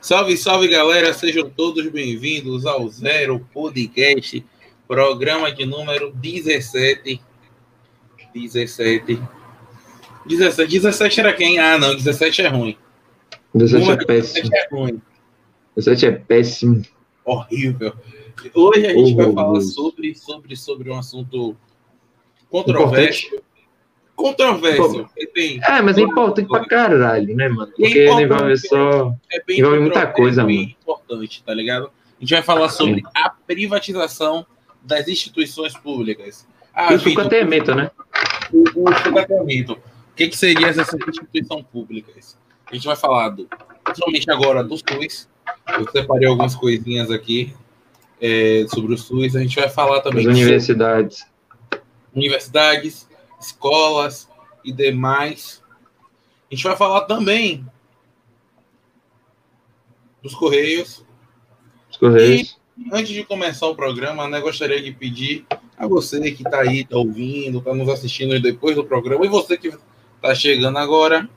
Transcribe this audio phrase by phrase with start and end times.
[0.00, 4.42] Salve, salve galera, sejam todos bem-vindos ao Zero Podcast,
[4.88, 7.20] programa de número 17.
[8.34, 9.20] 17.
[10.26, 11.58] 17, 17 era quem?
[11.58, 12.76] Ah, não, 17 é ruim.
[13.54, 14.50] 17 é péssimo.
[14.50, 15.02] 17 é ruim.
[15.76, 16.82] 17 é péssimo.
[17.24, 17.92] Horrível.
[18.54, 21.54] Hoje a gente vai falar sobre, sobre, sobre um assunto
[22.48, 23.40] controverso.
[24.20, 25.08] Controverso.
[25.66, 27.72] É, mas é importante pra caralho, né, mano?
[27.74, 29.14] Porque é envolve só.
[29.32, 30.76] É bem envolve muita coisa, é bem mano.
[30.82, 31.86] importante, tá ligado?
[31.86, 34.44] A gente vai falar sobre a privatização
[34.82, 36.46] das instituições públicas.
[36.74, 37.90] Ah, e o sucateamento, né?
[38.52, 39.72] O, o sucateamento.
[39.72, 42.12] O que, que seria essa instituição pública?
[42.70, 43.48] A gente vai falar do,
[43.84, 45.28] principalmente agora do SUS.
[45.78, 47.54] Eu separei algumas coisinhas aqui
[48.20, 49.34] é, sobre o SUS.
[49.34, 50.28] A gente vai falar também.
[50.28, 51.26] As universidades.
[52.14, 53.08] Universidades,
[53.40, 54.28] escolas
[54.64, 55.62] e demais.
[56.50, 57.66] A gente vai falar também
[60.22, 61.04] dos Correios.
[61.90, 62.58] Os Correios.
[62.76, 66.80] E, antes de começar o programa, né, gostaria de pedir a você que está aí,
[66.80, 71.28] está ouvindo, está nos assistindo depois do programa, e você que está chegando agora,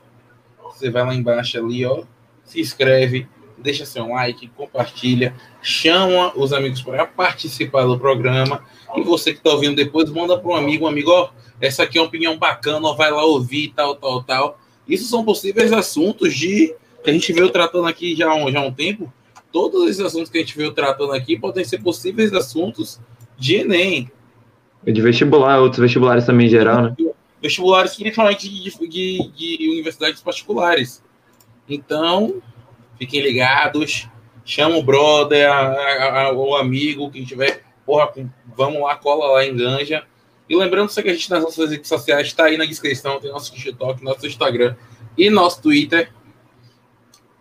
[0.62, 2.04] você vai lá embaixo ali, ó,
[2.44, 8.62] se inscreve, deixa seu like, compartilha, chama os amigos para participar do programa.
[8.96, 11.98] E você que está ouvindo depois, manda para um amigo, um amigo, ó, essa aqui
[11.98, 14.58] é uma opinião bacana, vai lá ouvir, tal, tal, tal.
[14.86, 18.72] Isso são possíveis assuntos de que a gente veio tratando aqui já, já há um
[18.72, 19.12] tempo.
[19.52, 23.00] Todos esses assuntos que a gente veio tratando aqui podem ser possíveis assuntos
[23.38, 24.10] de Enem.
[24.82, 26.96] De vestibular, outros vestibulares também em geral, né?
[27.40, 31.02] Vestibulares, principalmente de, de, de universidades particulares.
[31.68, 32.42] Então,
[32.98, 34.08] fiquem ligados.
[34.44, 37.62] Chama o brother, a, a, a, o amigo, quem tiver.
[37.84, 38.12] Porra,
[38.56, 40.06] vamos lá, cola lá em Ganja.
[40.48, 43.52] E lembrando que a gente nas nossas redes sociais está aí na descrição, tem nosso
[43.52, 44.76] TikTok, nosso Instagram
[45.16, 46.12] e nosso Twitter.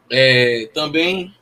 [0.09, 1.33] É, também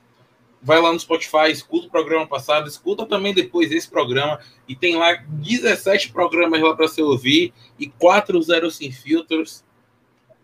[0.62, 4.40] vai lá no Spotify, escuta o programa passado, escuta também depois esse programa.
[4.68, 9.64] E tem lá 17 programas lá para você ouvir e 4 zero sem filtros.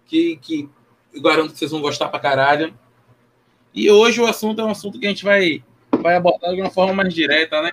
[0.06, 0.70] Que, que
[1.14, 2.74] eu garanto que vocês vão gostar pra caralho.
[3.74, 5.64] E hoje o assunto é um assunto que a gente vai,
[6.02, 7.72] vai abordar de uma forma mais direta, né?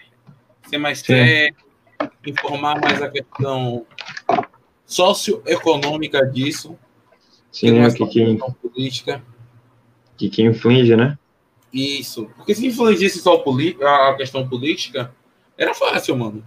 [0.67, 1.57] Ser mais sério,
[2.27, 3.87] informar mais a questão
[4.87, 6.79] socioeconômica disso.
[7.51, 9.23] Sim, é que, que, política.
[10.17, 11.19] Que, que inflige, né?
[11.73, 12.29] Isso.
[12.37, 13.43] Porque se infligisse só
[13.83, 15.15] a questão política,
[15.57, 16.47] era fácil, mano.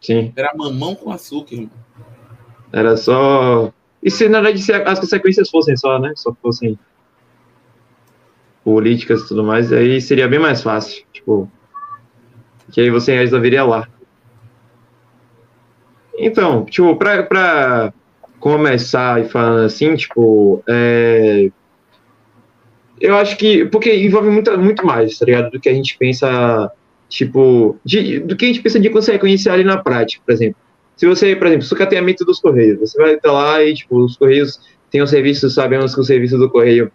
[0.00, 0.32] Sim.
[0.36, 1.70] Era mamão com açúcar, irmão.
[2.72, 3.72] Era só.
[4.02, 6.12] E se na verdade as consequências fossem só, né?
[6.16, 6.78] Só fossem
[8.64, 11.04] políticas e tudo mais, aí seria bem mais fácil.
[11.12, 11.50] Tipo,
[12.72, 13.86] que aí você resolveria lá.
[16.18, 17.92] Então, tipo, pra, pra
[18.40, 21.50] começar e falando assim, tipo, é,
[23.00, 26.70] eu acho que, porque envolve muito, muito mais, tá ligado, do que a gente pensa,
[27.08, 30.56] tipo, de, do que a gente pensa de consequência ali na prática, por exemplo.
[30.96, 34.60] Se você, por exemplo, sucateamento dos Correios, você vai estar lá e, tipo, os Correios
[34.90, 36.90] têm um serviço, sabemos que o serviço do Correio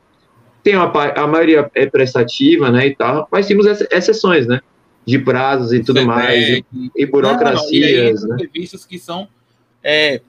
[0.63, 4.59] tem uma, a maioria é prestativa, né, e tal, mas temos exceções, né,
[5.07, 8.45] de prazos e tudo mais, e, e burocracias, não, não, e né.
[8.45, 9.29] serviços que são,
[9.81, 10.19] é,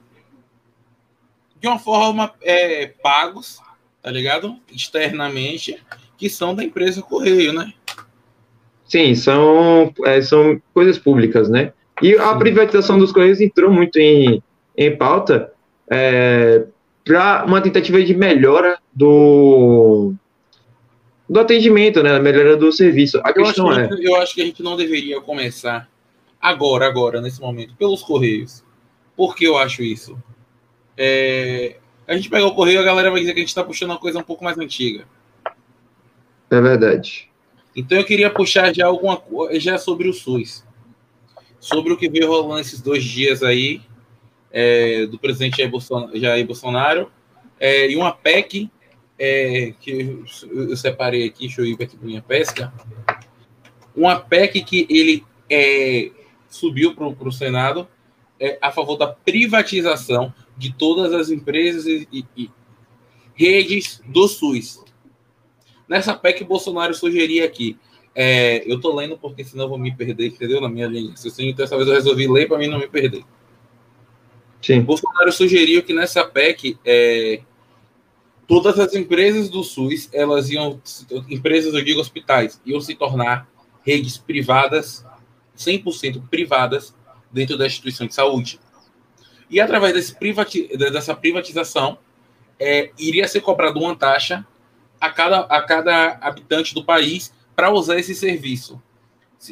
[1.59, 3.59] de uma forma, é, pagos,
[4.01, 4.55] tá ligado?
[4.73, 5.77] Externamente,
[6.17, 7.73] que são da empresa Correio, né?
[8.85, 11.73] Sim, são, é, são coisas públicas, né?
[12.01, 14.41] E a privatização dos Correios entrou muito em,
[14.77, 15.51] em pauta
[15.91, 16.63] é,
[17.03, 20.13] para uma tentativa de melhora do,
[21.29, 22.17] do atendimento, né?
[22.19, 23.19] Melhora do serviço.
[23.23, 24.07] A eu questão acho que, é.
[24.07, 25.87] Eu acho que a gente não deveria começar
[26.41, 28.63] agora, agora, nesse momento, pelos Correios.
[29.15, 30.17] Por que eu acho isso?
[30.97, 33.91] É, a gente pega o Correio, a galera vai dizer que a gente está puxando
[33.91, 35.05] uma coisa um pouco mais antiga.
[36.49, 37.29] É verdade.
[37.75, 40.65] Então eu queria puxar já alguma coisa já sobre o SUS.
[41.59, 43.81] Sobre o que veio rolando esses dois dias aí,
[44.51, 47.11] é, do presidente Jair Bolsonaro, Jair Bolsonaro
[47.59, 48.71] é, e uma PEC
[49.19, 52.73] é, que eu, eu, separei aqui, deixa eu ir aqui para minha pesca,
[53.93, 56.09] uma PEC que ele é,
[56.47, 57.87] subiu para o Senado
[58.39, 62.51] é, a favor da privatização de todas as empresas e, e, e
[63.35, 64.83] redes do SUS.
[65.87, 67.77] Nessa PEC, Bolsonaro sugeria aqui.
[68.15, 70.61] É, eu tô lendo porque senão eu vou me perder, entendeu?
[70.61, 73.23] Na minha linha de então dessa vez eu resolvi ler para mim não me perder.
[74.61, 74.81] Sim.
[74.81, 77.41] Bolsonaro sugeriu que nessa PEC é,
[78.49, 80.81] todas as empresas do SUS, elas iam,
[81.29, 83.47] empresas, eu digo hospitais, iam se tornar
[83.85, 85.05] redes privadas,
[85.55, 86.95] 100% privadas,
[87.31, 88.59] dentro da instituição de saúde.
[89.51, 91.99] E através desse privati dessa privatização,
[92.59, 94.43] é, iria ser cobrada uma taxa
[94.99, 98.81] a cada, a cada habitante do país para usar esse serviço.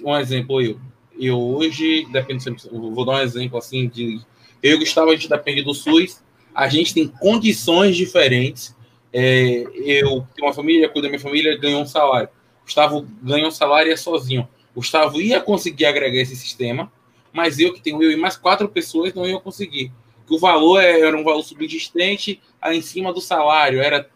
[0.04, 0.80] Um exemplo, eu.
[1.20, 4.22] Eu hoje, depende, vou dar um exemplo assim de.
[4.62, 6.24] Eu e Gustavo, a gente depende do SUS,
[6.54, 8.76] a gente tem condições diferentes.
[9.14, 12.30] É, eu tenho uma família, cuido da minha família, ganhou um salário.
[12.64, 14.48] Gustavo ganhou um salário e é sozinho.
[14.76, 16.92] Gustavo ia conseguir agregar esse sistema,
[17.32, 19.92] mas eu que tenho eu e mais quatro pessoas não ia conseguir.
[20.28, 24.10] Que o valor é, era um valor subsistente em cima do salário, era,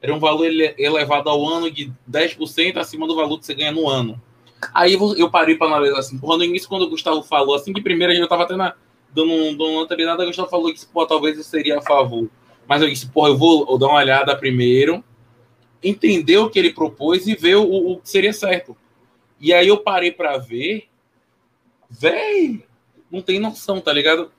[0.00, 3.88] era um valor elevado ao ano de 10% acima do valor que você ganha no
[3.88, 4.20] ano.
[4.74, 7.80] Aí eu parei para analisar assim, porra, no início, quando o Gustavo falou, assim, de
[7.80, 8.72] primeira eu estava dando,
[9.12, 12.28] dando uma treinada, o Gustavo falou que, pô, talvez eu seria a favor.
[12.68, 15.02] Mas eu disse, porra, eu vou dar uma olhada primeiro,
[15.82, 18.76] entender o que ele propôs e ver o, o que seria certo.
[19.40, 20.84] E aí eu parei para ver,
[21.88, 22.62] véi,
[23.10, 24.30] não tem noção, tá ligado?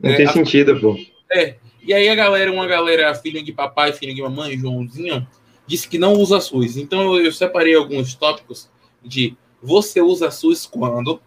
[0.00, 0.96] Não é, tem a, sentido, pô.
[1.30, 1.56] É.
[1.82, 5.26] E aí a galera, uma galera, filha de papai, filha de mamãe, Joãozinho,
[5.66, 6.78] disse que não usa SUS.
[6.78, 8.70] Então eu, eu separei alguns tópicos
[9.02, 11.20] de você usa SUS quando?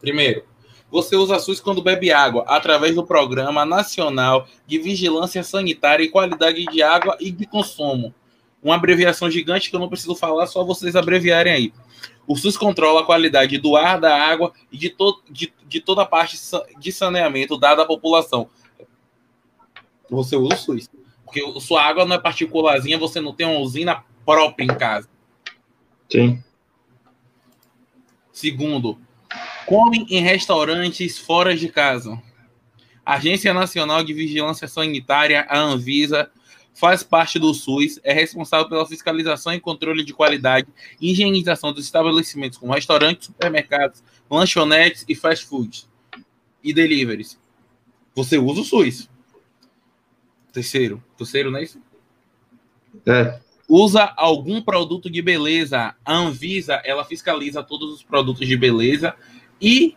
[0.00, 0.44] Primeiro,
[0.90, 6.64] você usa SUS quando bebe água, através do Programa Nacional de Vigilância Sanitária e Qualidade
[6.64, 8.14] de Água e de Consumo.
[8.62, 11.72] Uma abreviação gigante que eu não preciso falar, só vocês abreviarem aí.
[12.26, 16.02] O SUS controla a qualidade do ar, da água e de, to de, de toda
[16.02, 16.36] a parte
[16.78, 18.48] de saneamento dada à população.
[20.10, 20.90] Você usa o SUS.
[21.24, 25.08] Porque sua água não é particularzinha, você não tem uma usina própria em casa.
[26.10, 26.42] Sim.
[28.32, 28.98] Segundo,
[29.66, 32.20] come em restaurantes fora de casa.
[33.04, 36.30] A Agência Nacional de Vigilância Sanitária, a Anvisa,
[36.72, 40.68] faz parte do SUS, é responsável pela fiscalização e controle de qualidade
[41.00, 45.88] e higienização dos estabelecimentos como restaurantes, supermercados, lanchonetes e fast foods
[46.62, 47.38] e deliveries.
[48.14, 49.08] Você usa o SUS.
[50.52, 51.02] Terceiro.
[51.16, 51.80] Terceiro, não é isso?
[53.06, 55.94] É usa algum produto de beleza.
[56.04, 59.14] A Anvisa, ela fiscaliza todos os produtos de beleza
[59.60, 59.96] e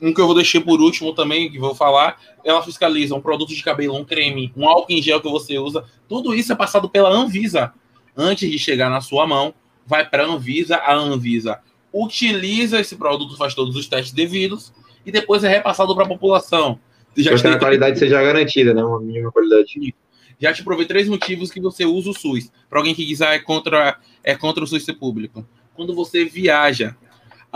[0.00, 3.54] um que eu vou deixar por último também, que vou falar, ela fiscaliza um produto
[3.54, 5.84] de cabelo, um creme, um álcool em gel que você usa.
[6.08, 7.72] Tudo isso é passado pela Anvisa.
[8.14, 9.54] Antes de chegar na sua mão,
[9.86, 11.60] vai para a Anvisa, a Anvisa
[11.92, 14.72] utiliza esse produto, faz todos os testes devidos
[15.04, 16.78] e depois é repassado para a população.
[17.16, 18.84] Já que a qualidade seja garantida, né?
[18.84, 19.94] Uma mínima qualidade.
[20.38, 22.52] Já te provei três motivos que você usa o SUS.
[22.68, 25.46] Para alguém que quiser é contra, é contra o SUS ser público.
[25.74, 26.94] Quando você viaja,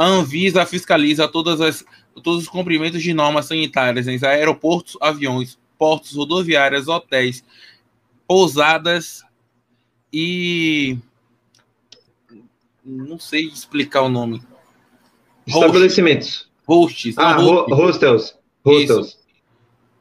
[0.00, 1.84] a Anvisa fiscaliza todas as,
[2.22, 7.44] todos os cumprimentos de normas sanitárias em aeroportos, aviões, portos, rodoviárias, hotéis,
[8.26, 9.22] pousadas
[10.10, 10.96] e.
[12.82, 14.42] Não sei explicar o nome.
[15.46, 16.48] Estabelecimentos.
[16.66, 17.18] Hosts.
[17.18, 18.38] Ah, hostels.
[18.64, 19.18] Hostels.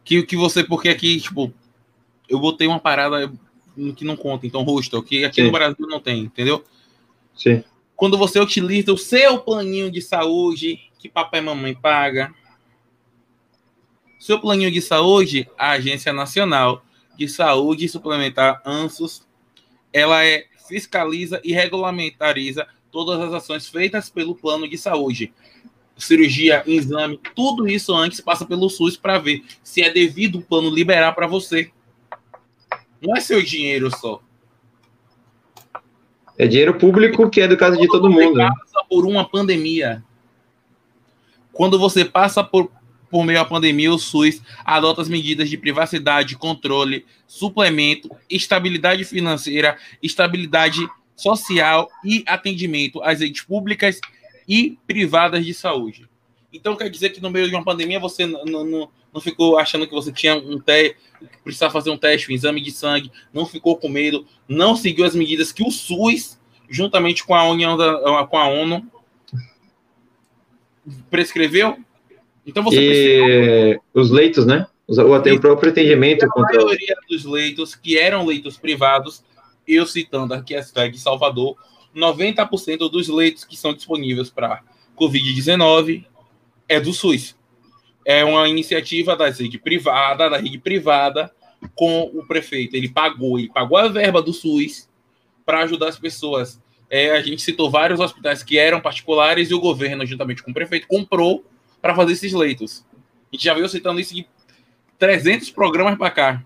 [0.05, 1.53] Que, que você, porque aqui, tipo,
[2.29, 3.29] eu botei uma parada
[3.97, 5.47] que não conta, então hostel, que aqui Sim.
[5.47, 6.63] no Brasil não tem, entendeu?
[7.35, 7.65] Sim.
[7.99, 12.33] Quando você utiliza o seu planinho de saúde, que papai e mamãe paga,
[14.17, 16.81] seu planinho de saúde, a Agência Nacional
[17.17, 19.27] de Saúde Suplementar, ANSUS,
[19.91, 25.33] ela é, fiscaliza e regulamentariza todas as ações feitas pelo plano de saúde.
[25.97, 30.69] Cirurgia, exame, tudo isso antes passa pelo SUS para ver se é devido o plano
[30.69, 31.69] liberar para você.
[33.01, 34.21] Não é seu dinheiro só.
[36.39, 38.33] É dinheiro público que é do caso de todo mundo.
[38.33, 40.03] Quando você passa por uma pandemia,
[41.51, 42.71] quando você passa por,
[43.11, 49.77] por meio da pandemia, o SUS adota as medidas de privacidade, controle, suplemento, estabilidade financeira,
[50.01, 50.79] estabilidade
[51.13, 53.99] social e atendimento às redes públicas
[54.47, 56.08] e privadas de saúde.
[56.51, 59.87] Então quer dizer que no meio de uma pandemia você não, não, não ficou achando
[59.87, 60.97] que você tinha um teste,
[61.43, 65.15] precisava fazer um teste, um exame de sangue, não ficou com medo, não seguiu as
[65.15, 68.83] medidas que o SUS, juntamente com a União da, com a ONU,
[71.09, 71.77] prescreveu.
[72.45, 74.65] Então você e os leitos, né?
[74.87, 76.25] O, o próprio atendimento.
[76.25, 76.55] A contra...
[76.55, 79.23] maioria dos leitos, que eram leitos privados,
[79.67, 81.55] eu citando aqui a cidade de Salvador,
[81.95, 84.63] 90% dos leitos que são disponíveis para
[84.97, 86.05] Covid-19
[86.69, 87.35] é do SUS
[88.09, 91.31] é uma iniciativa da rede privada, da rede privada,
[91.75, 92.75] com o prefeito.
[92.75, 94.89] Ele pagou, ele pagou a verba do SUS
[95.45, 96.59] para ajudar as pessoas.
[96.89, 100.53] É, a gente citou vários hospitais que eram particulares e o governo, juntamente com o
[100.55, 101.45] prefeito, comprou
[101.79, 102.83] para fazer esses leitos.
[103.31, 104.27] A gente já veio citando isso de
[104.97, 106.45] 300 programas para cá.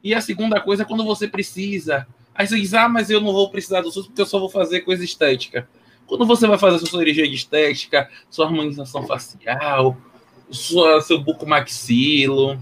[0.00, 2.06] E a segunda coisa é quando você precisa.
[2.32, 4.48] Aí você diz, ah, mas eu não vou precisar do SUS porque eu só vou
[4.48, 5.68] fazer coisa estética.
[6.06, 9.96] Quando você vai fazer sua cirurgia de estética, sua harmonização facial,
[10.50, 12.58] sua, seu buco maxilo,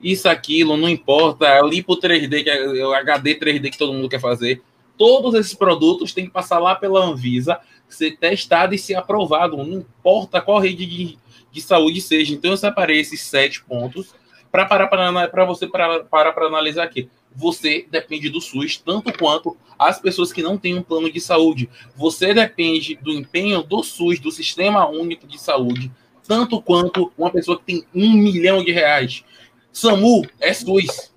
[0.00, 4.20] isso, aquilo, não importa, lipo 3D, que é o HD 3D que todo mundo quer
[4.20, 4.62] fazer.
[4.96, 9.78] Todos esses produtos têm que passar lá pela Anvisa, ser testado e ser aprovado, não
[9.78, 11.18] importa qual rede de,
[11.50, 12.34] de saúde seja.
[12.34, 14.14] Então, eu separei esses sete pontos
[14.50, 17.08] para para você parar para analisar aqui.
[17.38, 21.70] Você depende do SUS tanto quanto as pessoas que não têm um plano de saúde.
[21.96, 25.88] Você depende do empenho do SUS, do Sistema Único de Saúde,
[26.26, 29.24] tanto quanto uma pessoa que tem um milhão de reais.
[29.72, 31.14] SAMU é SUS.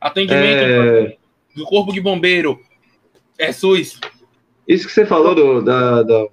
[0.00, 1.16] Atendimento é...
[1.54, 2.60] do Corpo de Bombeiro
[3.38, 4.00] é SUS.
[4.66, 6.26] Isso que você falou do, da, da,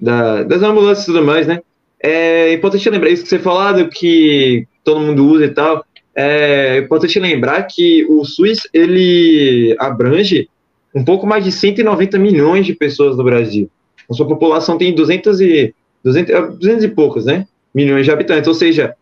[0.00, 1.60] da, das ambulâncias e tudo mais, né?
[2.02, 5.84] É importante lembrar isso que você falou, do que todo mundo usa e tal.
[6.14, 10.48] É importante lembrar que o SUS ele abrange
[10.94, 13.70] um pouco mais de 190 milhões de pessoas no Brasil.
[14.10, 17.46] A sua população tem 200 e, 200, 200 e poucos, né?
[17.72, 18.96] Milhões de habitantes, ou seja,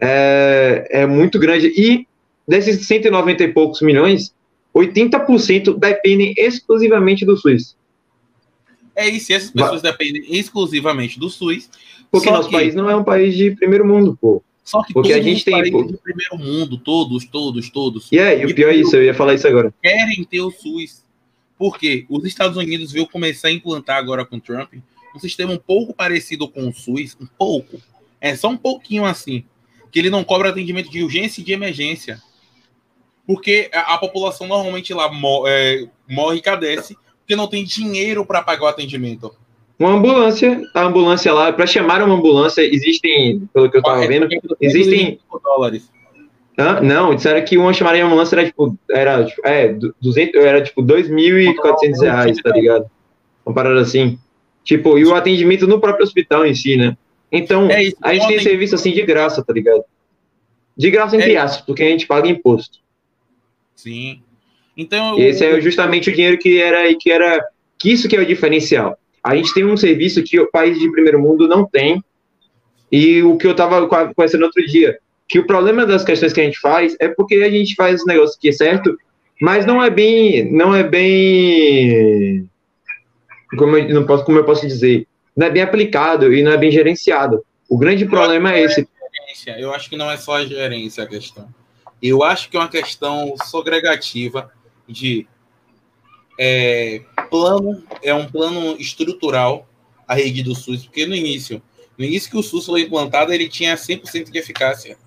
[0.00, 1.72] é, é muito grande.
[1.76, 2.06] E
[2.46, 4.32] desses 190 e poucos milhões,
[4.74, 7.76] 80% dependem exclusivamente do SUS.
[8.94, 11.68] É isso, e essas pessoas dependem exclusivamente do SUS.
[12.10, 12.54] Porque nosso que...
[12.54, 14.42] país não é um país de primeiro mundo, pô.
[14.64, 18.10] Só que porque a gente tem do primeiro mundo, todos, todos, todos.
[18.12, 19.74] E é, e o pior é isso, eu ia falar isso agora.
[19.82, 21.02] Querem ter o SUS.
[21.58, 24.72] Porque os Estados Unidos viu começar a implantar agora com Trump
[25.14, 27.80] um sistema um pouco parecido com o SUS, um pouco.
[28.20, 29.44] É só um pouquinho assim
[29.90, 32.20] que ele não cobra atendimento de urgência e de emergência.
[33.26, 35.10] Porque a, a população normalmente lá
[35.46, 39.34] é, morre e cadece porque não tem dinheiro para pagar o atendimento.
[39.78, 44.28] Uma ambulância, a ambulância lá, para chamar uma ambulância, existem, pelo que eu estava vendo,
[44.60, 45.18] existem.
[45.42, 45.90] dólares.
[46.56, 50.82] Ah, não, disseram que uma chamaria ambulância era tipo, era, tipo, é, 200, era tipo
[50.82, 52.86] 2.400 reais, tá ligado?
[53.44, 54.18] Uma parada assim.
[54.62, 56.96] Tipo, e o atendimento no próprio hospital em si, né?
[57.30, 59.82] Então, é isso, a gente tem serviço assim de graça, tá ligado?
[60.76, 62.78] De graça entre é aspas, porque a gente paga imposto.
[63.74, 64.22] Sim.
[64.76, 67.44] Então, esse é justamente o dinheiro que era que era
[67.78, 68.98] que isso que é o diferencial.
[69.22, 72.02] A gente tem um serviço que o país de primeiro mundo não tem.
[72.90, 74.98] E o que eu estava conhecendo outro dia,
[75.28, 78.06] que o problema das questões que a gente faz é porque a gente faz o
[78.06, 78.94] negócio que é certo,
[79.40, 82.48] mas não é bem, não é bem
[83.56, 86.56] como eu, não posso, como eu posso dizer, não é bem aplicado e não é
[86.56, 87.44] bem gerenciado.
[87.68, 88.88] O grande problema é esse.
[89.58, 91.48] Eu acho que não é só a gerência a questão.
[92.02, 94.50] Eu acho que é uma questão segregativa
[94.86, 95.26] de
[96.44, 99.68] é, plano, é um plano estrutural
[100.08, 101.62] a rede do SUS, porque no início,
[101.96, 104.98] no início que o SUS foi implantado, ele tinha 100% de eficácia.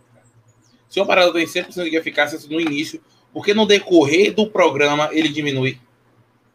[0.88, 3.01] Se uma parada tem 100% de eficácia no início,
[3.34, 5.77] porque no decorrer do programa ele diminui?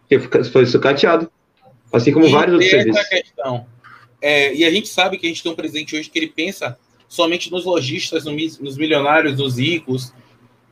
[0.08, 1.30] Porque foi sucateado.
[1.92, 3.06] Assim como e vários outros serviços.
[3.06, 3.66] Questão.
[4.22, 6.78] É, e a gente sabe que a gente tem um presidente hoje que ele pensa
[7.06, 10.14] somente nos lojistas, nos milionários, nos ricos,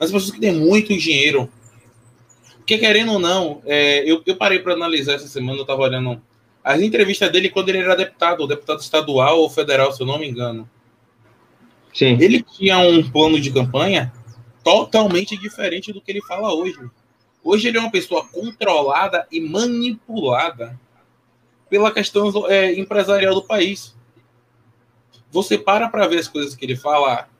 [0.00, 1.50] nas pessoas que têm muito dinheiro.
[2.68, 6.20] Porque, querendo ou não, é, eu, eu, parei para analisar essa semana, eu estava olhando
[6.62, 10.28] as entrevistas dele quando ele era deputado, deputado estadual ou federal, se eu não me
[10.28, 10.68] engano.
[11.94, 12.18] Sim.
[12.20, 14.12] Ele tinha um plano de campanha
[14.62, 16.78] totalmente diferente do que ele fala hoje.
[17.42, 20.78] Hoje ele é uma pessoa controlada e manipulada
[21.70, 23.96] pela questão é, empresarial do país.
[25.30, 27.30] Você para para ver as coisas que ele fala.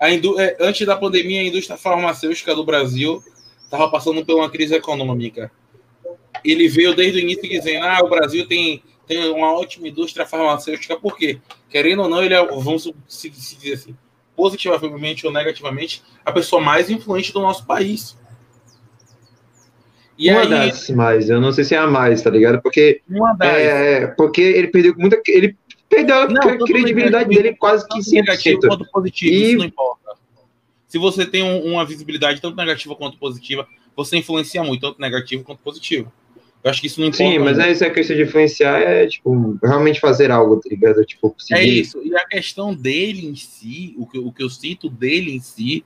[0.00, 3.20] É, antes da pandemia, a indústria farmacêutica do Brasil
[3.68, 5.52] estava passando por uma crise econômica.
[6.44, 10.96] Ele veio desde o início dizendo: ah, o Brasil tem, tem uma ótima indústria farmacêutica,
[10.98, 11.38] por quê?
[11.68, 13.96] Querendo ou não, ele é, vamos se, se dizer assim,
[14.34, 18.16] positivamente ou negativamente, a pessoa mais influente do nosso país.
[20.16, 22.60] E uma aí, das mais, eu não sei se é a mais, tá ligado?
[22.60, 23.02] Porque,
[23.40, 25.20] é, porque ele perdeu muita.
[25.28, 25.56] Ele
[25.88, 28.12] perdeu não, a credibilidade dele quase que 100%.
[28.14, 29.48] Negativo quanto positivo, e...
[29.48, 29.97] isso não importa.
[30.88, 35.44] Se você tem um, uma visibilidade tanto negativa quanto positiva, você influencia muito, tanto negativo
[35.44, 36.10] quanto positivo.
[36.64, 37.24] Eu acho que isso não importa.
[37.24, 37.70] Sim, mas muito.
[37.70, 41.04] essa questão de influenciar é, tipo, realmente fazer algo, tá ligado?
[41.04, 42.00] Tipo, É isso.
[42.04, 45.84] E a questão dele em si, o que, o que eu cito dele em si,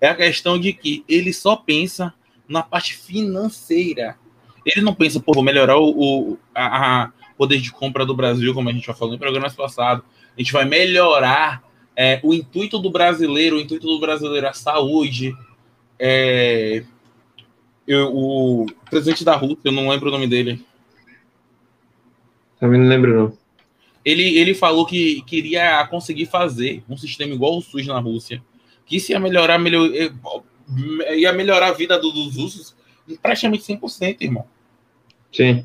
[0.00, 2.14] é a questão de que ele só pensa
[2.48, 4.16] na parte financeira.
[4.64, 8.54] Ele não pensa, pô, vou melhorar o, o a, a, poder de compra do Brasil,
[8.54, 10.04] como a gente já falou em programas passados.
[10.36, 11.62] A gente vai melhorar
[11.96, 15.34] é, o intuito do brasileiro, o intuito do brasileiro é a saúde.
[15.98, 16.84] É,
[17.86, 20.64] eu, o presidente da Rússia, eu não lembro o nome dele.
[22.58, 23.38] Também não lembro, não.
[24.04, 28.42] Ele, ele falou que queria conseguir fazer um sistema igual o SUS na Rússia,
[28.84, 29.88] que isso ia melhorar, melhor,
[31.16, 32.74] ia melhorar a vida do, dos usos
[33.08, 34.44] em praticamente 100%, irmão.
[35.32, 35.64] Sim.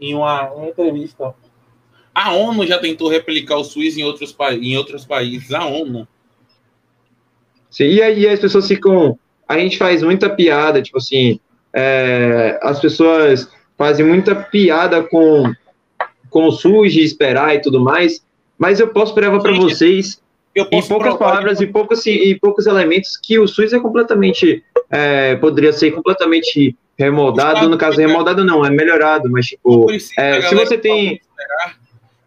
[0.00, 1.34] Em uma, uma, entrevista.
[2.14, 5.52] A ONU já tentou replicar o SUS em outros, em outros países.
[5.52, 6.06] A ONU.
[7.70, 9.18] Sim, e aí as pessoas ficam.
[9.48, 11.40] A gente faz muita piada, tipo assim,
[11.72, 15.52] é, as pessoas fazem muita piada com,
[16.30, 18.24] com o SUS de esperar e tudo mais,
[18.56, 20.22] mas eu posso provar para vocês,
[20.56, 24.62] em poucas palavras e poucos, e poucos elementos, que o SUS é completamente.
[24.88, 29.90] É, poderia ser completamente remodado, no caso, remodado não, é melhorado, mas tipo.
[30.16, 31.14] É, se você tem.
[31.14, 31.83] Esperar,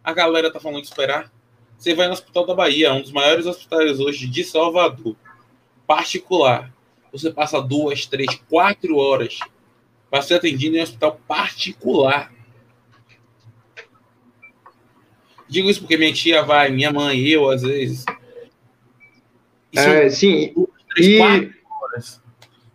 [0.08, 1.30] a galera tá falando de esperar.
[1.76, 5.14] Você vai no Hospital da Bahia, um dos maiores hospitais hoje de Salvador,
[5.86, 6.72] particular.
[7.12, 9.38] Você passa duas, três, quatro horas
[10.10, 12.32] para ser atendido em um hospital particular.
[15.46, 18.06] Digo isso porque minha tia vai, minha mãe, eu, às vezes.
[19.70, 20.52] Isso é, sim.
[20.54, 21.18] Duas, três, e...
[21.18, 22.22] quatro horas.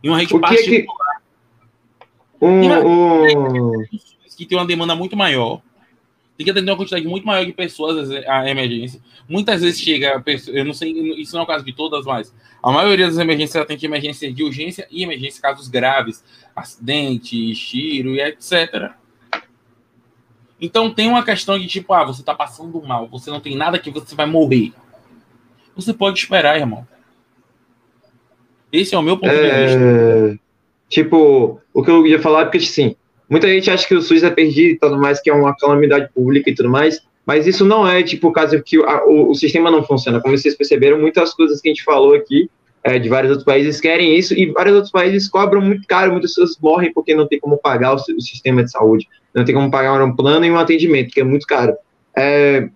[0.03, 1.23] Em uma rede particular.
[2.39, 2.45] Que...
[2.45, 3.85] Um, um...
[4.37, 5.59] Que tem uma demanda muito maior
[6.37, 8.99] tem que atender uma quantidade muito maior de pessoas a emergência.
[9.29, 12.71] Muitas vezes chega, eu não sei, isso não é o caso de todas, mas a
[12.71, 16.23] maioria das emergências atende emergência de urgência e emergência, casos graves,
[16.55, 18.91] acidente, tiro e etc.
[20.59, 23.77] Então tem uma questão de tipo, ah, você tá passando mal, você não tem nada
[23.77, 24.73] que você vai morrer.
[25.75, 26.87] Você pode esperar, irmão.
[28.71, 29.65] Esse é o meu ponto é...
[29.65, 30.43] de vista.
[30.89, 32.95] Tipo, o que eu ia falar é porque, assim,
[33.33, 36.07] Muita gente acha que o SUS é perdido e tudo mais, que é uma calamidade
[36.13, 39.71] pública e tudo mais, mas isso não é, tipo, caso que a, o, o, sistema
[39.71, 40.21] não funciona.
[40.21, 42.47] Como vocês perceberam, muitas coisas que a gente falou aqui,
[42.83, 46.35] é, de vários outros países, querem isso, e vários outros países cobram muito caro, muitas
[46.35, 49.71] pessoas morrem porque não tem como pagar o, o sistema de saúde, não tem como
[49.71, 51.73] pagar um plano e um atendimento, que é muito caro.
[52.15, 52.69] É,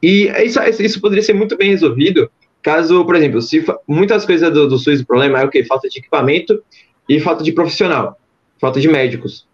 [0.00, 2.30] e isso, isso poderia ser muito bem resolvido
[2.62, 5.64] caso, por exemplo, se muitas coisas do, do SUS, o problema é o que?
[5.64, 6.62] Falta de equipamento
[7.08, 8.16] e falta de profissional,
[8.60, 9.50] falta de médicos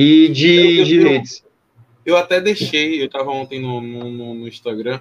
[0.00, 1.22] e de, eu, eu,
[2.06, 5.00] Eu até deixei, eu estava ontem no, no, no, Instagram,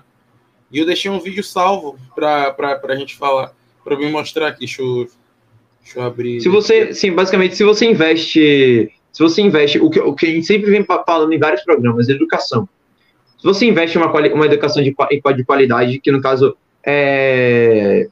[0.71, 4.61] e eu deixei um vídeo salvo para a gente falar, para me mostrar aqui.
[4.61, 5.07] Deixa eu,
[5.83, 6.41] deixa eu abrir.
[6.41, 10.29] Se você, sim, basicamente, se você investe, se você investe, o que, o que a
[10.31, 12.67] gente sempre vem falando em vários programas, educação.
[13.37, 14.95] Se você investe uma, uma educação de,
[15.35, 18.09] de qualidade, que no caso é,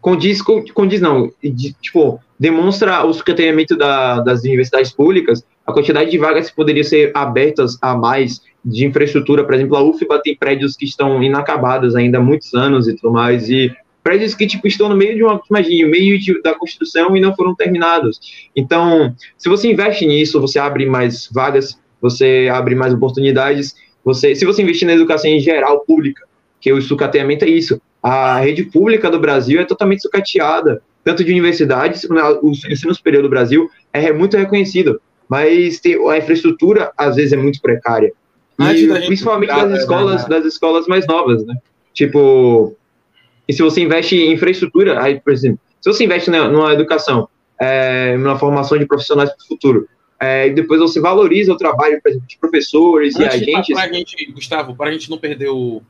[0.00, 6.18] condiz, condiz não, de, tipo, demonstra o sucateamento da, das universidades públicas, a quantidade de
[6.18, 10.76] vagas que poderiam ser abertas a mais de infraestrutura, por exemplo, a UFBA tem prédios
[10.76, 14.88] que estão inacabados ainda há muitos anos e tudo mais, e prédios que tipo estão
[14.88, 18.48] no meio de uma, imagine, meio de, da construção e não foram terminados.
[18.54, 24.44] Então, se você investe nisso, você abre mais vagas, você abre mais oportunidades, você, se
[24.44, 26.26] você investir na educação em geral pública,
[26.60, 31.30] que o sucateamento é isso, a rede pública do Brasil é totalmente sucateada, tanto de
[31.30, 35.00] universidades, o ensino superior do Brasil é muito reconhecido,
[35.32, 38.12] mas tem, a infraestrutura às vezes é muito precária.
[38.60, 41.54] E, principalmente das né, escolas, das escolas mais novas, né?
[41.94, 42.76] Tipo,
[43.48, 48.14] e se você investe em infraestrutura, aí, por exemplo, se você investe numa educação, é,
[48.18, 49.88] numa formação de profissionais para o futuro,
[50.20, 53.74] é, e depois você valoriza o trabalho, por exemplo, de professores Antes e agentes.
[53.74, 55.82] Para a gente, Gustavo, para a gente não perder o,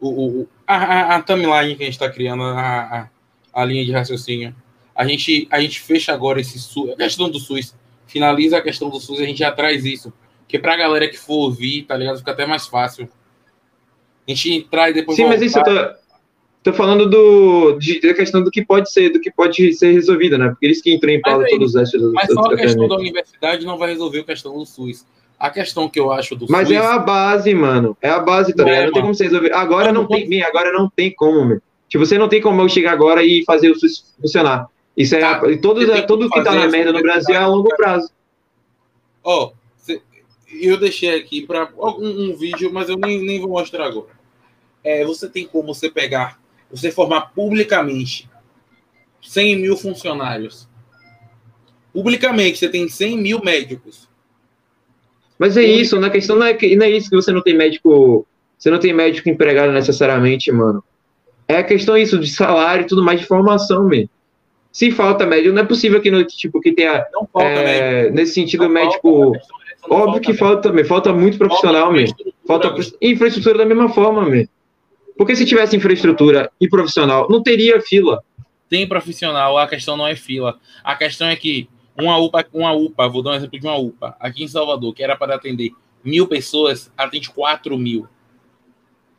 [0.00, 3.08] o, o a, a, timeline que a gente está criando, a, a,
[3.52, 4.54] a, linha de raciocínio,
[4.94, 6.56] a gente, a gente fecha agora esse
[6.92, 7.74] a questão do SUS,
[8.06, 10.12] finaliza a questão do SUS e a gente já traz isso.
[10.42, 12.18] Porque para a galera que for ouvir, tá ligado?
[12.18, 13.08] Fica até mais fácil.
[14.26, 15.16] A gente traz depois.
[15.16, 15.38] Sim, voltar.
[15.38, 15.94] mas isso eu tô,
[16.62, 20.38] tô falando do, de, da questão do que pode ser, do que pode ser resolvido,
[20.38, 20.48] né?
[20.48, 23.66] Porque eles que entram em pauta todos os restos Mas só a questão da universidade
[23.66, 25.04] não vai resolver a questão do SUS.
[25.38, 27.96] A questão que eu acho do Mas é a base, mano.
[28.00, 28.80] É a base, tá ligado?
[28.80, 29.52] É, não tem como você resolver.
[29.52, 31.60] Agora não, não tem, bem, agora não tem como, meu.
[31.88, 34.66] Tipo, você não tem como eu chegar agora e fazer o SUS funcionar.
[34.96, 35.20] Isso é.
[35.20, 38.10] Tá, todo todo que tá na merda no Brasil é a longo prazo.
[39.22, 39.96] Ó, oh,
[40.60, 44.16] eu deixei aqui para um, um, vídeo, mas eu nem, nem vou mostrar agora.
[44.82, 48.30] É, você tem como você pegar, você formar publicamente
[49.20, 50.68] 100 mil funcionários.
[51.92, 54.08] Publicamente, você tem 100 mil médicos.
[55.38, 57.56] Mas é isso, na questão não é, que, não é isso que você não tem
[57.56, 58.26] médico.
[58.56, 60.82] Você não tem médico empregado necessariamente, mano.
[61.46, 64.08] É a questão isso de salário e tudo mais de formação, mesmo.
[64.76, 67.02] Se falta médico, não é possível que no tipo que tenha
[67.38, 69.32] é, nesse sentido não médico.
[69.80, 72.16] Falta, óbvio que falta também, falta muito profissional, falta mesmo.
[72.46, 74.50] Falta infraestrutura da mesma forma, mesmo.
[75.16, 78.22] Porque se tivesse infraestrutura e profissional, não teria fila.
[78.68, 80.58] Tem profissional, a questão não é fila.
[80.84, 84.14] A questão é que uma UPA, uma UPA, vou dar um exemplo de uma UPA,
[84.20, 85.70] aqui em Salvador, que era para atender
[86.04, 88.06] mil pessoas, atende quatro mil.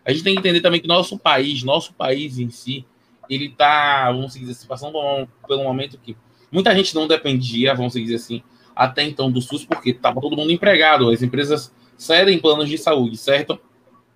[0.06, 2.86] A gente tem que entender também que nosso país, nosso país em si,
[3.30, 6.16] ele está, vamos dizer assim, passando pelo momento que
[6.52, 8.44] muita gente não dependia, vamos dizer assim,
[8.76, 13.18] até então do SUS, porque estava todo mundo empregado, as empresas cedem planos de saúde,
[13.18, 13.60] certo?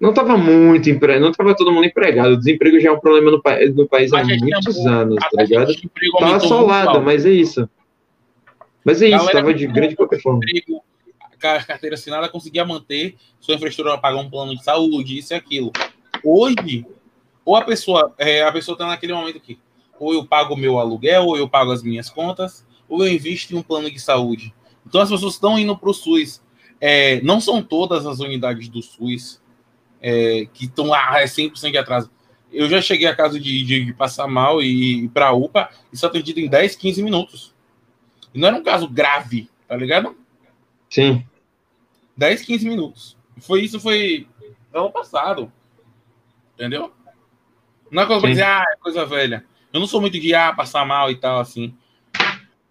[0.02, 2.34] não estava muito empregado, não estava todo mundo empregado.
[2.34, 5.72] O desemprego já é um problema no, pa no país há muitos anos, tá ligado?
[6.20, 7.70] Tava assolada, mas é isso.
[8.84, 10.40] Mas é isso, estava de grande qualquer forma.
[10.44, 10.84] Emprego,
[11.40, 15.72] carteira assinada conseguia manter sua infraestrutura, pagar um plano de saúde, isso e aquilo.
[16.24, 16.84] Hoje,
[17.52, 19.60] ou a pessoa, é, a pessoa está naquele momento aqui,
[20.00, 23.54] ou eu pago o meu aluguel, ou eu pago as minhas contas, ou eu invisto
[23.54, 24.54] em um plano de saúde.
[24.88, 26.42] Então as pessoas estão indo para o SUS.
[26.80, 29.42] É, não são todas as unidades do SUS
[30.02, 32.10] é, que estão ah, é 100% de atraso.
[32.54, 35.70] Eu já cheguei a casa de, de, de passar mal e ir para a UPA
[35.92, 37.54] e só atendido em 10, 15 minutos.
[38.34, 40.16] E não era um caso grave, tá ligado?
[40.90, 41.26] Sim.
[42.16, 43.18] 10, 15 minutos.
[43.40, 44.26] Foi isso, foi
[44.74, 45.52] ano passado.
[46.56, 46.94] Entendeu?
[47.92, 49.46] Não é coisa pra dizer, ah, é coisa velha.
[49.74, 51.74] Eu não sou muito de ah, passar mal e tal, assim.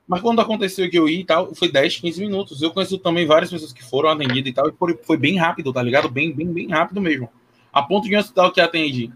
[0.08, 2.62] Mas quando aconteceu que eu ia e tal, foi 10, 15 minutos.
[2.62, 5.82] Eu conheço também várias pessoas que foram atendidas e tal, e foi, bem rápido, tá
[5.82, 6.08] ligado?
[6.08, 7.30] Bem, bem, bem rápido mesmo.
[7.72, 9.12] A ponto de um hospital que atende.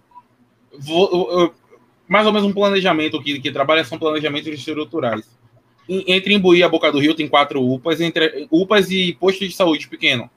[0.78, 1.54] Vou, eu, eu,
[2.06, 5.28] mais ou menos um planejamento que, que trabalha são planejamentos estruturais.
[5.88, 9.54] Entre Imbuí e a Boca do Rio tem quatro UPAs, entre UPAs e postos de
[9.54, 10.30] saúde pequeno.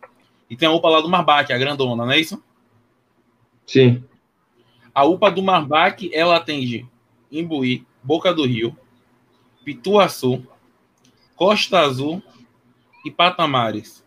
[0.49, 2.41] E tem a UPA lá do Marbac, a grandona, não é isso?
[3.65, 4.03] Sim.
[4.97, 6.83] A UPA do Marbac, ela atende
[7.31, 8.75] Imbuí, Boca do Rio,
[9.63, 10.43] Pituaçu,
[11.35, 12.19] Costa Azul
[13.05, 14.03] e Patamares.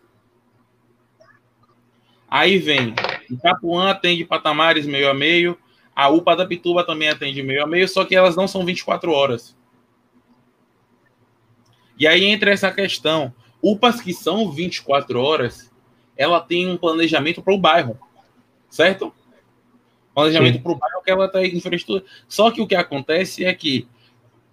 [2.27, 2.93] Aí vem,
[3.29, 5.57] Itapuã atende Patamares meio a meio,
[5.95, 9.13] a UPA da Pituba também atende meio a meio, só que elas não são 24
[9.13, 9.55] horas.
[11.97, 13.33] E aí entra essa questão.
[13.63, 15.73] UPAs que são 24 horas,
[16.17, 17.97] ela tem um planejamento para o bairro,
[18.69, 19.13] certo?
[20.13, 22.03] Planejamento para o bairro que ela está em infraestrutura.
[22.27, 23.87] Só que o que acontece é que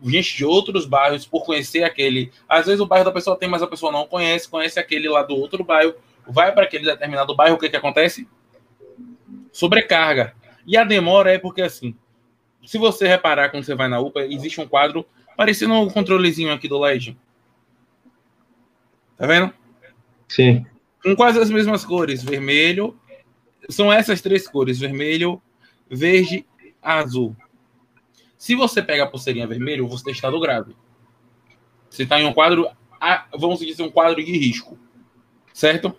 [0.03, 2.31] gente de outros bairros por conhecer aquele.
[2.49, 5.23] Às vezes o bairro da pessoa tem, mas a pessoa não conhece, conhece aquele lá
[5.23, 5.95] do outro bairro,
[6.27, 8.29] vai para aquele determinado bairro, o que, que acontece?
[9.53, 10.35] Sobrecarga.
[10.67, 11.97] E a demora é porque assim,
[12.65, 15.05] se você reparar quando você vai na UPA, existe um quadro
[15.37, 17.17] parecendo um controlezinho aqui do LED.
[19.17, 19.53] Tá vendo?
[20.29, 20.65] Sim.
[21.03, 22.97] Com quase as mesmas cores, vermelho.
[23.69, 25.43] São essas três cores: vermelho,
[25.91, 26.45] verde,
[26.83, 27.37] azul.
[28.37, 30.77] Se você pega a pulseirinha vermelha, você está estado grave.
[31.91, 32.69] Você está em um quadro,
[33.37, 34.79] vamos dizer, um quadro de risco.
[35.53, 35.95] Certo?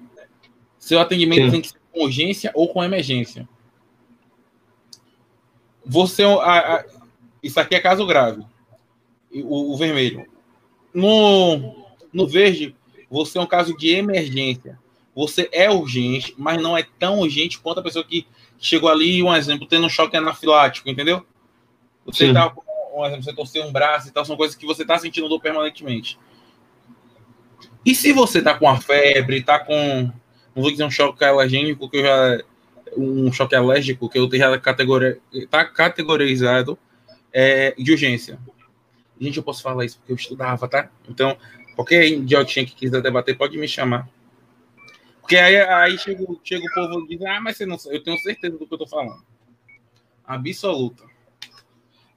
[0.77, 1.51] Seu atendimento Sim.
[1.51, 3.47] tem que ser com urgência ou com emergência.
[5.85, 6.23] Você.
[6.23, 6.85] A, a,
[7.41, 8.45] isso aqui é caso grave.
[9.31, 10.25] O, o, vermelho.
[10.93, 12.75] No, no verde,
[13.09, 14.79] você é um caso de emergência.
[15.15, 18.25] Você é urgente, mas não é tão urgente quanto a pessoa que
[18.59, 21.25] chegou ali, um exemplo, tendo um choque anafilático, entendeu?
[22.05, 22.33] Você Sim.
[22.33, 25.29] tá com, exemplo, você torcer um braço e tal, são coisas que você tá sentindo
[25.29, 26.19] dor permanentemente.
[27.85, 30.11] E se você tá com a febre, tá com,
[30.55, 32.43] não vou dizer um choque alérgico, que eu já
[32.97, 35.19] um choque alérgico que eu tenho categoria,
[35.49, 36.77] tá categorizado
[37.31, 38.39] é, de urgência.
[39.19, 40.89] Gente, eu posso falar isso porque eu estudava, tá?
[41.07, 41.37] Então,
[41.75, 44.09] qualquer idiotinha que quiser debater pode me chamar.
[45.29, 48.17] Porque aí, aí chega, chega o povo e diz, ah, mas você não eu tenho
[48.17, 49.23] certeza do que eu tô falando.
[50.25, 51.03] Absoluta.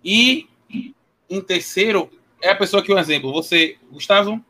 [0.02, 0.48] E
[1.28, 4.42] em terceiro, é a pessoa que, um exemplo, você, Gustavo,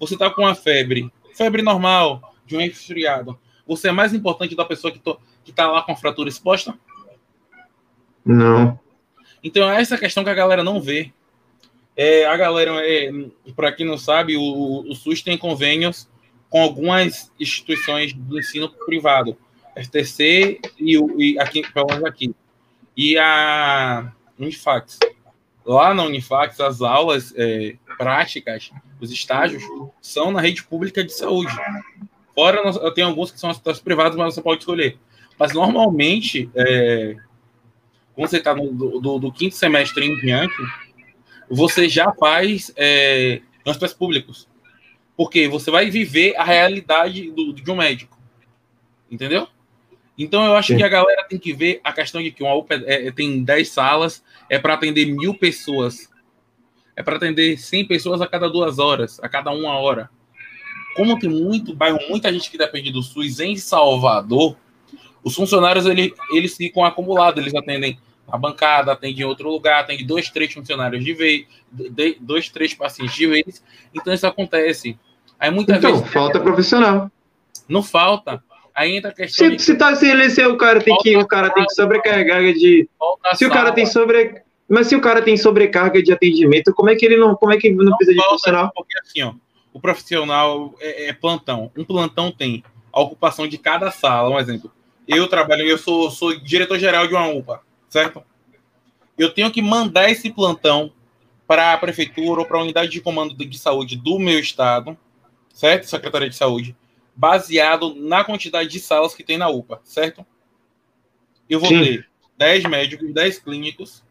[0.00, 3.38] você está com uma febre, febre normal, de um resfriado.
[3.66, 6.74] Você é mais importante da pessoa que, to, que tá lá com a fratura exposta?
[8.24, 8.80] Não.
[9.44, 11.12] Então, é essa questão que a galera não vê.
[11.94, 13.10] É, a galera, é,
[13.54, 16.08] para quem não sabe, o, o SUS tem convênios
[16.56, 19.36] com algumas instituições do ensino privado,
[19.76, 22.34] STC e, e aqui, pelo menos aqui.
[22.96, 24.98] E a Unifax.
[25.66, 29.62] Lá na Unifax, as aulas é, práticas, os estágios,
[30.00, 31.52] são na rede pública de saúde.
[32.34, 34.96] Fora, eu tenho alguns que são hospitais privados, mas você pode escolher.
[35.38, 37.16] Mas normalmente, é,
[38.14, 40.56] quando você está do, do, do, quinto semestre em diante,
[41.50, 44.48] você já faz é, hospitais públicos.
[45.16, 48.18] Porque você vai viver a realidade do, de um médico.
[49.10, 49.48] Entendeu?
[50.18, 50.78] Então eu acho Sim.
[50.78, 53.42] que a galera tem que ver a questão de que uma UPA é, é tem
[53.42, 56.10] 10 salas, é para atender mil pessoas.
[56.94, 60.08] É para atender 100 pessoas a cada duas horas, a cada uma hora.
[60.94, 64.56] Como tem muito bairro, muita gente que depende do SUS em Salvador,
[65.26, 67.98] os funcionários ele, eles ficam acumulados, eles atendem
[68.28, 71.46] a bancada, atendem em outro lugar, atendem dois, três funcionários de vez,
[72.20, 73.62] dois, três pacientes de vez.
[73.92, 74.96] Então isso acontece.
[75.38, 76.12] Aí muitas então, vezes.
[76.12, 77.10] falta profissional.
[77.68, 78.42] Não falta.
[78.74, 79.48] Aí entra a questão.
[79.48, 79.62] Se, de...
[79.62, 82.88] se tá sem LC, o cara tem que, o cara tem que sobrecarregar de.
[83.34, 84.42] Se o cara tem sobre.
[84.68, 87.56] Mas se o cara tem sobrecarga de atendimento, como é que ele não, como é
[87.56, 88.72] que não, não precisa de profissional?
[88.74, 89.32] Porque assim, ó,
[89.72, 91.70] o profissional é, é, plantão.
[91.76, 94.72] Um plantão tem a ocupação de cada sala, um exemplo.
[95.06, 98.22] eu trabalho, eu sou, sou diretor-geral de uma UPA, certo?
[99.16, 100.90] Eu tenho que mandar esse plantão
[101.46, 104.98] para a prefeitura ou para a unidade de comando de saúde do meu estado,
[105.56, 105.86] certo?
[105.86, 106.76] Secretaria de Saúde,
[107.14, 110.24] baseado na quantidade de salas que tem na UPA, certo?
[111.48, 111.82] Eu vou Sim.
[111.82, 114.04] ter 10 médicos, 10 clínicos,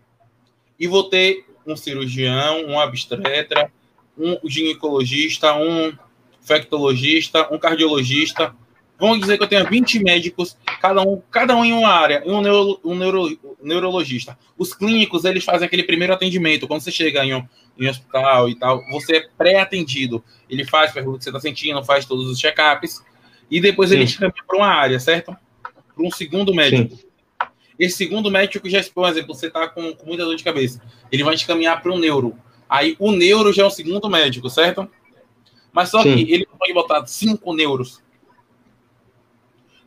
[0.79, 3.71] e vou ter um cirurgião, um obstetra,
[4.17, 5.95] um ginecologista, um
[6.41, 8.55] infectologista, um cardiologista.
[8.97, 12.41] Vamos dizer que eu tenho 20 médicos, cada um, cada um em uma área, um,
[12.41, 14.37] neuro, um neuro, neurologista.
[14.57, 16.67] Os clínicos, eles fazem aquele primeiro atendimento.
[16.67, 17.45] Quando você chega em um,
[17.77, 20.23] em um hospital e tal, você é pré-atendido.
[20.49, 23.03] Ele faz, pergunta o que você está sentindo, faz todos os check-ups,
[23.51, 23.97] e depois Sim.
[23.97, 25.35] ele te caminha para uma área, certo?
[25.61, 26.95] Para um segundo médico.
[26.95, 27.05] Sim.
[27.77, 30.81] Esse segundo médico já, por exemplo, você está com, com, muita dor de cabeça,
[31.11, 32.33] ele vai te caminhar para o neuro.
[32.69, 34.89] Aí o neuro já é o segundo médico, certo?
[35.73, 36.15] Mas só Sim.
[36.15, 38.01] que ele pode botar cinco neuros.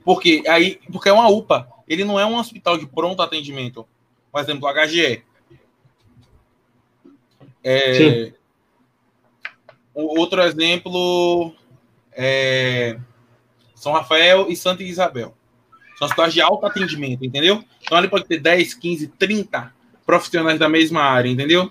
[0.08, 3.86] Porque aí, porque é uma UPA, ele não é um hospital de pronto atendimento.
[4.32, 5.22] Por exemplo, HGE.
[7.62, 8.32] É,
[9.92, 11.54] outro exemplo
[12.10, 12.98] é
[13.74, 15.34] São Rafael e Santa Isabel.
[15.98, 17.62] São hospitais de alto atendimento, entendeu?
[17.82, 19.74] Então ele pode ter 10, 15, 30
[20.06, 21.70] profissionais da mesma área, entendeu?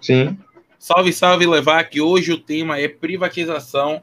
[0.00, 0.38] Sim.
[0.78, 4.00] Salve, salve, levar que hoje o tema é privatização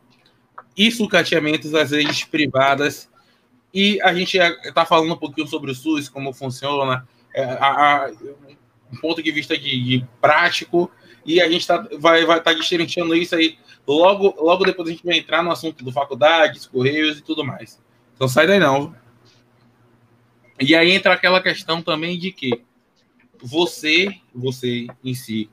[0.75, 3.09] e sucateamentos das redes privadas.
[3.73, 8.11] E a gente está falando um pouquinho sobre o SUS, como funciona, é, a, a,
[8.91, 10.91] um ponto de vista de, de prático,
[11.25, 13.57] e a gente tá, vai estar tá destrinchando isso aí.
[13.87, 17.81] Logo, logo depois a gente vai entrar no assunto do faculdades, correios e tudo mais.
[18.15, 18.95] Então sai daí não.
[20.59, 22.61] E aí entra aquela questão também de que
[23.41, 25.49] você, você em si,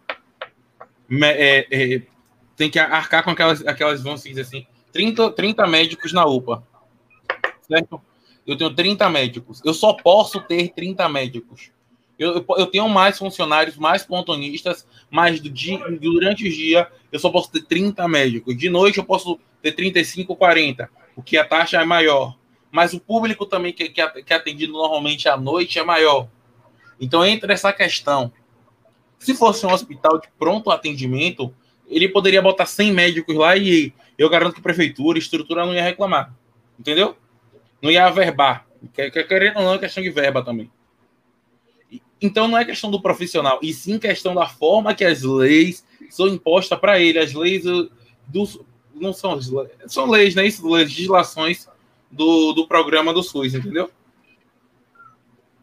[1.23, 2.03] é, é,
[2.57, 6.67] tem que arcar com aquelas, aquelas, vamos dizer assim, 30, 30 médicos na UPA.
[7.63, 8.01] Certo?
[8.47, 9.61] Eu tenho 30 médicos.
[9.65, 11.71] Eu só posso ter 30 médicos.
[12.19, 17.63] Eu, eu tenho mais funcionários, mais pontonistas, mas durante o dia eu só posso ter
[17.63, 18.57] 30 médicos.
[18.57, 22.35] De noite eu posso ter 35, 40, porque a taxa é maior
[22.77, 26.29] mas o público também que, que, é atendido normalmente à noite é maior.
[27.01, 28.31] Então, entra essa questão.
[29.19, 31.55] Se fosse um hospital de pronto atendimento,
[31.89, 35.83] ele poderia botar 100 médicos lá e eu garanto que a prefeitura, estrutura não ia
[35.83, 36.35] reclamar.
[36.79, 37.17] Entendeu?
[37.83, 38.67] Não ia averbar.
[39.29, 40.71] Querendo ou não, é questão de verba também.
[42.21, 46.27] Então, não é questão do profissional, e sim questão da forma que as leis são
[46.29, 47.19] impostas para ele.
[47.19, 47.65] As leis
[48.27, 48.59] dos.
[48.95, 49.39] Não são,
[49.87, 50.47] são leis, né?
[50.47, 51.69] Isso, legislações
[52.11, 53.91] do, do programa do SUS, entendeu?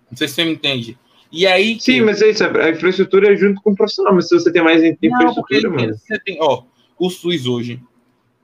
[0.10, 0.98] Não sei se você me entende.
[1.32, 1.80] E aí.
[1.80, 4.64] Sim, mas é isso, a infraestrutura é junto com o profissional, mas se você tem
[4.64, 5.98] mais infraestrutura, não, mano.
[5.98, 6.64] Você tem, ó,
[7.00, 7.82] o SUS hoje,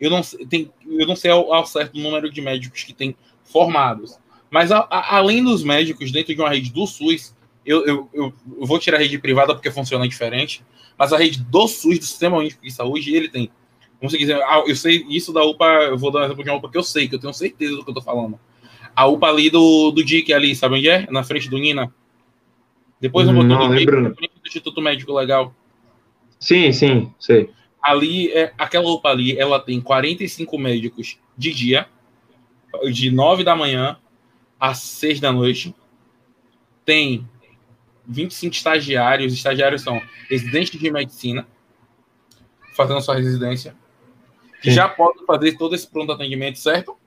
[0.02, 3.16] eu não, tem, eu não sei ao, ao certo o número de médicos que tem
[3.52, 4.18] formados,
[4.50, 7.36] mas a, a, além dos médicos dentro de uma rede do SUS,
[7.66, 10.64] eu, eu, eu, eu, vou tirar a rede privada porque funciona diferente,
[10.98, 13.52] mas a rede do SUS, do Sistema Único de Saúde, ele tem
[14.00, 16.50] como você quiser, ah, eu sei isso da UPA, eu vou dar um exemplo de
[16.50, 18.40] uma UPA que eu sei, que eu tenho certeza do que eu tô falando.
[18.96, 21.06] A UPA ali do, do DIC ali, sabe onde é?
[21.12, 21.94] Na frente do Nina.
[23.00, 25.54] Depois um botão do DIC, do Instituto Médico Legal.
[26.40, 27.50] Sim, sim, sei.
[27.84, 31.86] Ali, é, aquela UPA ali, ela tem 45 médicos de dia,
[32.92, 33.98] de 9 da manhã
[34.60, 35.76] às 6 da noite.
[36.86, 37.28] Tem
[38.08, 41.48] 25 estagiários, estagiários são residentes de medicina,
[42.74, 43.76] fazendo sua residência
[44.62, 46.98] que já podem fazer todo esse pronto atendimento, certo?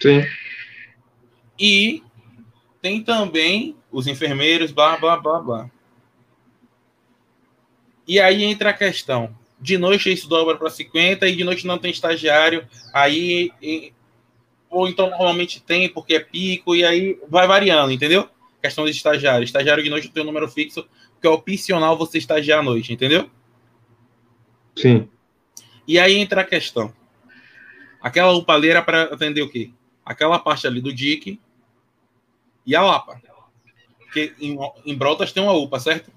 [0.00, 0.24] Sim.
[1.58, 2.02] E
[2.82, 5.70] tem também os enfermeiros, blá, blá, blá, blá.
[8.06, 9.34] E aí entra a questão.
[9.58, 12.68] De noite isso dobra para 50 e de noite não tem estagiário.
[12.92, 13.50] Aí.
[14.74, 18.28] Ou então normalmente tem porque é pico e aí vai variando, entendeu?
[18.60, 19.44] Questão de estagiário.
[19.44, 20.84] Estagiário de noite tem um número fixo,
[21.20, 23.30] que é opcional você estagiar à noite, entendeu?
[24.74, 25.08] Sim.
[25.86, 26.92] E aí entra a questão.
[28.00, 29.70] Aquela upaleira para atender o quê?
[30.04, 31.38] Aquela parte ali do DIC
[32.66, 33.22] e a Lapa.
[33.98, 36.10] Porque em, em Brotas tem uma UPA, certo?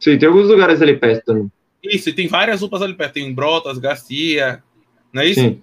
[0.00, 1.52] Sim, tem alguns lugares ali perto também.
[1.82, 3.12] Isso, e tem várias UPAs ali perto.
[3.12, 4.64] Tem Brotas, Garcia,
[5.12, 5.40] não é isso?
[5.40, 5.62] Sim.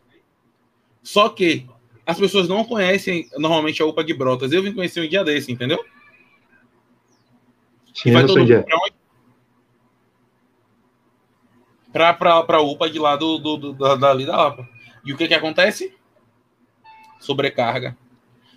[1.01, 1.65] Só que
[2.11, 4.51] as pessoas não conhecem normalmente a UPA de Brotas.
[4.51, 5.83] Eu vim conhecer um dia desse, entendeu?
[7.93, 9.01] Sim, vai todo mundo pra onde?
[11.91, 14.67] para a UPA de lá do, do, do, da, dali da Lapa.
[15.05, 15.93] E o que, que acontece?
[17.19, 17.97] Sobrecarga.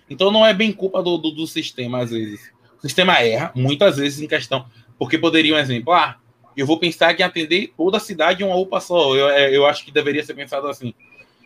[0.09, 2.51] Então não é bem culpa do, do, do, sistema, às vezes.
[2.77, 4.65] O sistema erra, muitas vezes, em questão.
[4.97, 6.17] Porque poderia um exemplo, ah,
[6.55, 9.15] eu vou pensar em atender toda a cidade em uma UPA só.
[9.15, 10.93] Eu, é, eu acho que deveria ser pensado assim.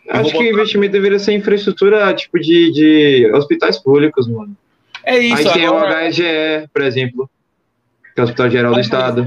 [0.10, 4.56] Acho que o investimento deveria ser infraestrutura, tipo, de, de hospitais públicos, mano.
[5.04, 5.48] É isso.
[5.48, 7.30] Aí tem agora- o HGE, por exemplo,
[8.16, 9.26] que é o Hospital Geral do Estado.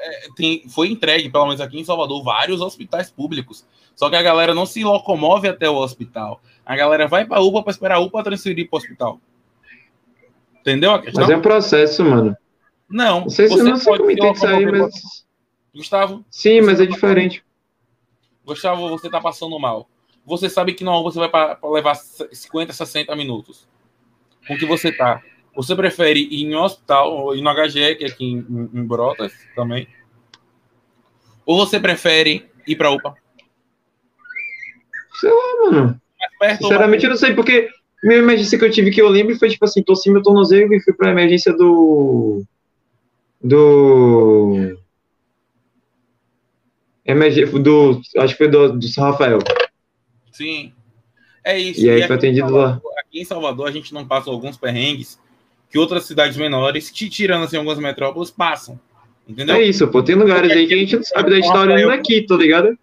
[0.00, 3.64] é, tem- foi entregue, pelo menos aqui em Salvador, vários hospitais públicos.
[3.94, 6.40] Só que a galera não se locomove até o hospital.
[6.66, 9.20] A galera vai pra UPA para esperar a UPA transferir para o hospital.
[10.60, 11.22] Entendeu a questão?
[11.22, 12.36] Mas é um processo, mano.
[12.88, 13.20] Não.
[13.22, 15.24] Não sei, se- você não sei pode como isso aí, locomover mas.
[15.74, 17.44] Gustavo, Sim, mas é diferente.
[18.44, 19.88] Gustavo, você tá passando mal.
[20.26, 23.68] Você sabe que não, você vai pra, pra levar 50, 60 minutos.
[24.48, 25.20] Com que você tá?
[25.54, 28.70] Você prefere ir em um hospital, ou ir no HGE, que é aqui em, em-
[28.80, 29.86] em Brotas também?
[31.46, 33.14] Ou você prefere ir pra UPA?
[35.20, 36.00] Sei lá, mano.
[36.40, 37.68] Perto Sinceramente, eu não sei, porque
[38.02, 40.74] a minha emergência que eu tive que eu lembro foi tipo assim, torci meu tornozelo
[40.74, 42.42] e fui pra emergência do.
[43.42, 44.78] Do.
[47.04, 48.00] Emergência do.
[48.18, 49.38] Acho que foi do, do São Rafael.
[50.34, 50.72] Sim.
[51.42, 51.80] É isso.
[51.80, 55.18] E aí aqui foi atendido Salvador- Aqui em Salvador a gente não passa alguns perrengues
[55.70, 58.78] que outras cidades menores, te tirando assim algumas metrópoles, passam.
[59.28, 59.56] Entendeu?
[59.56, 60.02] É isso, pô.
[60.02, 62.78] Tem lugares aí que a gente não sabe da história ainda aqui, tá ligado?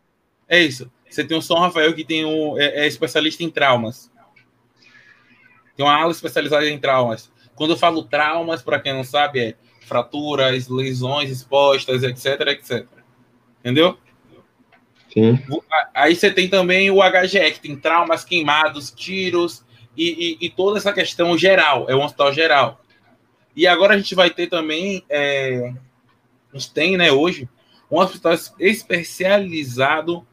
[0.47, 0.91] É isso.
[1.09, 4.09] Você tem o São Rafael que tem um, é, é especialista em traumas.
[5.75, 7.31] Tem uma aula especializada em traumas.
[7.55, 12.85] Quando eu falo traumas, para quem não sabe, é fraturas, lesões expostas, etc, etc.
[13.59, 13.97] Entendeu?
[15.13, 15.37] Sim.
[15.93, 19.63] Aí você tem também o HGE, que tem traumas, queimados, tiros
[19.95, 21.85] e, e- e toda essa questão geral.
[21.89, 22.81] É um hospital geral.
[23.55, 25.73] E agora a gente vai ter também, é,
[26.53, 27.49] a gente tem, né, hoje,
[27.89, 30.25] um hospital especializado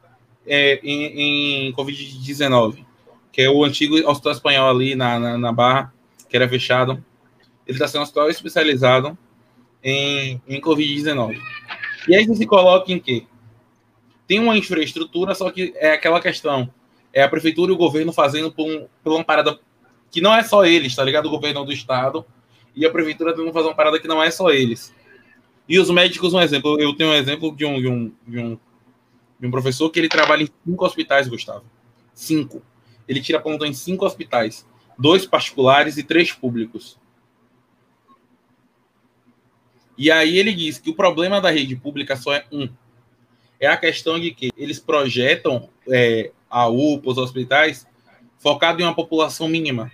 [0.47, 2.85] é, em, em Covid-19,
[3.31, 5.93] que é o antigo hospital espanhol ali na, na, na Barra,
[6.29, 7.03] que era fechado.
[7.67, 9.17] Ele está sendo um hospital especializado
[9.83, 11.37] em, em Covid-19.
[12.07, 13.25] E aí você se coloca em quê?
[14.29, 16.71] Tem uma infraestrutura, só que é aquela questão.
[17.11, 19.59] É a prefeitura e o governo fazendo por, um, por uma parada
[20.11, 21.25] que não é só eles, tá ligado?
[21.25, 22.23] O governo do estado
[22.75, 24.93] e a prefeitura tentando fazer uma parada que não é só eles.
[25.67, 26.79] E os médicos, um exemplo.
[26.79, 28.59] Eu tenho um exemplo de um, de um, de um,
[29.39, 31.65] de um professor que ele trabalha em cinco hospitais, Gustavo.
[32.13, 32.61] Cinco.
[33.07, 34.63] Ele tira plantão em cinco hospitais.
[34.95, 36.99] Dois particulares e três públicos.
[39.97, 42.69] E aí ele diz que o problema da rede pública só é um.
[43.59, 47.85] É a questão de que eles projetam é, a UPA, os hospitais,
[48.37, 49.91] focado em uma população mínima.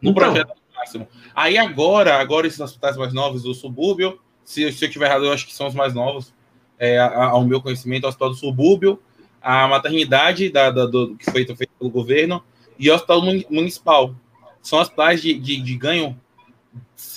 [0.00, 0.14] No Então.
[0.14, 1.08] projeto máximo.
[1.34, 5.32] Aí agora, agora esses hospitais mais novos do subúrbio, se, se eu estiver errado, eu
[5.32, 6.34] acho que são os mais novos,
[6.78, 9.00] é, ao meu conhecimento, o hospital do subúrbio,
[9.40, 12.44] a maternidade da, da- do, que foi feito pelo governo
[12.78, 14.14] e o hospital muni- municipal.
[14.60, 16.18] São hospitais de, de, de ganho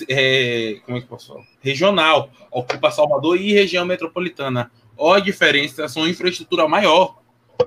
[0.08, 1.44] é, como é que posso falar?
[1.60, 4.70] Regional, ocupa Salvador e região metropolitana.
[4.96, 7.18] Olha a diferença, são infraestrutura maior.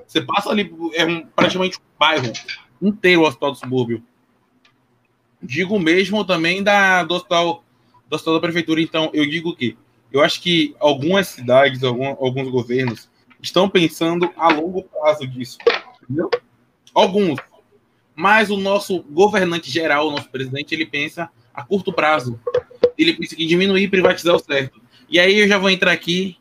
[0.06, 2.32] Você passa ali, é um, praticamente um bairro
[2.80, 4.02] inteiro o hospital do subúrbio.
[5.42, 7.64] Digo mesmo também da, do, hospital,
[8.08, 8.80] do hospital da prefeitura.
[8.80, 9.76] Então, eu digo que
[10.12, 13.08] eu acho que algumas cidades, algum, alguns governos
[13.40, 15.58] estão pensando a longo prazo disso.
[16.02, 16.30] Entendeu?
[16.94, 17.40] Alguns.
[18.14, 22.38] Mas o nosso governante geral, o nosso presidente, ele pensa a curto prazo.
[22.96, 24.80] Ele pensa que diminuir e privatizar o certo.
[25.08, 26.36] E aí eu já vou entrar aqui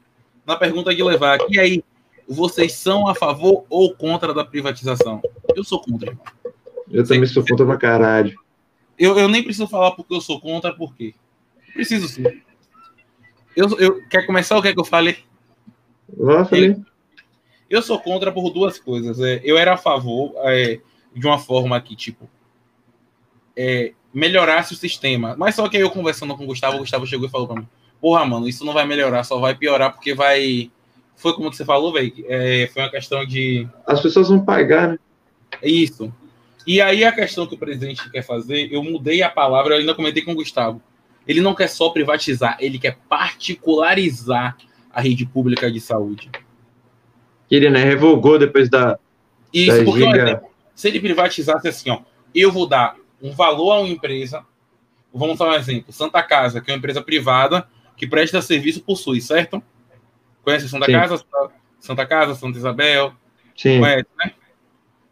[0.45, 1.39] na pergunta de levar.
[1.49, 1.83] E aí,
[2.27, 5.21] vocês são a favor ou contra da privatização?
[5.55, 6.09] Eu sou contra.
[6.09, 6.23] irmão.
[6.89, 8.37] Eu também sou contra pra caralho.
[8.97, 11.13] Eu, eu nem preciso falar porque eu sou contra, por quê?
[11.73, 12.23] Preciso sim.
[13.55, 15.17] Eu, eu, quer começar ou quer que eu fale?
[16.45, 16.77] Falei.
[17.69, 19.19] Eu sou contra por duas coisas.
[19.19, 20.79] É, eu era a favor é,
[21.15, 22.29] de uma forma que, tipo,
[23.61, 25.35] é, melhorasse o sistema.
[25.37, 27.61] Mas só que aí eu conversando com o Gustavo, o Gustavo chegou e falou pra
[27.61, 27.67] mim:
[27.99, 30.71] Porra, mano, isso não vai melhorar, só vai piorar porque vai.
[31.15, 32.11] Foi como você falou, velho.
[32.27, 33.67] É, foi uma questão de.
[33.85, 34.99] As pessoas vão pagar, né?
[35.63, 36.11] Isso.
[36.65, 39.95] E aí a questão que o presidente quer fazer, eu mudei a palavra, eu ainda
[39.95, 40.81] comentei com o Gustavo.
[41.27, 44.57] Ele não quer só privatizar, ele quer particularizar
[44.93, 46.29] a rede pública de saúde.
[47.49, 48.97] Ele, né, revogou depois da.
[49.53, 50.43] Isso, Da porque, por giga-
[50.73, 51.99] se ele privatizasse assim, ó,
[52.33, 54.45] eu vou dar um valor a uma empresa,
[55.13, 58.97] vamos dar um exemplo, Santa Casa, que é uma empresa privada que presta serviço por
[58.97, 59.61] SUS, certo?
[60.43, 60.91] Conhece a Santa Sim.
[60.93, 61.25] Casa?
[61.79, 63.13] Santa Casa, Santa Isabel,
[63.55, 64.33] Sim, conhece, né?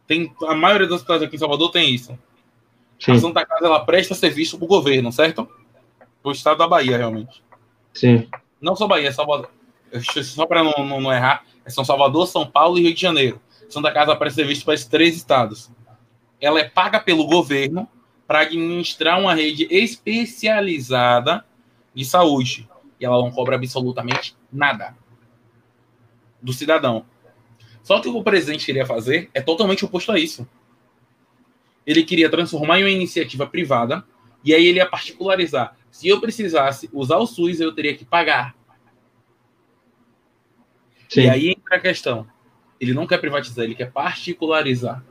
[0.07, 2.13] Tem, a maioria dos hospitais aqui em Salvador tem isso.
[2.13, 2.17] A
[2.99, 5.47] sim, Santa Casa ela presta serviço para o governo, certo?
[6.21, 7.43] Para o estado da Bahia, realmente.
[7.93, 8.27] sim.
[8.59, 9.51] Não só Bahia, Salvador.
[10.23, 13.41] Só para não, não, não errar, é São Salvador, São Paulo e Rio de Janeiro.
[13.69, 15.71] Santa Casa presta serviço para esses três estados.
[16.41, 17.87] Ela é paga pelo governo
[18.29, 21.43] para administrar uma rede especializada
[21.95, 22.69] de saúde.
[22.99, 24.95] E ela não cobra absolutamente nada
[26.39, 27.07] do cidadão.
[27.81, 30.47] Só que o que o presidente queria fazer é totalmente oposto a isso.
[31.87, 34.05] Ele queria transformar em uma iniciativa privada
[34.43, 35.75] e aí ele ia particularizar.
[35.89, 38.55] Se eu precisasse usar o SUS, eu teria que pagar.
[41.09, 41.21] Sim.
[41.21, 42.27] E aí entra a questão.
[42.79, 45.03] Ele não quer privatizar, ele quer particularizar.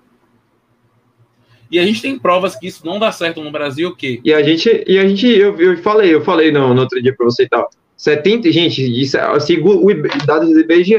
[1.70, 4.20] E a gente tem provas que isso não dá certo no Brasil, o quê?
[4.24, 7.14] E a gente, e a gente eu, eu falei, eu falei no, no outro dia
[7.14, 7.68] para você e tal.
[7.96, 10.94] 70, gente, isso, é, segundo o dados do IBGE,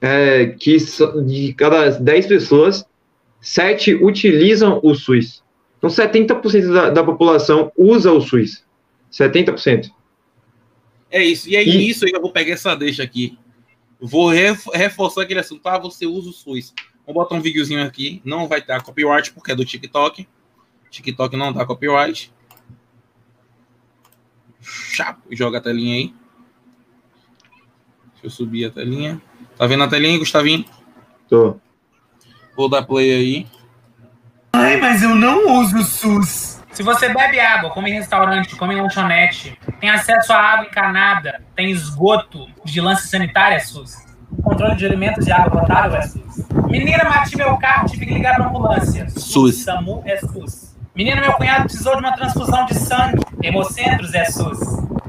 [0.00, 0.76] é, que
[1.26, 2.84] de cada 10 pessoas,
[3.40, 5.44] 7 utilizam o SUS.
[5.78, 8.64] Então, 70% da, da população usa o SUS.
[9.12, 9.90] 70%.
[11.10, 11.48] É isso.
[11.48, 11.76] E aí, e...
[11.76, 13.38] nisso, eu vou pegar essa deixa aqui.
[14.00, 15.66] Vou reforçar aquele assunto.
[15.66, 16.74] Ah, você usa o SUS.
[17.06, 18.20] Vou botar um videozinho aqui.
[18.24, 20.28] Não vai dar copyright porque é do TikTok.
[20.90, 22.34] TikTok não dá copyright.
[24.60, 26.14] Chapo, joga a telinha aí.
[28.12, 29.22] Deixa eu subir a telinha.
[29.56, 30.64] Tá vendo a telinha, Gustavinho?
[31.28, 31.60] Tô.
[32.56, 33.46] Vou dar play aí.
[34.52, 36.56] Ai, mas eu não uso o SUS.
[36.72, 41.42] Se você bebe água, come em restaurante, come em lanchonete, tem acesso a água encanada,
[41.54, 44.05] tem esgoto, vigilância sanitária, é SUS.
[44.42, 46.46] Controle de alimentos e água potável é SUS.
[46.68, 49.08] Menina, bati meu carro, tive que ligar pra ambulância.
[49.10, 49.64] SUS.
[49.64, 50.76] SAMU é SUS.
[50.94, 53.22] Menino, meu cunhado precisou de uma transfusão de sangue.
[53.42, 54.58] Hemocentros é SUS.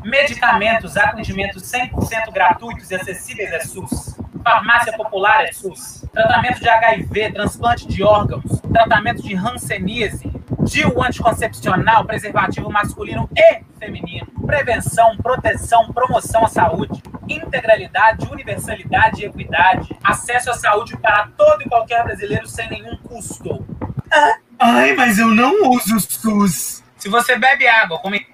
[0.04, 4.18] Medicamentos, atendimentos 100% gratuitos e acessíveis é SUS.
[4.44, 6.06] Farmácia popular é SUS.
[6.14, 14.28] Tratamento de HIV, transplante de órgãos, tratamento de hanseníase, DIU anticoncepcional, preservativo masculino e feminino,
[14.46, 21.70] prevenção, proteção, promoção à saúde, integralidade, universalidade e equidade, acesso à saúde para todo e
[21.70, 23.66] qualquer brasileiro sem nenhum custo.
[24.12, 26.84] Ah Ai, mas eu não uso o SUS.
[26.96, 28.26] Se você bebe água, come.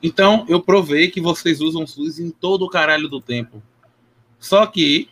[0.00, 3.60] Então, eu provei que vocês usam SUS em todo o caralho do tempo.
[4.38, 5.08] Só que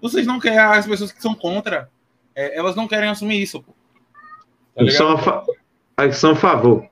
[0.00, 1.90] vocês não querem, as pessoas que são contra,
[2.34, 3.62] é, elas não querem assumir isso.
[3.62, 3.74] Pô.
[4.74, 5.44] Tá são, a fa...
[6.12, 6.88] são a favor.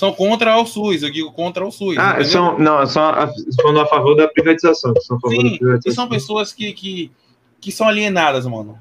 [0.00, 1.98] São contra o SUS, eu digo contra o SUS.
[1.98, 4.94] Ah, são, não, são a, são a favor da privatização.
[5.02, 5.92] São a favor Sim, da privatização.
[5.92, 7.12] e são pessoas que, que,
[7.60, 8.78] que são alienadas, mano.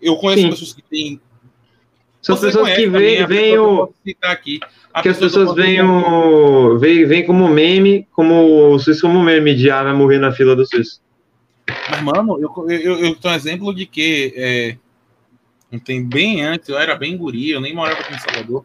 [0.00, 0.50] Eu conheço Sim.
[0.50, 1.20] pessoas que têm
[2.20, 3.92] são Você pessoas que veem, o.
[4.22, 4.60] Aqui,
[5.02, 6.78] que as pessoas veem o.
[6.78, 10.54] Veem, veem como meme, como o SUS como meme de ah, vai morrer na fila
[10.54, 11.02] do SUS.
[11.90, 14.76] Mas, mano, eu, eu, eu tenho um exemplo de que é,
[15.80, 18.64] tem bem antes, eu era bem guri, eu nem morava aqui em Salvador.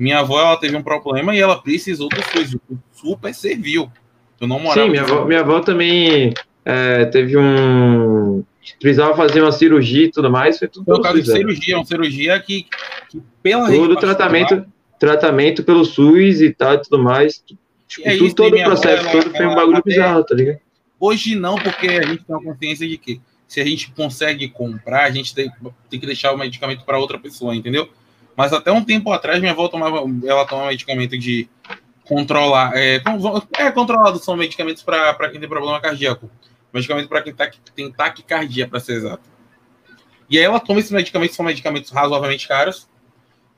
[0.00, 2.54] Minha avó ela teve um problema e ela precisou do SUS.
[2.70, 3.92] O super serviu.
[4.40, 4.86] Eu não morava.
[4.86, 6.32] Sim, minha avó, minha avó também
[6.64, 8.42] é, teve um
[8.78, 12.40] precisava fazer uma cirurgia e tudo mais, foi tudo Foi caso de cirurgia, uma cirurgia
[12.40, 12.66] que,
[13.10, 14.64] que pela Todo tratamento,
[14.98, 17.44] tratamento pelo SUS e tal e tudo mais.
[17.86, 20.60] Tipo, é tudo, isso, todo o processo avó, todo foi um bagulho bizarro, tá ligado?
[20.98, 25.04] Hoje não, porque a gente tem a consciência de que se a gente consegue comprar,
[25.04, 25.50] a gente tem,
[25.90, 27.88] tem que deixar o medicamento para outra pessoa, entendeu?
[28.40, 31.48] Mas até um tempo atrás, minha avó tomava, ela tomava medicamento de
[32.04, 33.02] controlar, é,
[33.58, 36.30] é controlado, são medicamentos para quem tem problema cardíaco
[36.72, 39.28] medicamento para quem tá, tem taquicardia, para ser exato.
[40.28, 42.88] E aí ela toma esses medicamentos, são medicamentos razoavelmente caros.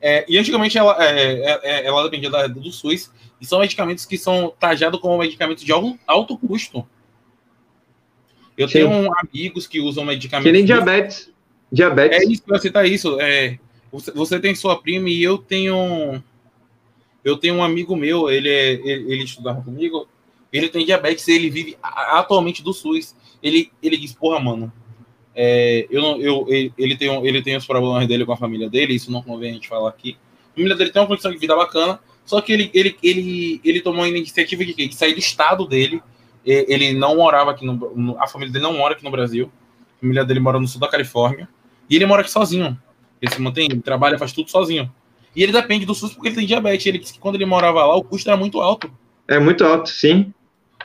[0.00, 4.04] É, e antigamente ela, é, é, é ela dependia da, do SUS, e são medicamentos
[4.04, 5.72] que são tajados como medicamentos de
[6.06, 6.86] alto custo.
[8.56, 8.72] Eu Sim.
[8.72, 10.50] tenho amigos que usam medicamentos.
[10.50, 11.30] Que nem diabetes.
[11.70, 12.18] Diabetes.
[12.18, 13.20] É isso, você tá isso.
[13.20, 13.58] É,
[13.92, 16.22] você, tem sua prima e eu tenho.
[17.22, 20.08] Eu tenho um amigo meu, ele, é, ele, ele estudava comigo,
[20.52, 23.14] ele tem diabetes ele vive atualmente do SUS.
[23.40, 24.72] Ele, ele diz, porra, mano,
[25.34, 29.12] é, eu, eu, ele, tem, ele tem os problemas dele com a família dele, isso
[29.12, 30.16] não convém a gente falar aqui.
[30.50, 33.80] A família dele tem uma condição de vida bacana, só que ele, ele, ele, ele
[33.80, 36.02] tomou a iniciativa de, de sair do estado dele.
[36.44, 38.16] Ele não morava aqui no.
[38.18, 39.50] A família dele não mora aqui no Brasil.
[39.96, 41.48] A família dele mora no sul da Califórnia.
[41.88, 42.76] E ele mora aqui sozinho.
[43.22, 44.90] Ele se mantém, ele trabalha, faz tudo sozinho.
[45.34, 46.84] E ele depende do SUS porque ele tem diabetes.
[46.84, 48.90] Ele disse que quando ele morava lá, o custo era muito alto.
[49.28, 50.34] É muito alto, sim.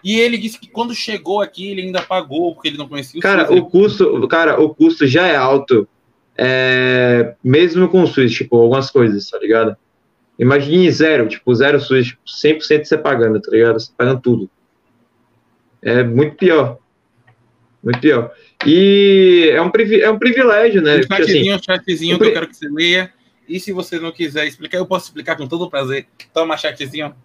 [0.04, 3.22] E ele disse que quando chegou aqui, ele ainda pagou, porque ele não conhecia o
[3.22, 3.58] cara, SUS.
[3.58, 5.88] O custo, cara, o custo já é alto,
[6.38, 9.76] é, mesmo com o SUS, tipo, algumas coisas, tá ligado?
[10.38, 13.80] Imagine zero, tipo, zero SUS, tipo, 100% você pagando, tá ligado?
[13.80, 14.50] Você pagando tudo.
[15.82, 16.78] É muito pior.
[17.84, 18.32] Muito pior.
[18.68, 20.98] E é um, é um privilégio, né?
[20.98, 23.12] Um chatzinho, assim, um chatzinho um que eu quero que você leia.
[23.48, 26.06] E se você não quiser explicar, eu posso explicar com todo prazer.
[26.34, 27.16] Toma chatzinho.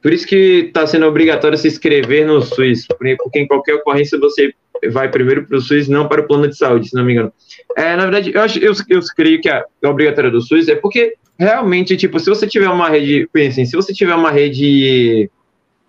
[0.00, 2.86] Por isso que está sendo obrigatório se inscrever no SUS,
[3.18, 4.54] porque em qualquer ocorrência você
[4.90, 7.32] vai primeiro para o SUS, não para o plano de saúde, se não me engano.
[7.76, 10.76] É, na verdade, eu, acho, eu, eu creio que a, a obrigatória do SUS é
[10.76, 15.28] porque realmente, tipo, se você tiver uma rede, pensem, se você tiver uma rede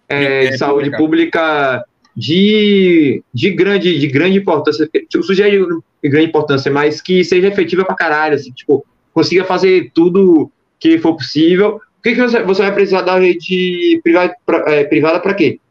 [0.10, 1.86] é, de saúde pública
[2.20, 7.86] de, de, grande, de grande importância, tipo, sujeito de grande importância, mas que seja efetiva
[7.86, 11.78] pra caralho, assim, tipo, consiga fazer tudo que for possível.
[11.98, 15.62] O que, que você, você vai precisar da rede privada para é, privada pra quê?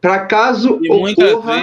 [0.00, 1.62] Para caso E ocorra,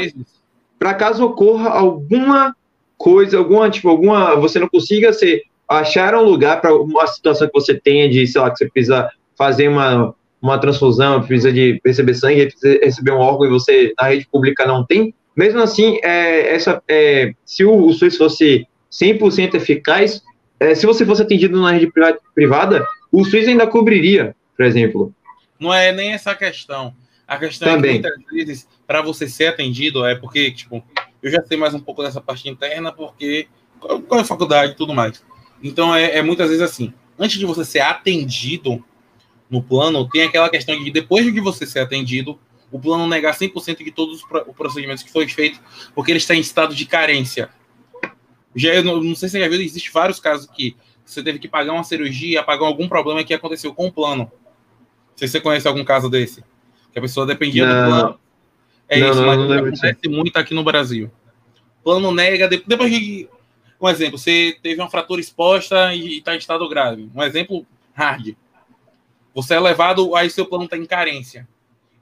[0.80, 2.56] para caso ocorra alguma
[2.98, 7.54] coisa, alguma, tipo, alguma, você não consiga ser, achar um lugar para uma situação que
[7.54, 12.14] você tenha de, sei lá, que você precisa fazer uma, uma transfusão, precisa de receber
[12.14, 15.16] sangue, precisa receber um órgão e você, na rede pública, não tem.
[15.34, 20.22] Mesmo assim, é, essa, é, se o, o SUS fosse 100% eficaz,
[20.60, 25.16] é, se você fosse atendido na rede priva- privada, o SUS ainda cobriria, por exemplo.
[25.58, 26.94] Não é nem essa a questão.
[27.26, 28.02] A questão é Também.
[28.02, 30.84] que muitas vezes, para você ser atendido, é porque, tipo,
[31.22, 33.48] eu já sei mais um pouco dessa parte interna, porque
[33.80, 35.24] com a faculdade e tudo mais.
[35.64, 36.94] Então, é, é muitas vezes assim.
[37.18, 38.84] Antes de você ser atendido
[39.54, 42.40] no plano, tem aquela questão de depois de você ser atendido,
[42.72, 45.60] o plano negar 100% de todos os pro- procedimentos que foi feito,
[45.94, 47.50] porque ele está em estado de carência.
[48.56, 50.76] Já, eu não, não sei se você já viu, existe vários casos que
[51.06, 54.24] você teve que pagar uma cirurgia, pagar algum problema que aconteceu com o plano.
[54.24, 56.44] Não sei se você conhece algum caso desse.
[56.92, 57.90] Que a pessoa dependia do Não.
[57.90, 58.20] plano.
[58.90, 61.12] É Não, isso, não, mas não acontece muito aqui no Brasil.
[61.84, 63.28] Plano nega, de- depois de.
[63.80, 67.10] Um exemplo, você teve uma fratura exposta e está em estado grave.
[67.14, 68.34] Um exemplo hard.
[69.34, 71.48] Você é levado, aí seu plano está em carência.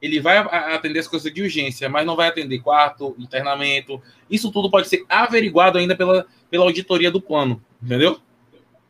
[0.01, 4.01] Ele vai atender as coisas de urgência, mas não vai atender quarto, internamento.
[4.29, 7.61] Isso tudo pode ser averiguado ainda pela, pela auditoria do plano.
[7.81, 8.19] Entendeu?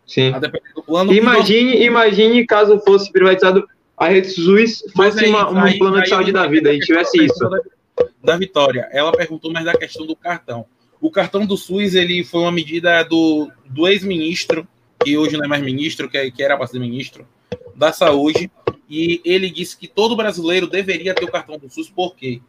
[0.08, 0.34] Sim.
[0.34, 1.14] A depender do plano.
[1.14, 3.68] Imagine, imagine caso fosse privatizado
[3.98, 6.80] a rede SUS fosse aí- uma, um aí- plano aí de saúde da vida e
[6.80, 7.38] tivesse isso.
[7.50, 7.60] Da,
[8.24, 10.66] da Vitória, ela perguntou mais da questão do cartão.
[11.00, 14.68] O cartão do SUS ele foi uma medida do, do ex-ministro,
[15.04, 17.28] que hoje não é mais ministro, que, é- que era para ser ministro,
[17.76, 18.52] da saúde,
[18.89, 22.41] e ele disse que todo brasileiro deveria ter o cartão do SUS, porque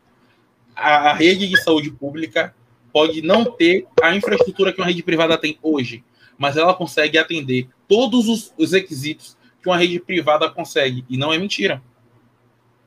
[0.75, 2.55] a, rede de saúde pública
[2.93, 6.05] pode não ter a infraestrutura que uma rede privada tem hoje,
[6.37, 11.33] mas ela consegue atender todos os, os requisitos que uma rede privada consegue, e não
[11.33, 11.83] é mentira.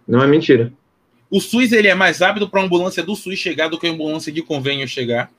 [0.08, 0.74] Não é mentira.
[1.30, 3.92] O SUS ele é mais rápido para a ambulância do SUS chegar do que a
[3.92, 5.32] ambulância de convênio chegar.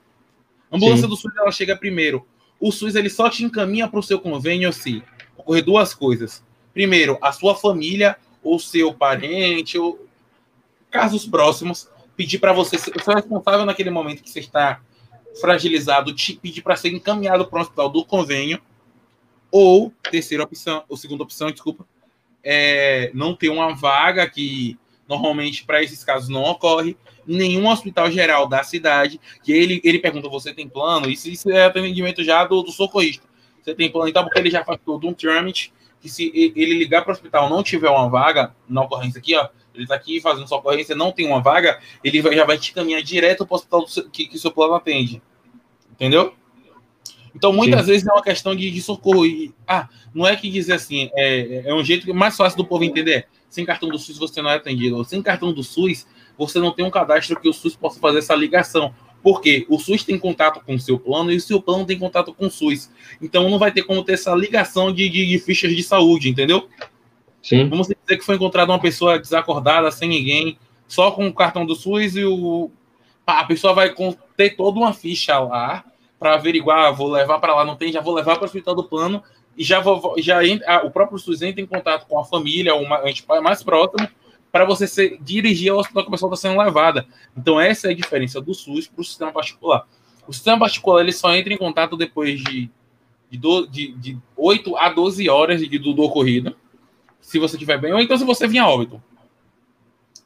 [0.69, 1.09] A ambulância Sim.
[1.09, 2.27] do SUS ela chega primeiro.
[2.59, 5.01] O SUS ele só te encaminha para o seu convênio se
[5.37, 6.43] ocorrer duas coisas.
[6.77, 10.07] Primeiro, a sua família ou seu parente ou
[10.91, 14.79] casos próximos pedir para você, ser- responsável naquele momento que você está
[15.41, 18.61] fragilizado, te pedir para ser encaminhado para um hospital do convênio.
[19.49, 21.83] Ou, terceira opção, ou segunda opção, desculpa,
[22.43, 24.77] é não ter uma vaga que
[25.09, 30.29] normalmente para esses casos não ocorre nenhum hospital geral da cidade, que ele, ele pergunta,
[30.29, 31.09] você tem plano?
[31.09, 33.25] Isso, isso é atendimento já do, do socorrista.
[33.63, 37.03] Você tem plano então, porque ele já faz todo um trâmite, que se ele ligar
[37.03, 40.47] para o hospital não tiver uma vaga, na ocorrência aqui, ó, ele está aqui fazendo
[40.47, 43.57] sua ocorrência, não tem uma vaga, ele vai- já vai te caminhar direto para o
[43.57, 45.21] hospital seu- que, que seu plano atende.
[45.91, 46.33] Entendeu?
[47.35, 47.91] Então, muitas Sim.
[47.91, 49.25] vezes é uma questão de, de socorro.
[49.25, 52.83] E, ah, não é que dizer assim, é, é um jeito mais fácil do povo
[52.83, 53.27] entender.
[53.49, 55.03] Sem cartão do SUS você não é atendido.
[55.03, 58.35] Sem cartão do SUS, você não tem um cadastro que o SUS possa fazer essa
[58.35, 58.93] ligação.
[59.27, 62.33] Porque o SUS tem contato com o seu plano e o seu plano tem contato
[62.33, 62.89] com o SUS.
[63.21, 66.69] Então não vai ter como ter essa ligação de, de, de fichas de saúde, entendeu?
[67.43, 67.67] Sim.
[67.67, 70.57] Vamos dizer que foi encontrada uma pessoa desacordada, sem ninguém,
[70.87, 72.71] só com o cartão do SUS e o.
[73.25, 73.93] A pessoa vai
[74.37, 75.83] ter toda uma ficha lá
[76.17, 78.75] para averiguar, ah, vou levar para lá, não tem, já vou levar para o hospital
[78.75, 79.21] do plano
[79.57, 80.15] e já vou.
[80.19, 82.87] Já entra- o próprio SUS entra em contato com a família, o
[83.43, 84.07] mais próximo,
[84.51, 87.07] para você dirigir ao hospital que a pessoa está sendo levada.
[87.35, 89.87] Então, essa é a diferença do SUS para o sistema particular.
[90.27, 92.69] O sistema particular ele só entra em contato depois de,
[93.29, 96.55] de, do, de, de 8 a 12 horas de, do, do ocorrido
[97.21, 99.01] se você estiver bem, ou então se você vir a óbito.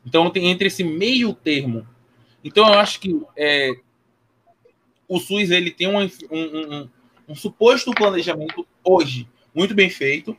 [0.06, 1.88] Então tem entre esse meio termo.
[2.44, 3.74] Então eu acho que é,
[5.08, 6.90] o SUS ele tem um, um, um,
[7.30, 10.38] um suposto planejamento hoje muito bem feito,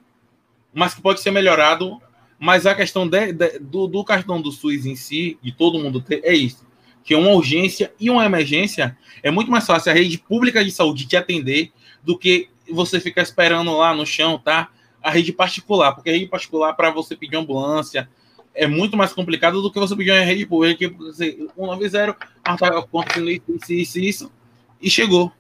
[0.73, 2.01] mas que pode ser melhorado.
[2.43, 6.01] Mas a questão de, de, do, do cartão do SUS em si, de todo mundo
[6.01, 6.67] ter, é isso.
[7.05, 11.07] Que uma urgência e uma emergência é muito mais fácil a rede pública de saúde
[11.07, 11.71] te atender
[12.03, 14.71] do que você ficar esperando lá no chão, tá?
[15.03, 18.09] a rede particular, porque a rede particular, para você pedir ambulância,
[18.55, 22.57] é muito mais complicado do que você pedir uma rede pública, que você, 190, ah,
[22.57, 24.33] tá acontecendo isso, isso, isso, isso,
[24.81, 25.33] e chegou.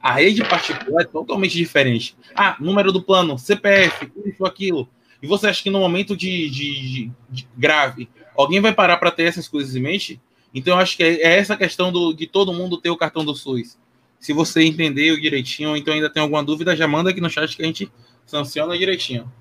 [0.00, 2.16] A rede particular é totalmente diferente.
[2.34, 4.88] Ah, número do plano, CPF, isso, aquilo.
[5.24, 9.22] E você acha que no momento de, de, de grave, alguém vai parar para ter
[9.22, 10.20] essas coisas em mente?
[10.54, 13.34] Então, eu acho que é essa questão do, de todo mundo ter o cartão do
[13.34, 13.78] SUS.
[14.20, 17.56] Se você entendeu direitinho, ou então ainda tem alguma dúvida, já manda aqui no chat
[17.56, 17.90] que a gente
[18.26, 19.32] sanciona direitinho.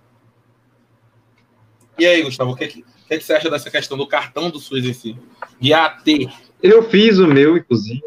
[1.99, 4.49] E aí, Gustavo, o que, é que, é que você acha dessa questão do cartão
[4.49, 5.17] do SUS em si?
[5.59, 6.29] De AT.
[6.61, 8.01] Eu fiz o meu, inclusive.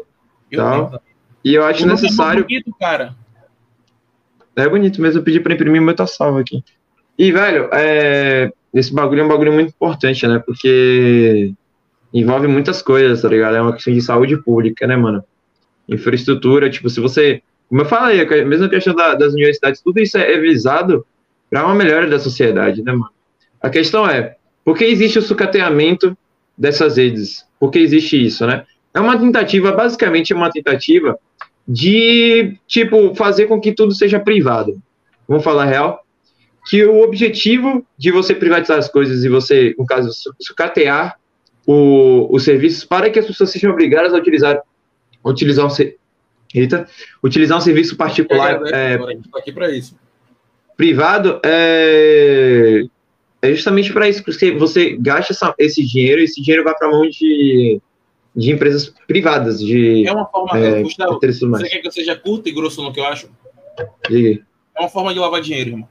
[0.49, 0.99] Eu Tá.
[1.45, 2.43] E eu acho O é necessário.
[2.43, 3.15] bonito, cara.
[4.55, 6.63] É bonito mesmo, eu pedi pra imprimir, mas tá salvo aqui.
[7.17, 8.51] E, velho, é...
[8.73, 10.41] esse bagulho é um bagulho muito importante, né?
[10.45, 11.51] Porque
[12.13, 13.55] envolve muitas coisas, tá ligado?
[13.55, 15.23] É uma questão de saúde pública, né, mano?
[15.87, 17.41] Infraestrutura, tipo, se você.
[17.69, 21.05] Como eu falei, a mesma questão da- das universidades, tudo isso é visado
[21.49, 23.09] para uma melhora da sociedade, né, mano?
[23.61, 26.17] A questão é, por que existe o sucateamento
[26.57, 27.45] dessas redes?
[27.59, 28.65] Por que existe isso, né?
[28.93, 31.17] É uma tentativa, basicamente é uma tentativa
[31.67, 34.81] de, tipo, fazer com que tudo seja privado.
[35.27, 36.05] Vamos falar real?
[36.69, 41.17] Que o objetivo de você privatizar as coisas e você, no caso, su- sucatear
[41.65, 44.61] o, os serviços para que as pessoas sejam obrigadas a utilizar,
[45.23, 45.69] utilizar um,
[46.53, 46.87] eita,
[47.23, 49.95] utilizar um serviço particular é, a gente tá aqui pra isso.
[50.75, 52.83] privado é,
[53.41, 56.87] é justamente para isso, porque você gasta essa- esse dinheiro e esse dinheiro vai para
[56.87, 57.79] a mão de,
[58.35, 61.67] de empresas privadas, de É uma forma, é, Gustavo, interesses humanos.
[61.67, 63.29] você quer que eu seja curto e grosso no que eu acho?
[64.09, 64.41] Diga.
[64.75, 65.89] É uma forma de lavar dinheiro, irmão.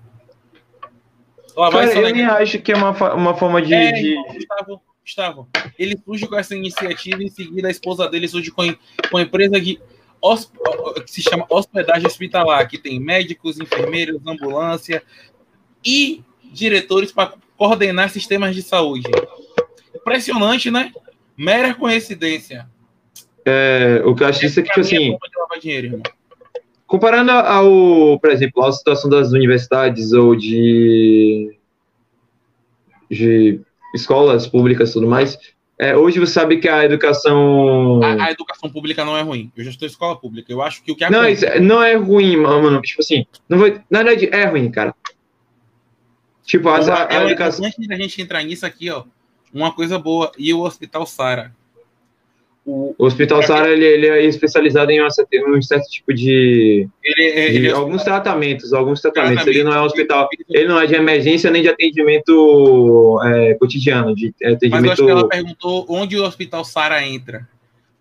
[1.57, 3.73] Cara, isso eu nem acho que é uma, uma forma de.
[3.75, 5.49] É, de- irmão, Gustavo, Gustavo,
[5.79, 8.63] ele surge com essa iniciativa, em seguida a esposa dele surge com,
[9.11, 9.55] com a empresa
[10.21, 10.53] hosp-
[11.05, 15.03] que se chama hospedagem hospitalar, que tem médicos, enfermeiros, ambulância
[15.85, 19.09] e diretores para coordenar sistemas de saúde.
[19.95, 20.93] Impressionante, né?
[21.37, 22.69] Mera coincidência.
[23.45, 25.17] é, o que eu acho disso é que, tipo mim,
[25.53, 26.03] assim, dinheiro.
[26.87, 31.57] Comparando ao, por exemplo, a situação das universidades ou de,
[33.11, 33.61] de
[33.95, 35.39] escolas públicas e tudo mais,
[35.79, 38.01] é, hoje você sabe que a educação.
[38.03, 39.53] A, a educação pública não é ruim.
[39.57, 40.51] Eu já estou em escola pública.
[40.51, 42.81] Eu acho que o que Não, isso não é ruim, mano.
[42.81, 44.95] Tipo assim, não vai, na verdade, é ruim, cara.
[46.45, 47.67] Tipo, a, a, a Eu- educação.
[47.67, 49.05] Antes da gente entrar nisso aqui, ó,
[49.53, 50.33] uma coisa boa.
[50.39, 51.55] E o Hospital Sara.
[52.67, 57.51] O, O Hospital Sara, ele, ele é especializado em um certo tipo de, ele, é-
[57.51, 59.37] de ele é alguns tratamentos, alguns tratamentos.
[59.37, 59.57] Tratamento.
[59.57, 64.15] Ele não é um hospital, ele não é de emergência nem de atendimento é, cotidiano,
[64.17, 65.11] de Mas eu acho que atendimento.
[65.11, 67.49] ela perguntou onde o Hospital Sara entra.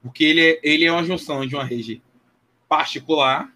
[0.02, 2.02] Porque ele é, ele é uma junção de uma rede
[2.70, 3.48] particular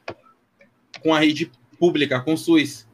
[1.02, 2.88] com a rede pública, com o SUS.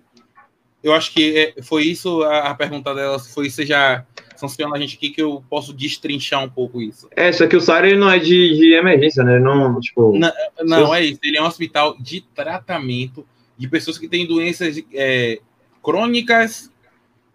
[0.83, 3.17] Eu acho que é- foi isso a, a pergunta dela.
[3.19, 4.05] Se foi isso já
[4.39, 7.07] sanciona a gente aqui que eu posso destrinchar um pouco isso.
[7.15, 9.39] É, só que o ele não é de, de emergência, né?
[9.39, 10.17] Não, tipo.
[10.17, 10.31] Não,
[10.63, 11.19] Não, Sus- é isso.
[11.23, 13.25] Ele é um hospital de tratamento
[13.57, 15.39] de pessoas que têm doenças é,
[15.83, 16.71] crônicas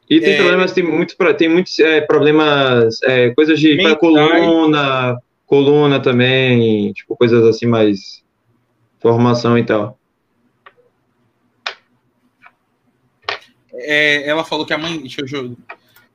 [0.09, 3.99] E tem é- problemas, tem muito, tem muitos é, problemas, é, coisas de Mentais.
[3.99, 8.23] coluna, coluna também, tipo, coisas assim mais
[9.01, 9.99] formação e tal.
[13.73, 14.99] é, ela falou que a mãe.
[15.01, 15.57] Deixa eu, deixa eu-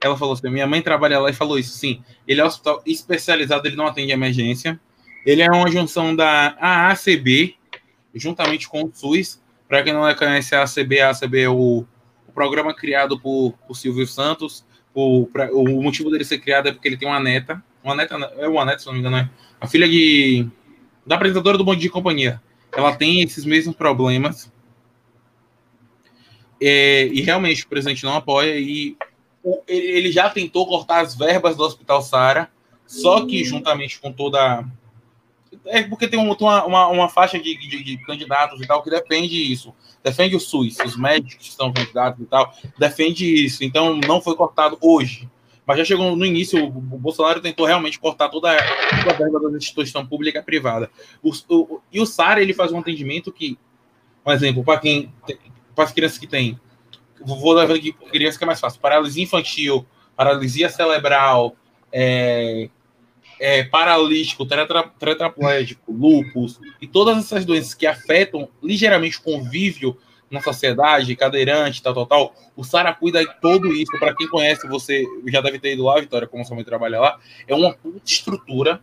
[0.06, 1.78] ela falou assim: minha mãe trabalha lá e falou isso.
[1.78, 4.80] Sim, ele é hospital especializado, ele não atende emergência.
[5.26, 7.56] Ele é uma junção da AACB,
[8.14, 9.41] juntamente com o SUS.
[9.68, 11.84] Para quem não conhece a ACB, a ACB é o,
[12.28, 14.64] o programa criado por, por Silvio Santos.
[14.93, 17.64] O, pra- o motivo dele ser criado é porque ele tem uma neta.
[17.84, 19.30] Uma neta, é uma neta, se não me engano, é.
[19.60, 20.47] A filha de,
[21.06, 22.39] da apresentadora do Bom Dia e Companhia.
[22.72, 24.51] Ela tem esses mesmos problemas.
[26.62, 28.95] É, e realmente o presidente não apoia e
[29.68, 32.50] ele, já tentou cortar as verbas do Hospital Sara,
[32.88, 34.66] só que juntamente com toda
[35.68, 38.89] é porque tem um- uma, uma, uma faixa de, de- de candidatos e tal que
[38.89, 39.74] defende isso,
[40.04, 44.36] defende o SUS, os médicos que estão candidatos e tal, defende isso, então não foi
[44.36, 45.28] cortado hoje,
[45.66, 49.18] mas já chegou no início, o, o Bolsonaro tentou realmente cortar toda, a- toda a
[49.18, 50.91] verba da instituição pública e privada.
[51.24, 53.58] O- o- e o Sara ele faz um atendimento que,
[54.26, 55.12] um exemplo, para quem
[55.74, 56.60] para as crianças que têm,
[57.22, 59.86] vou dar aqui criança que é mais fácil, paralisia infantil,
[60.16, 61.55] paralisia cerebral,
[61.91, 62.70] é,
[63.39, 69.97] é, paralítico, tetra, tetraplégico, lúpus e todas essas doenças que afetam ligeiramente o convívio
[70.30, 72.36] na sociedade, cadeirante, tal, tal, tal.
[72.55, 73.91] O Sara cuida de tudo isso.
[73.99, 77.20] Para quem conhece, você já deve ter ido lá, Vitória, como sua mãe trabalha lá.
[77.47, 78.82] É uma puta estrutura.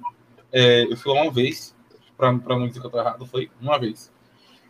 [0.52, 1.74] É, eu fui lá uma vez,
[2.16, 4.12] para não dizer que eu tô errado, foi uma vez.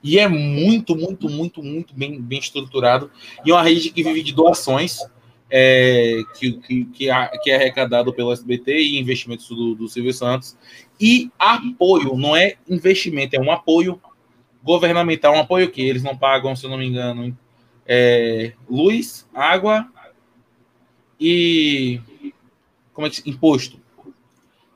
[0.03, 3.11] E é muito, muito, muito, muito bem, bem estruturado.
[3.45, 4.99] E é uma rede que vive de doações
[5.55, 10.57] é, que, que, que, é, arrecadado pelo SBT e investimentos do, do Silvio Santos.
[10.99, 14.01] E apoio, não é investimento, é um apoio
[14.63, 17.37] governamental, um apoio que eles não pagam, se eu não me engano,
[17.87, 19.87] é, luz, água
[21.21, 22.01] e
[22.95, 23.81] como é que imposto.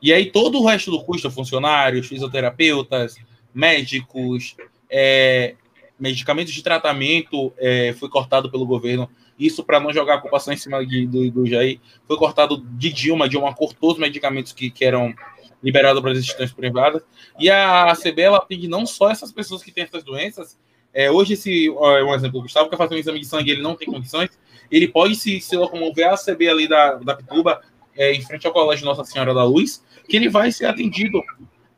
[0.03, 3.17] E aí todo o resto do custo, funcionários, fisioterapeutas,
[3.55, 4.55] médicos,
[4.91, 5.55] é,
[5.99, 9.09] medicamentos de tratamento é, foi cortado pelo governo.
[9.39, 12.93] isso para não jogar a só em cima de, do, do Jair, foi cortado de
[12.93, 15.15] Dilma, Dilma cortou os medicamentos que, que eram
[15.63, 17.03] liberados para as instituições privadas,
[17.39, 20.59] e a ACB, ela atende não só essas pessoas que têm essas doenças,
[20.93, 23.63] é, hoje esse, ó, um exemplo, o Gustavo quer fazer um exame de sangue, ele
[23.63, 24.31] não tem condições,
[24.71, 27.61] ele pode se, se locomover a ACB ali da, da Pituba,
[27.97, 31.23] é, em frente ao Colégio Nossa Senhora da Luz, que ele vai ser atendido.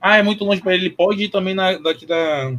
[0.00, 2.52] Ah, é muito longe para ele, ele pode ir também na, daqui da,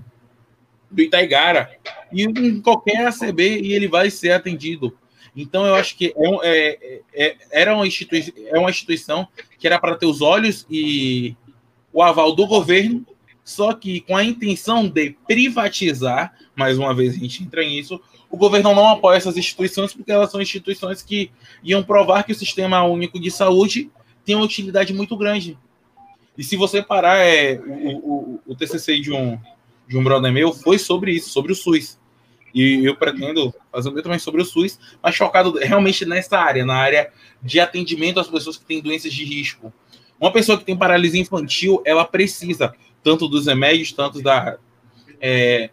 [0.91, 1.69] do Itaigara,
[2.11, 4.97] e em qualquer ACB, e ele vai ser atendido.
[5.35, 6.13] Então, eu acho que
[6.43, 9.27] é, é, é, era uma instituição, é uma instituição
[9.57, 11.35] que era para ter os olhos e
[11.93, 13.05] o aval do governo,
[13.43, 18.37] só que com a intenção de privatizar, mais uma vez a gente entra nisso, o
[18.37, 21.31] governo não apoia essas instituições porque elas são instituições que
[21.63, 23.89] iam provar que o sistema único de saúde
[24.23, 25.57] tem uma utilidade muito grande.
[26.37, 29.39] E se você parar, é, o, o, o TCC de um,
[29.89, 31.99] de um brother meu foi sobre isso, sobre o SUS.
[32.53, 36.63] E eu pretendo fazer um vídeo também sobre o SUS, mas focado realmente nessa área,
[36.63, 37.11] na área
[37.41, 39.73] de atendimento às pessoas que têm doenças de risco.
[40.19, 42.73] Uma pessoa que tem paralisia infantil, ela precisa
[43.03, 44.57] tanto dos remédios, tanto da,
[45.19, 45.69] é,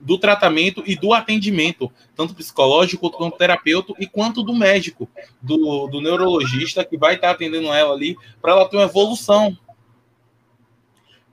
[0.00, 5.08] do tratamento e do atendimento, tanto psicológico quanto terapeuta e quanto do médico,
[5.42, 9.56] do, do neurologista que vai estar atendendo ela ali, para ela ter uma evolução.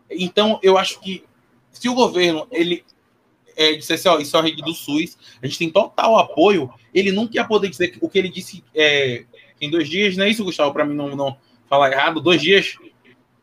[0.10, 1.24] Então, eu acho que
[1.80, 2.84] se o governo ele
[3.56, 7.12] é, dissesse, ó, isso é a rede do SUS, a gente tem total apoio, ele
[7.12, 9.24] nunca ia poder dizer o que ele disse é,
[9.62, 11.38] em dois dias, não é isso, Gustavo, para mim não, não
[11.70, 12.76] falar errado, dois dias,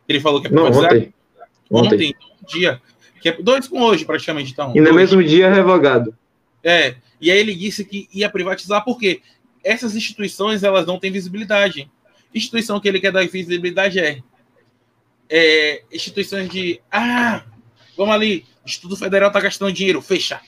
[0.07, 0.79] ele falou que é não, ontem.
[0.79, 1.13] ontem.
[1.71, 2.81] Ontem, um dia,
[3.23, 4.73] que é dois com hoje praticamente, então.
[4.77, 6.15] E no mesmo dia revogado.
[6.63, 9.23] É, e aí ele disse que ia privatizar, porque
[9.65, 11.91] essas instituições, elas não têm visibilidade.
[12.35, 14.23] Instituição que ele quer dar visibilidade é,
[15.29, 17.43] é instituições de, ah,
[17.97, 20.41] vamos ali, Instituto Federal está gastando dinheiro, fecha.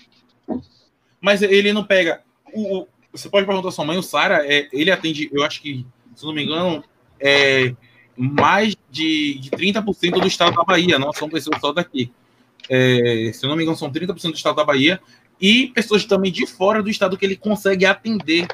[1.21, 2.23] Mas ele não pega.
[2.53, 5.85] O, o, você pode perguntar sua mãe, o Sara, é, ele atende, eu acho que,
[6.15, 6.85] se não me engano,
[7.21, 7.75] é,
[8.17, 12.13] mais de, de 30% do estado da Bahia, não são pessoas só daqui.
[12.69, 15.01] É, se não me engano, são 30% do estado da Bahia,
[15.41, 18.47] e pessoas também de fora do estado que ele consegue atender.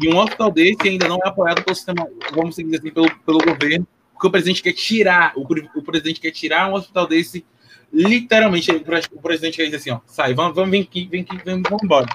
[0.00, 3.38] E um hospital desse ainda não é apoiado pelo sistema, vamos dizer assim, pelo, pelo
[3.38, 7.44] governo, porque o presidente quer tirar, o, o presidente quer tirar um hospital desse
[7.92, 11.82] literalmente, o presidente dizer assim, ó, sai, vamos, vamos, vem aqui, vem aqui, vem, vamos
[11.82, 12.06] embora.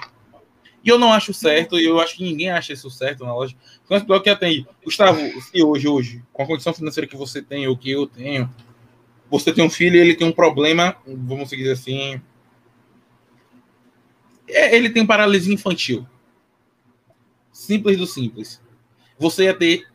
[0.82, 3.56] E eu não acho certo, e eu acho que ninguém acha isso certo na loja.
[3.90, 4.66] Mas pior que atende.
[4.84, 8.48] Gustavo, se hoje, hoje, com a condição financeira que você tem, ou que eu tenho,
[9.28, 12.20] você tem um filho e ele tem um problema, vamos dizer assim,
[14.48, 16.06] é, ele tem paralisia infantil.
[17.50, 18.62] Simples do simples.
[19.18, 19.88] Você ia ter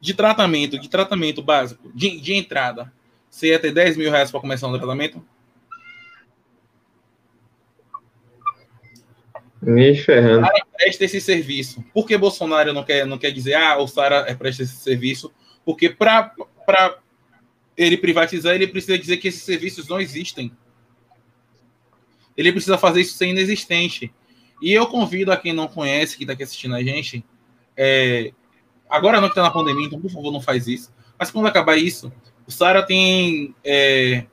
[0.00, 2.92] de tratamento, de tratamento básico, de, de entrada,
[3.30, 5.24] você ia ter 10 mil reais para começar um tratamento?
[9.60, 10.46] Me ferrando.
[10.46, 11.84] Sara presta esse serviço.
[11.92, 15.32] Por que Bolsonaro não quer, não quer dizer, ah, o Sara é presta esse serviço?
[15.64, 16.32] Porque para
[17.76, 20.52] ele privatizar, ele precisa dizer que esses serviços não existem.
[22.36, 24.12] Ele precisa fazer isso ser inexistente.
[24.62, 27.24] E eu convido a quem não conhece, que está aqui assistindo a gente,
[27.76, 28.32] é,
[28.88, 30.92] agora não que está na pandemia, então por favor não faz isso.
[31.18, 32.12] Mas quando acabar isso,
[32.48, 34.24] o Sara tem é,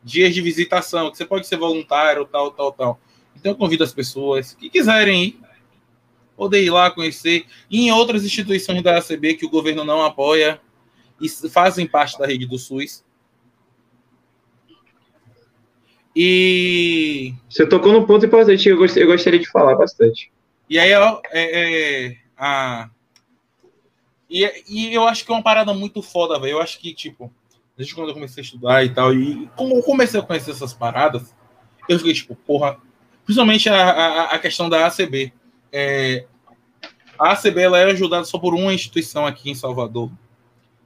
[0.00, 3.00] dias de visitação, que você pode ser voluntário, tal, tal, tal.
[3.34, 5.40] Então eu convido as pessoas que quiserem ir,
[6.36, 7.46] poder ir lá conhecer.
[7.68, 10.60] E em outras instituições da ACB que o governo não apoia
[11.20, 13.04] e fazem parte da rede do SUS.
[16.14, 17.34] E.
[17.50, 20.30] Você tocou num ponto importante eu gostaria de falar bastante.
[20.70, 22.88] E aí, ó, é, é, a.
[24.30, 26.52] E, e eu acho que é uma parada muito foda, velho.
[26.52, 27.32] Eu acho que, tipo,
[27.78, 30.74] desde quando eu comecei a estudar e tal, e como eu comecei a conhecer essas
[30.74, 31.32] paradas,
[31.88, 32.76] eu fiquei tipo, porra,
[33.24, 35.32] principalmente a, a, a questão da ACB.
[35.72, 36.26] É,
[37.16, 40.10] a ACB ela é ajudada só por uma instituição aqui em Salvador.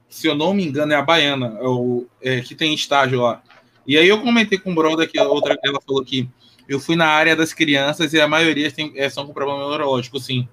[0.07, 3.41] Se eu não me engano, é a Baiana, é o, é, que tem estágio lá.
[3.87, 6.29] E aí eu comentei com o brother que a outra ela falou que
[6.69, 10.19] eu fui na área das crianças e a maioria tem, é, são com problema neurológico,
[10.19, 10.47] sim.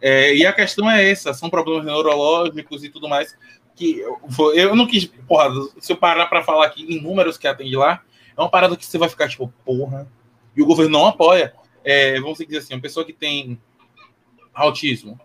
[0.00, 3.36] É, e a questão é essa, são problemas neurológicos e tudo mais
[3.80, 4.20] que eu,
[4.54, 8.02] eu não quis, porra, se eu parar para falar aqui em números que atende lá,
[8.36, 10.06] é uma parada que você vai ficar tipo, porra,
[10.54, 11.54] e o governo não apoia.
[11.82, 13.58] É, vamos dizer assim, uma pessoa que tem
[14.52, 15.18] autismo,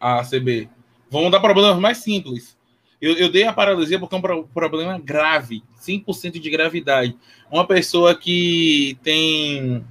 [0.00, 0.68] a CB,
[1.08, 2.58] vão dar problemas mais simples.
[3.00, 7.16] Eu, eu dei a paralisia porque é um problema grave, 100% de gravidade.
[7.50, 9.84] Uma pessoa que tem.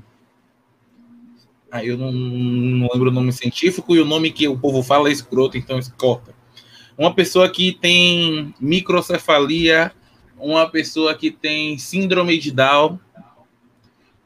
[1.71, 5.07] Ah, eu não, não, lembro o nome científico e o nome que o povo fala
[5.07, 6.38] é escroto, então corta
[6.99, 9.93] uma pessoa que tem microcefalia,
[10.37, 12.99] uma pessoa que tem síndrome de Down,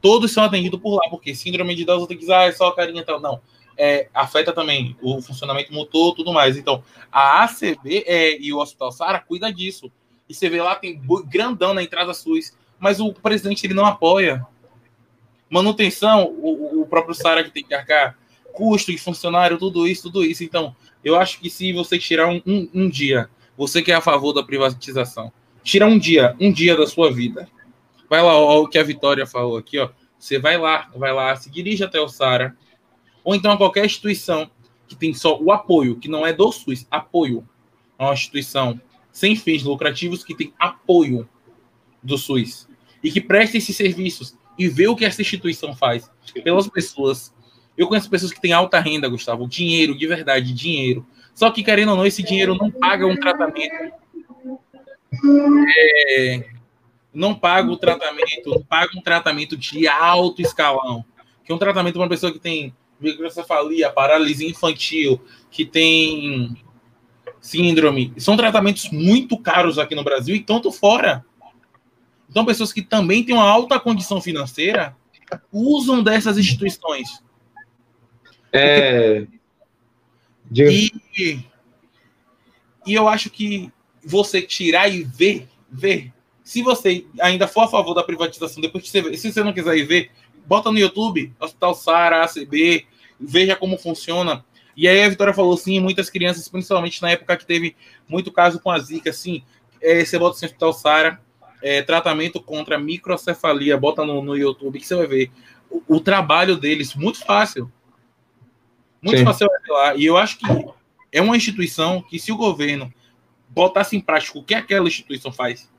[0.02, 2.52] todos são atendidos por lá, porque síndrome de Down você tem que dizer, ah, é
[2.52, 3.22] só a carinha e tal.
[3.22, 3.40] Não.
[3.78, 6.58] é, afeta também o funcionamento motor tudo mais.
[6.58, 9.92] Então, a ACB é, e o Hospital Sara cuida disso.
[10.28, 14.44] E você vê lá, tem grandão na entrada SUS, mas o presidente ele não apoia.
[15.48, 18.18] Manutenção, o, o próprio Sara que tem que arcar,
[18.52, 20.44] custo de funcionário, tudo isso, tudo isso.
[20.44, 24.02] Então, eu acho que se você tirar um, um, um dia, você que é a
[24.02, 25.32] favor da privatização,
[25.64, 27.48] tira um dia, um dia da sua vida.
[28.10, 29.90] Vai lá, ó, o que a Vitória falou aqui, ó.
[30.18, 32.56] Você vai lá, vai lá, se dirige até o Sara,
[33.24, 34.50] ou então a qualquer instituição
[34.88, 37.48] que tem só o apoio, que não é do SUS, apoio.
[37.98, 38.80] É uma instituição
[39.12, 41.28] sem fins lucrativos que tem apoio
[42.02, 42.68] do SUS
[43.04, 46.10] e que presta esses serviços e vê o que essa instituição faz
[46.44, 47.34] pelas pessoas.
[47.78, 51.06] Eu conheço pessoas que têm alta renda, Gustavo, dinheiro, de verdade, dinheiro.
[51.34, 53.94] Só que, querendo ou não, esse dinheiro não paga um tratamento.
[56.10, 56.50] É,
[57.14, 61.04] não paga o tratamento, não paga um tratamento de alto escalão.
[61.44, 65.20] Que é um tratamento para uma pessoa que tem microcefalia, paralisia infantil,
[65.52, 66.56] que tem
[67.42, 68.14] síndrome.
[68.18, 71.26] São tratamentos muito caros aqui no Brasil e tanto fora.
[72.30, 74.96] Então, pessoas que também têm uma alta condição financeira
[75.52, 77.22] usam dessas instituições.
[78.54, 79.26] É.
[80.56, 81.44] E,
[82.86, 83.72] e eu acho que
[84.06, 86.14] você tirar e ver, ver.
[86.44, 89.54] Se você ainda for a favor da privatização, depois que você ver, se você não
[89.54, 90.12] quiser ir ver,
[90.46, 92.86] bota no YouTube, Hospital Sara, ACB,
[93.20, 94.46] veja como funciona.
[94.76, 97.76] E aí a Vitória falou sim, muitas crianças, principalmente na época que teve
[98.08, 99.44] muito caso com a Zika, assim,
[99.82, 101.22] é, você bota assim, Hospital Sara,
[101.62, 105.32] é, tratamento contra microcefalia, bota no, no YouTube que você vai ver
[105.70, 107.72] o, o trabalho deles, muito fácil.
[109.04, 109.26] Muito sim.
[109.26, 109.96] fácil lá.
[109.96, 110.46] E eu acho que
[111.12, 112.92] é uma instituição que, se o governo
[113.50, 115.70] botasse em prática o que aquela instituição faz,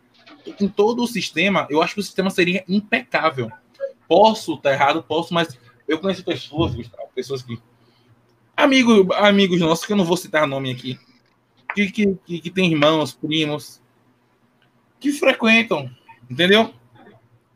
[0.60, 3.50] em todo o sistema, eu acho que o sistema seria impecável.
[4.06, 5.58] Posso estar tá errado, posso, mas
[5.88, 7.58] eu conheço pessoas, Gustavo, pessoas que.
[8.56, 10.98] Amigo, amigos nossos, que eu não vou citar nome aqui,
[11.74, 13.82] que, que, que, que tem irmãos, primos,
[15.00, 15.90] que frequentam,
[16.30, 16.72] entendeu?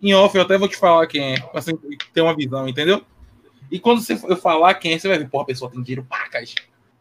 [0.02, 1.72] Em off, eu até vou te falar quem é, pra você
[2.12, 3.04] ter uma visão, entendeu?
[3.70, 6.06] E quando você eu falar quem é, você vai ver, pô, a pessoa tem dinheiro
[6.08, 6.54] pacas.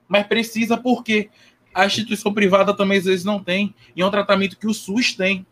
[0.07, 1.29] Mas precisa porque
[1.73, 3.73] a instituição privada também às vezes não tem.
[3.95, 5.45] E é um tratamento que o SUS tem.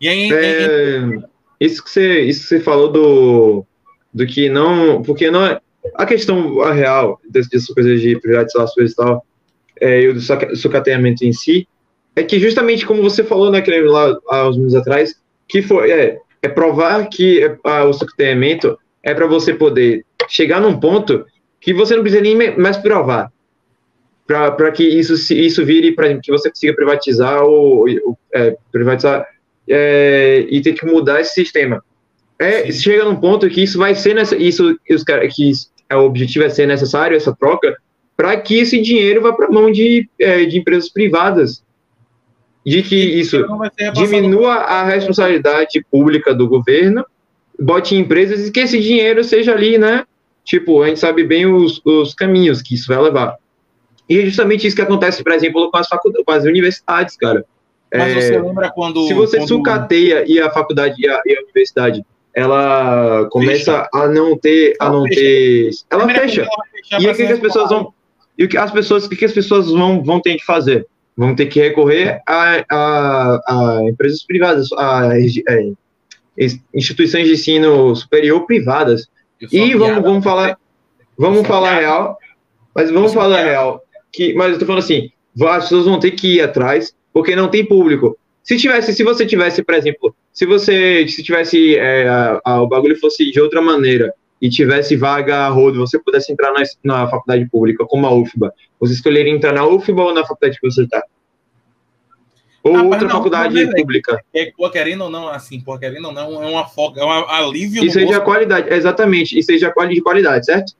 [0.00, 0.32] E aí.
[0.32, 1.22] É,
[1.60, 3.66] isso, que você, isso que você falou do,
[4.12, 5.02] do que não.
[5.02, 5.60] Porque não é.
[5.94, 9.26] A questão a real dessas coisas de privatizar as coisas e tal,
[9.80, 10.20] é, e o
[10.56, 11.66] sucateamento em si,
[12.14, 16.20] é que justamente como você falou naquele lá há uns minutos atrás, que foi é,
[16.40, 21.24] é provar que é, a, o sucateamento é para você poder chegar num ponto
[21.60, 23.30] que você não precisa nem mais provar.
[24.26, 29.26] Para que isso isso vire para que você consiga privatizar ou, ou é, privatizar
[29.68, 31.82] é, e ter que mudar esse sistema.
[32.38, 35.12] É, chega num ponto que isso vai ser nessa, isso, os que
[35.88, 37.76] é, o objetivo é ser necessário essa troca
[38.16, 41.62] para que esse dinheiro vá para a mão de, é, de empresas privadas,
[42.64, 43.44] de que isso
[43.94, 47.04] diminua a responsabilidade pública do governo,
[47.62, 50.04] bote em empresas e que esse dinheiro seja ali, né?
[50.44, 53.36] Tipo, a gente sabe bem os, os caminhos que isso vai levar.
[54.08, 57.44] E é justamente isso que acontece, por exemplo, com as faculdades, com as universidades, cara.
[57.94, 59.06] Mas é, você lembra quando.
[59.06, 59.48] Se você quando...
[59.48, 62.04] sucateia e a faculdade e a, e a universidade
[62.34, 63.88] ela começa fecha.
[63.92, 65.20] a não ter, a não fecha.
[65.20, 66.48] ter, ela fecha.
[66.98, 67.92] E o que, que as pessoas vão,
[68.38, 70.86] e o que as pessoas, que, que as pessoas vão, vão ter que fazer?
[71.14, 75.72] Vão ter que recorrer a, a, a empresas privadas, a, a, é,
[76.74, 79.08] instituições de ensino superior privadas.
[79.50, 80.58] E vamos, vamos falar,
[81.18, 82.18] vamos falar real,
[82.74, 83.82] mas vamos falar real.
[84.12, 85.10] Que, mas eu tô falando assim,
[85.48, 88.16] as pessoas vão ter que ir atrás, porque não tem público.
[88.42, 92.66] Se tivesse, se você tivesse, por exemplo, se você se tivesse é, a, a, o
[92.66, 97.48] bagulho fosse de outra maneira e tivesse vaga rodo, você pudesse entrar na, na faculdade
[97.48, 101.02] pública, como a UFBA, você escolheria entrar na UFBA ou na faculdade que você está?
[102.62, 104.22] Ou ah, outra não, faculdade não, pública?
[104.32, 107.10] É, pô, querendo ou não, assim, pô, querendo ou não, é uma folga, é um
[107.10, 107.84] alívio.
[107.84, 110.74] E seja a qualidade, exatamente, e seja de qualidade, certo?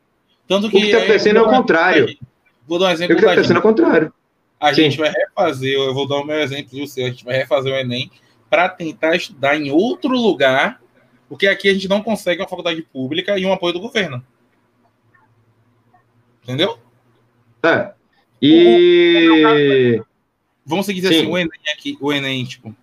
[0.47, 0.77] Tanto que.
[0.77, 2.17] O que está acontecendo é o contrário.
[2.69, 3.15] Vou dar um exemplo.
[3.15, 4.13] O que está acontecendo é o contrário.
[4.61, 4.83] A Sim.
[4.83, 7.73] gente vai refazer, eu vou dar o meu exemplo do seu, a gente vai refazer
[7.73, 8.09] o Enem
[8.49, 10.81] para tentar estudar em outro lugar,
[11.29, 14.25] porque aqui a gente não consegue uma faculdade pública e um apoio do governo.
[16.45, 16.79] Entendeu?
[17.65, 17.91] É.
[18.41, 20.01] E.
[20.65, 22.75] Vamos seguir assim, o Enem aqui, o Enem, tipo.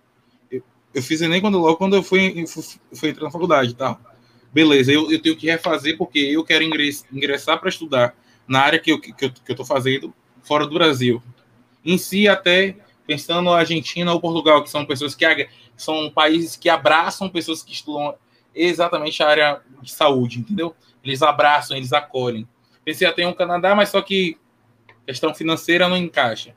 [0.50, 0.62] Eu,
[0.94, 2.62] eu fiz Enem quando, logo quando eu fui, fui,
[2.94, 3.98] fui entrar na faculdade tá?
[4.52, 8.16] Beleza, eu, eu tenho que refazer porque eu quero ingressar para estudar
[8.46, 10.12] na área que eu, que, eu, que eu tô fazendo
[10.42, 11.22] fora do Brasil.
[11.84, 12.76] Em si, até
[13.06, 17.72] pensando na Argentina ou Portugal, que são pessoas que são países que abraçam pessoas que
[17.72, 18.14] estudam
[18.54, 20.74] exatamente a área de saúde, entendeu?
[21.02, 22.46] Eles abraçam, eles acolhem.
[22.84, 24.36] Pensei até em um Canadá, mas só que
[25.06, 26.54] questão financeira não encaixa.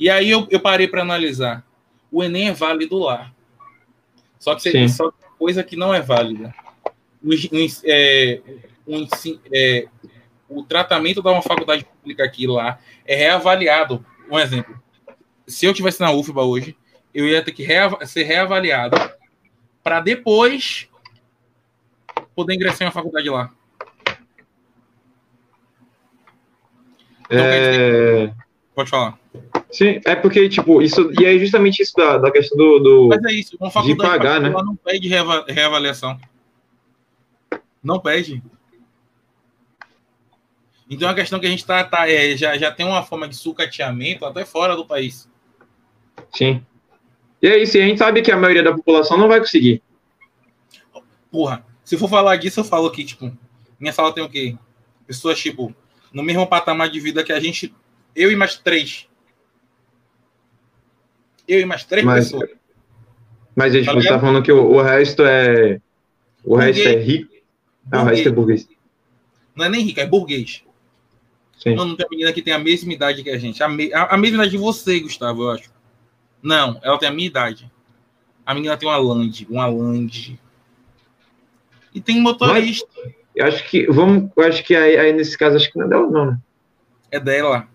[0.00, 1.62] E aí eu, eu parei para analisar.
[2.10, 3.30] O Enem é válido lá.
[4.38, 6.54] Só que você só coisa que não é válida.
[7.22, 8.40] Um, um, é,
[8.88, 9.06] um,
[9.52, 9.86] é,
[10.48, 14.04] o tratamento da uma faculdade pública aqui lá é reavaliado.
[14.30, 14.80] Um exemplo.
[15.46, 16.74] Se eu tivesse na UFBA hoje,
[17.12, 18.96] eu ia ter que reav ser reavaliado
[19.82, 20.88] para depois
[22.34, 23.50] poder ingressar em uma faculdade lá.
[27.26, 28.34] Então, é...
[28.74, 29.19] Pode falar.
[29.70, 31.12] Sim, é porque, tipo, isso.
[31.20, 33.08] E é justamente isso da, da questão do, do.
[33.08, 34.50] Mas é isso, uma faculdade de pagar, né?
[34.50, 36.18] não pede reavaliação.
[37.82, 38.42] Não pede.
[40.90, 43.36] Então a questão que a gente tá, tá é, já, já tem uma forma de
[43.36, 45.28] sucateamento até fora do país.
[46.34, 46.66] Sim.
[47.40, 49.80] E é isso, e a gente sabe que a maioria da população não vai conseguir.
[51.30, 53.32] Porra, se for falar disso, eu falo que, tipo,
[53.78, 54.56] minha sala tem o quê?
[55.06, 55.74] Pessoas, tipo,
[56.12, 57.72] no mesmo patamar de vida que a gente,
[58.14, 59.08] eu e mais três.
[61.50, 62.48] Eu e mais três mas, pessoas.
[63.56, 65.80] Mas a gente tá você tá falando que o, o resto é.
[66.44, 66.76] O burguês.
[66.76, 67.34] resto é rico.
[67.90, 68.68] Ah, o resto é burguês.
[69.56, 70.62] Não é nem rico, é burguês.
[71.58, 71.74] Sim.
[71.74, 73.60] Não, não tem uma menina que tem a mesma idade que a gente.
[73.64, 75.72] A, me, a, a, mesma idade de você, Gustavo, eu acho.
[76.40, 77.68] Não, ela tem a minha idade.
[78.46, 80.38] A menina tem uma Land, uma Land.
[81.92, 82.88] E tem motorista.
[82.96, 83.86] Mas, eu acho que.
[83.90, 84.30] Vamos.
[84.36, 86.38] Eu acho que aí, aí, nesse caso, acho que não é dela, não, né?
[87.10, 87.68] É dela.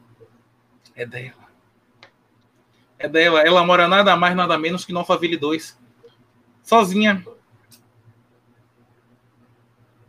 [0.95, 1.44] É dela.
[2.97, 3.41] É dela.
[3.41, 5.77] Ela mora nada mais, nada menos que no Alphaville 2.
[6.63, 7.23] Sozinha.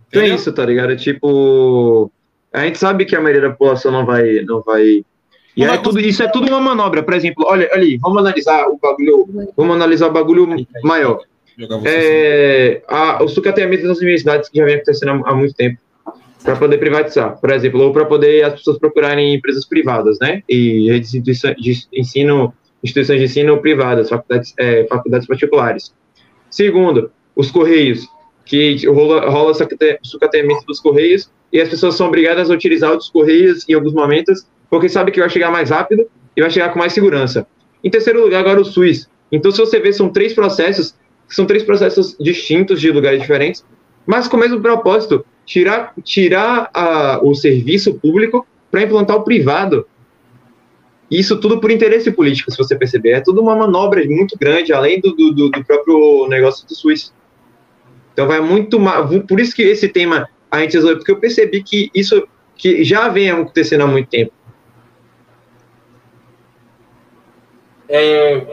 [0.09, 0.97] Então é isso, tá ligado?
[0.97, 2.11] Tipo.
[2.53, 4.41] A gente sabe que a maioria da população não vai.
[4.45, 5.05] Não vai
[5.57, 7.03] e é tudo, isso é tudo uma manobra.
[7.03, 9.27] Por exemplo, olha ali, vamos analisar o bagulho.
[9.57, 10.47] Vamos analisar o bagulho
[10.83, 11.21] maior.
[11.87, 15.79] É, a, o sucateamento das universidades que já vem acontecendo há, há muito tempo
[16.45, 20.43] para poder privatizar, por exemplo, ou para poder as pessoas procurarem empresas privadas, né?
[20.49, 22.55] E redes de ensino,
[22.87, 25.95] instituições de ensino privadas, faculdades, é, faculdades particulares.
[26.51, 28.09] Segundo, os correios,
[28.45, 29.53] que rola, rola
[30.03, 34.47] sucateamento dos correios e as pessoas são obrigadas a utilizar os correios em alguns momentos,
[34.71, 36.07] porque sabe que vai chegar mais rápido
[36.37, 37.47] e vai chegar com mais segurança.
[37.83, 39.09] Em terceiro lugar, agora o SUS.
[39.31, 40.95] Então, se você vê, são três processos,
[41.29, 43.65] são três processos distintos de lugares diferentes,
[44.07, 49.87] mas com o mesmo propósito, tirar, tirar a, o serviço público para implantar o privado.
[51.11, 53.13] Isso tudo por interesse político, se você perceber.
[53.13, 57.15] É tudo uma manobra muito grande, além do, do, do próprio negócio do SUS.
[58.13, 58.79] Então vai muito.
[59.29, 62.27] Por isso que esse tema a gente resolveu, porque eu percebi que isso
[62.57, 64.33] que já vem acontecendo há muito tempo.
[67.89, 68.45] É...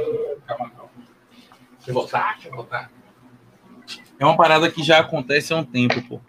[1.87, 2.91] Voltar, voltar.
[4.19, 6.21] É uma parada que já acontece há um tempo, pô.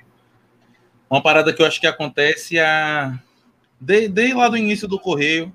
[1.09, 3.19] Uma parada que eu acho que acontece a...
[3.81, 5.55] desde lá do início do Correio.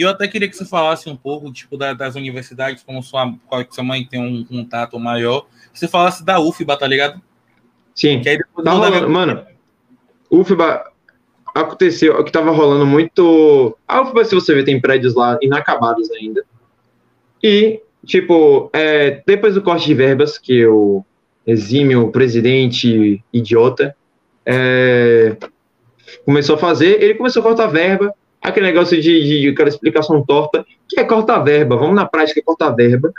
[0.00, 3.34] E eu até queria que você falasse um pouco, tipo, da, das universidades, como sua,
[3.46, 5.46] qual, sua mãe tem um contato maior.
[5.74, 7.20] Você falasse da UFBA, tá ligado?
[7.94, 8.22] Sim.
[8.22, 9.44] Que aí depois tá rolando, Mano,
[10.30, 10.90] UFBA
[11.54, 13.76] aconteceu, o que tava rolando muito.
[13.86, 16.46] A UFBA, se você ver, tem prédios lá inacabados ainda.
[17.42, 21.04] E, tipo, é, depois do corte de verbas, que o
[21.46, 23.94] exímio presidente idiota
[24.46, 25.36] é,
[26.24, 30.24] começou a fazer, ele começou a cortar verba, aquele negócio de, de, de aquela explicação
[30.24, 33.12] torta, que é cortar verba, vamos na prática cortar verba.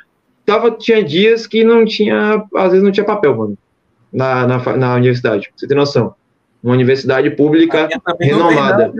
[0.45, 3.57] Tava, tinha dias que não tinha, às vezes não tinha papel, mano,
[4.11, 6.15] na, na, na universidade, você tem noção.
[6.63, 8.91] Uma universidade pública renomada.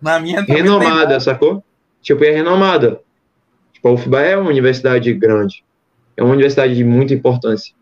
[0.00, 1.62] Na minha renomada, sacou?
[2.02, 3.00] Tipo, é renomada.
[3.72, 5.64] Tipo, a UFBA é uma universidade grande.
[6.16, 7.74] É uma universidade de muita importância.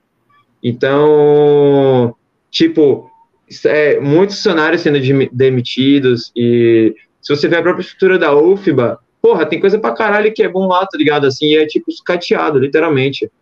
[0.62, 2.14] Então,
[2.50, 3.10] tipo,
[3.66, 4.98] é, muitos funcionários sendo
[5.32, 6.94] demitidos e
[7.24, 10.48] se você ver a própria estrutura da UFBA, porra, tem coisa pra caralho que é
[10.48, 11.26] bom lá, tá ligado?
[11.26, 13.32] Assim, é tipo sucateado, literalmente.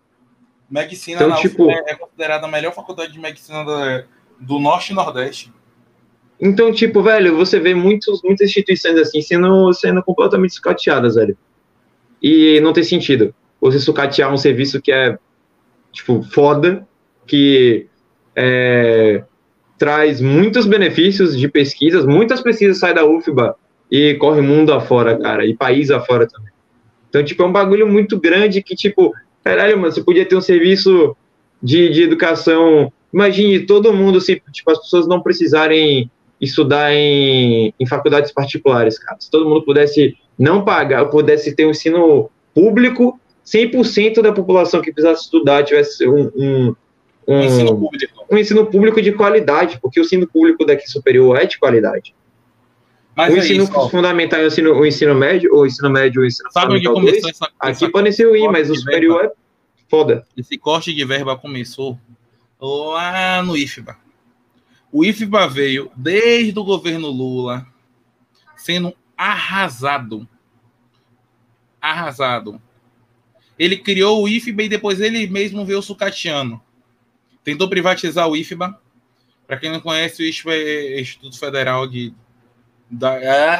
[0.70, 4.04] Medicina então, tipo, é, é considerada a melhor faculdade de medicina do,
[4.38, 5.52] do Norte e Nordeste.
[6.40, 11.36] Então, tipo, velho, você vê muitos, muitas instituições assim sendo, sendo completamente sucateadas, velho.
[12.22, 13.34] E não tem sentido.
[13.60, 15.18] Você sucatear um serviço que é,
[15.90, 16.86] tipo, foda,
[17.26, 17.88] que
[18.36, 19.24] é,
[19.76, 23.56] traz muitos benefícios de pesquisas, muitas pesquisas saem da UFBA
[23.92, 26.50] e corre mundo afora, cara, e país afora também.
[27.10, 29.12] Então, tipo, é um bagulho muito grande que, tipo,
[29.44, 31.14] caralho, mano, você podia ter um serviço
[31.62, 32.90] de, de educação.
[33.12, 39.18] Imagine todo mundo, assim, tipo, as pessoas não precisarem estudar em, em faculdades particulares, cara.
[39.20, 44.90] Se todo mundo pudesse não pagar, pudesse ter um ensino público, 100% da população que
[44.90, 46.74] precisasse estudar tivesse um, um,
[47.28, 47.90] um, ensino
[48.30, 52.14] um, ensino público de qualidade, porque o ensino público daqui superior é de qualidade.
[53.14, 55.90] Mas o é ensino isso, fundamental e o ensino, o ensino médio, ou o ensino
[55.90, 57.86] médio o ensino Sabe onde fundamental começou dois, essa, Aqui essa-
[58.28, 59.32] o I, mas o superior é
[59.88, 60.26] foda.
[60.36, 61.98] esse corte de verba começou
[62.60, 63.96] lá no IFBA.
[64.90, 67.66] O IFBA veio desde o governo Lula
[68.56, 70.26] sendo arrasado.
[71.80, 72.60] Arrasado.
[73.58, 76.60] Ele criou o IFBA e depois ele mesmo veio sucateando.
[77.44, 78.78] Tentou privatizar o IFBA.
[79.46, 82.14] Para quem não conhece, o IFBA é Instituto Federal de.
[82.92, 83.14] Da,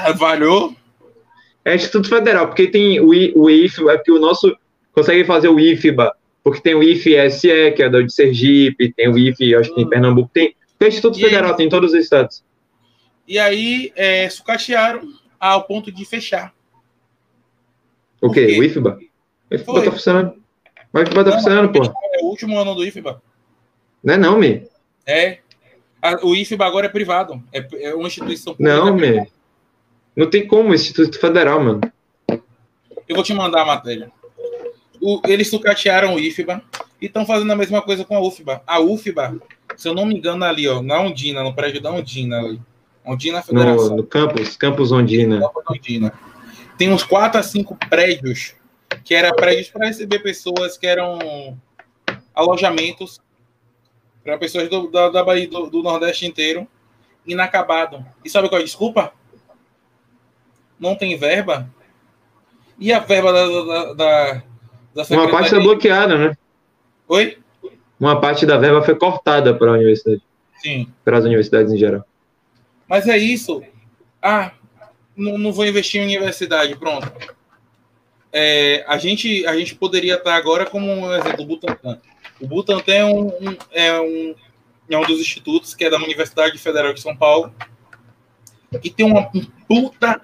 [0.09, 0.77] ah, valeu.
[1.65, 4.55] É Instituto Federal, porque tem o, I, o IFBA, é porque o nosso
[4.93, 6.15] consegue fazer o IFBA,
[6.45, 9.89] porque tem o IFSE, que é da de Sergipe, tem o IF, acho que em
[9.89, 10.55] Pernambuco, tem.
[10.79, 12.45] Tem Instituto E aí- Federal, tem em todos os estados.
[13.27, 15.01] E aí é, sucatearam
[15.39, 16.53] ao ponto de fechar.
[18.21, 18.59] O quê?
[18.59, 18.99] O IFBA?
[19.51, 19.85] O IFBA Foi.
[19.85, 20.35] tá funcionando.
[20.93, 21.85] O IFBA tá Não, funcionando, pô.
[21.85, 23.23] É o último ano do IFBA.
[24.03, 24.67] Não é não, me.
[25.07, 25.39] É.
[26.03, 27.43] A- o IFBA agora é privado.
[27.53, 28.77] É, é uma instituição pública.
[28.77, 29.27] Não, me.
[30.17, 31.81] Não tem como, Instituto Federal, mano.
[33.09, 34.11] Eu vou te mandar a matéria.
[35.01, 36.61] O- eles sucatearam o IFBA
[37.01, 38.63] e estão fazendo a mesma coisa com a UFBA.
[38.67, 39.37] A UFBA,
[39.77, 42.61] se eu não me engano, ali, ó, na Ondina, no prédio da Ondina ali.
[43.05, 43.97] Ondina No, Federação.
[43.97, 45.41] no campus, Campus Ondina.
[45.41, 46.13] Da Ondina.
[46.79, 48.55] Tem uns 4 a 5 prédios
[49.05, 51.57] que eram prédios para receber pessoas que eram
[52.35, 53.21] alojamentos
[54.23, 56.67] para pessoas do, da, da Bahia, do, do Nordeste inteiro,
[57.27, 58.05] inacabado.
[58.25, 59.13] E sabe qual é a desculpa?
[60.79, 61.69] Não tem verba.
[62.79, 64.43] E a verba da, da, da,
[64.95, 66.37] da Uma parte tá bloqueada, né?
[67.09, 67.39] Oi?
[67.99, 70.23] Uma parte da verba foi cortada para a universidade,
[70.57, 70.89] Sim.
[71.05, 72.05] para as universidades em geral.
[72.89, 73.63] Mas é isso.
[74.21, 74.53] Ah,
[75.17, 77.11] não, não vou investir em universidade, pronto.
[78.33, 82.01] É, a, gente, a gente poderia estar agora como um exemplo, Butantan.
[82.43, 84.35] O Butantan é um, um- é, um,
[84.91, 87.53] é um dos institutos que é da Universidade Federal de São Paulo,
[88.81, 90.21] que tem uma, um puta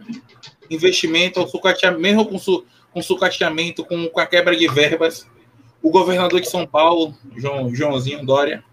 [0.71, 5.27] investimento, ao sucateamento, mesmo com, su, com sucateamento, com, com a quebra de verbas.
[5.83, 8.65] O governador de São Paulo, João, Joãozinho Dória,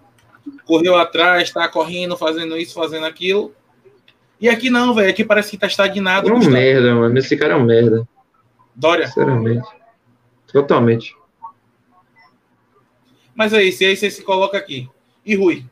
[0.66, 3.54] correu atrás, está correndo, fazendo isso, fazendo aquilo.
[4.42, 5.10] E aqui não, velho.
[5.10, 6.28] Aqui parece que tá estagnado.
[6.30, 7.18] É um merda, mano.
[7.18, 8.08] Esse cara é um merda.
[8.76, 9.08] Dória.
[9.08, 9.68] Sinceramente.
[10.52, 11.16] Totalmente.
[13.36, 13.84] Mas é isso.
[13.84, 14.90] E aí você se coloca aqui.
[15.26, 15.66] E Rui?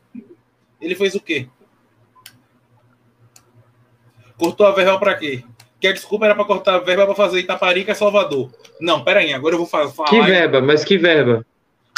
[0.82, 1.48] Ele fez o quê?
[4.38, 5.44] Cortou a verba pra quê?
[5.80, 8.52] Que a desculpa era pra cortar a verba pra fazer Itaparica Salvador.
[8.80, 9.34] Não, pera aí.
[9.34, 10.10] Agora eu vou fa- falar.
[10.10, 10.62] Que verba?
[10.62, 11.46] Mas que verba?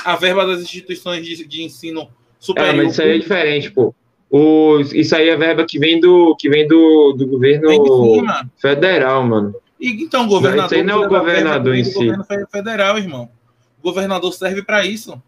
[0.04, 2.76] A verba das instituições de, de ensino Ah, superior.
[2.76, 3.94] mas isso aí é diferente, pô.
[4.30, 7.70] O, isso aí é verba que vem do, que vem do, do governo
[8.16, 8.52] cima.
[8.58, 9.56] federal, mano.
[9.80, 10.66] E, então, governador.
[10.66, 11.94] Isso aí não é o governador do em si.
[11.94, 13.30] governo fe- federal, irmão.
[13.80, 15.22] O governador serve pra isso.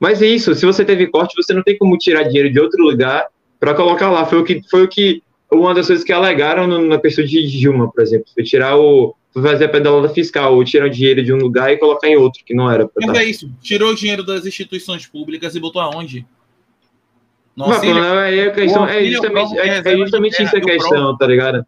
[0.00, 2.82] Mas é isso, se você teve corte, você não tem como tirar dinheiro de outro
[2.82, 3.26] lugar
[3.60, 4.24] para colocar lá.
[4.24, 5.22] Foi o que foi o que
[5.52, 9.42] uma das coisas que alegaram na questão de Dilma, por exemplo, foi tirar o foi
[9.42, 12.42] fazer a pedalada fiscal, ou tirar o dinheiro de um lugar e colocar em outro
[12.44, 13.48] que não era para Mas é isso.
[13.62, 16.26] Tirou o dinheiro das instituições públicas e botou aonde?
[17.56, 18.02] No Mas, auxílio?
[18.02, 21.64] não, é a questão, é justamente, é, é de justamente isso a questão, tá ligado?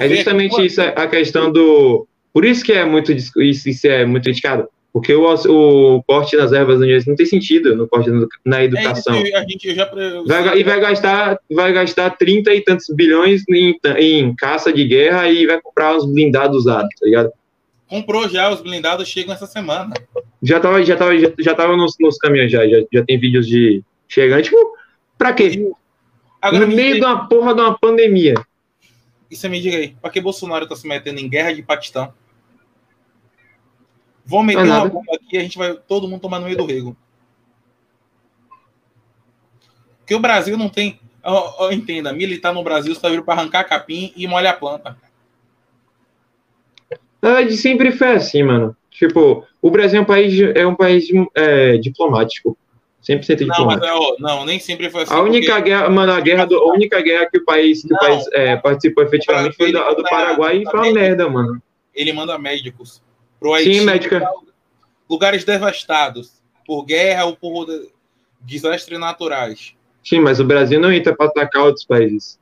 [0.00, 2.06] É justamente isso a questão do.
[2.32, 4.68] Por isso que é muito isso é muito criticado.
[4.94, 8.08] Porque o, o corte nas ervas não tem sentido no corte
[8.44, 9.12] na- É isso educação.
[9.14, 9.90] a gente já.
[10.24, 15.28] Vai e vai gastar, vai gastar 30 e tantos bilhões em, em caça de guerra
[15.28, 17.32] e vai comprar uns blindados usados, tá ligado?
[17.88, 19.92] Comprou já, os blindados chegam essa semana.
[20.40, 23.48] Já tava, já tava, já, já tava nos, nos caminhos já, já, já tem vídeos
[23.48, 24.42] de chegando.
[24.44, 24.76] Tipo,
[25.18, 25.72] pra quê?
[26.40, 28.34] Agora, no me meio de diga, uma porra de uma pandemia.
[29.28, 32.12] você me diga aí, pra que Bolsonaro tá se metendo em guerra de Paquistão?
[34.24, 36.46] Vão meter Não é uma bomba aqui e a gente vai todo mundo tomar no
[36.46, 36.96] meio do rego.
[39.98, 40.98] Porque o Brasil não tem.
[41.22, 44.96] ó, ó, entenda, militar no Brasil só virou pra arrancar capim e molhar a planta.
[47.20, 48.76] Na verdade, sempre foi assim, mano.
[48.90, 52.56] Tipo, o Brasil é um país, é um país é, diplomático.
[53.02, 53.86] 100% Não, diplomático.
[53.86, 55.12] mas ó, não, nem sempre foi assim.
[55.12, 57.96] A única guerra, mano, a guerra do, a única guerra que o país, que Não.
[57.96, 61.62] o país é, participou efetivamente foi a do Paraguai e foi uma merda, mano.
[61.94, 63.02] ele manda médicos
[63.44, 63.74] pro Haiti.
[63.74, 64.26] Sim, médica.
[65.08, 66.32] Lugares devastados
[66.66, 67.90] por guerra ou por de-
[68.40, 69.74] desastres naturais.
[70.02, 72.38] Sim, mas o Brasil não entra pra atacar outros países.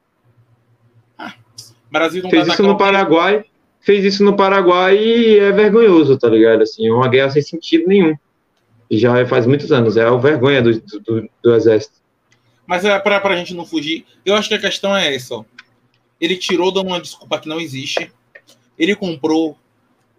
[1.91, 2.77] Brasil não Fez isso no o?
[2.79, 3.45] Paraguai,
[3.81, 6.63] fez isso no Paraguai e é vergonhoso, tá ligado?
[6.63, 8.17] Assim, é uma guerra sem sentido nenhum.
[8.91, 11.97] Já faz muitos anos, é a vergonha do, do, do exército.
[12.65, 14.07] Mas é pra, pra gente não fugir.
[14.25, 15.35] Eu acho que a questão é essa.
[15.35, 15.45] Ó.
[16.21, 18.11] Ele tirou dando uma desculpa que não existe.
[18.79, 19.59] Ele comprou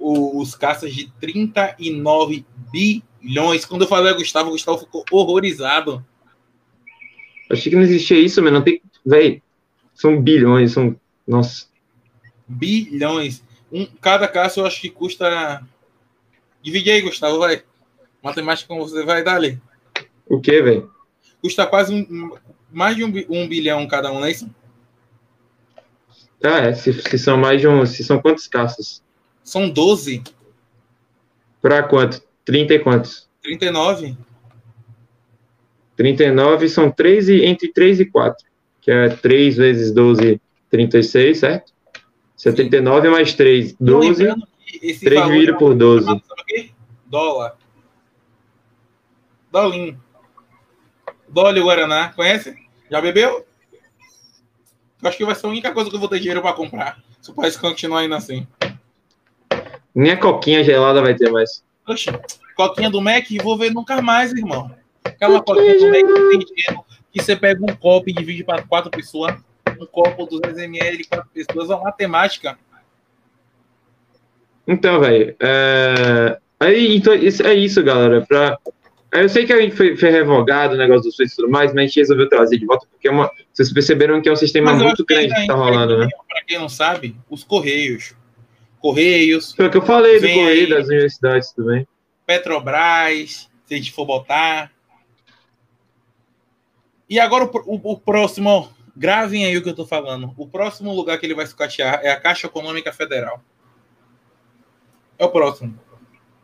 [0.03, 3.63] o- os caças de 39 bilhões.
[3.65, 6.05] Quando eu falei a Gustavo, o Gustavo ficou horrorizado.
[7.49, 8.81] Achei que não existia isso, mas não tem.
[9.05, 9.41] Véi,
[9.93, 10.95] são bilhões, são.
[11.25, 11.67] Nossa.
[12.47, 13.41] bilhões.
[13.71, 15.65] Um, cada caso eu acho que custa.
[16.61, 17.63] Divide aí, Gustavo, vai.
[18.21, 19.59] Matemática como você vai dar ali.
[20.27, 20.91] O que, velho?
[21.41, 22.35] Custa quase um,
[22.71, 24.49] mais de um, um, bilhão cada um, não é isso?
[26.43, 26.73] Ah, é.
[26.73, 27.85] Se, se são mais de um.
[27.85, 29.01] Se são quantos caças?
[29.43, 30.23] São 12.
[31.61, 32.21] Pra quanto?
[32.45, 33.29] 30 e quantos?
[33.41, 34.17] 39.
[35.95, 38.45] 39 são 3 e, entre 3 e 4,
[38.81, 41.73] que é 3 vezes 12, 36, certo?
[42.35, 44.27] 79 mais 3, 12.
[44.99, 46.07] 3 dividido por 12.
[47.05, 47.55] Dólar.
[49.51, 50.01] Dolinho.
[51.29, 52.55] Dolly Guaraná, conhece?
[52.89, 53.45] Já bebeu?
[55.03, 57.03] Acho que vai ser a única coisa que eu vou ter dinheiro para comprar.
[57.21, 58.47] Se o país continuar indo assim.
[59.93, 61.63] Nem a coquinha gelada vai ter mais.
[61.87, 62.09] Oxi,
[62.55, 64.71] coquinha do Mac, vou ver nunca mais, irmão.
[65.03, 68.63] Aquela coquinha do Mac que tem dinheiro, que você pega um copo e divide para
[68.63, 69.35] quatro pessoas.
[69.79, 72.57] Um copo 200ml, quatro pessoas, é uma matemática.
[74.67, 76.39] Então, velho, é...
[76.59, 78.25] Aí, então, é isso, galera.
[78.25, 78.57] Pra...
[79.11, 81.73] Eu sei que a gente foi, foi revogado o negócio dos suíços e tudo mais,
[81.73, 83.29] mas a gente resolveu trazer de volta, porque é uma...
[83.51, 86.07] vocês perceberam que é um sistema muito grande que está rolando, né?
[86.27, 88.15] Para quem não sabe, os Correios.
[88.83, 89.53] Correios.
[89.53, 91.87] Foi o que eu falei do Correio das universidades também.
[92.25, 94.73] Petrobras, se a gente for botar.
[97.09, 100.33] E agora o, o, o próximo, gravem aí o que eu estou falando.
[100.35, 103.41] O próximo lugar que ele vai sucatear é a Caixa Econômica Federal.
[105.17, 105.79] É o próximo.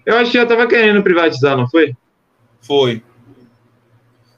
[0.06, 1.94] Eu acho que já estava querendo privatizar, não foi?
[2.62, 3.04] Foi.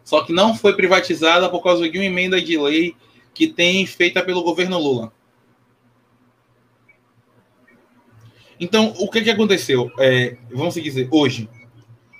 [0.03, 2.95] Só que não foi privatizada por causa de uma emenda de lei
[3.31, 5.13] que tem feita pelo governo Lula.
[8.61, 9.91] Então, o que, que aconteceu?
[9.97, 11.49] É, vamos dizer, hoje.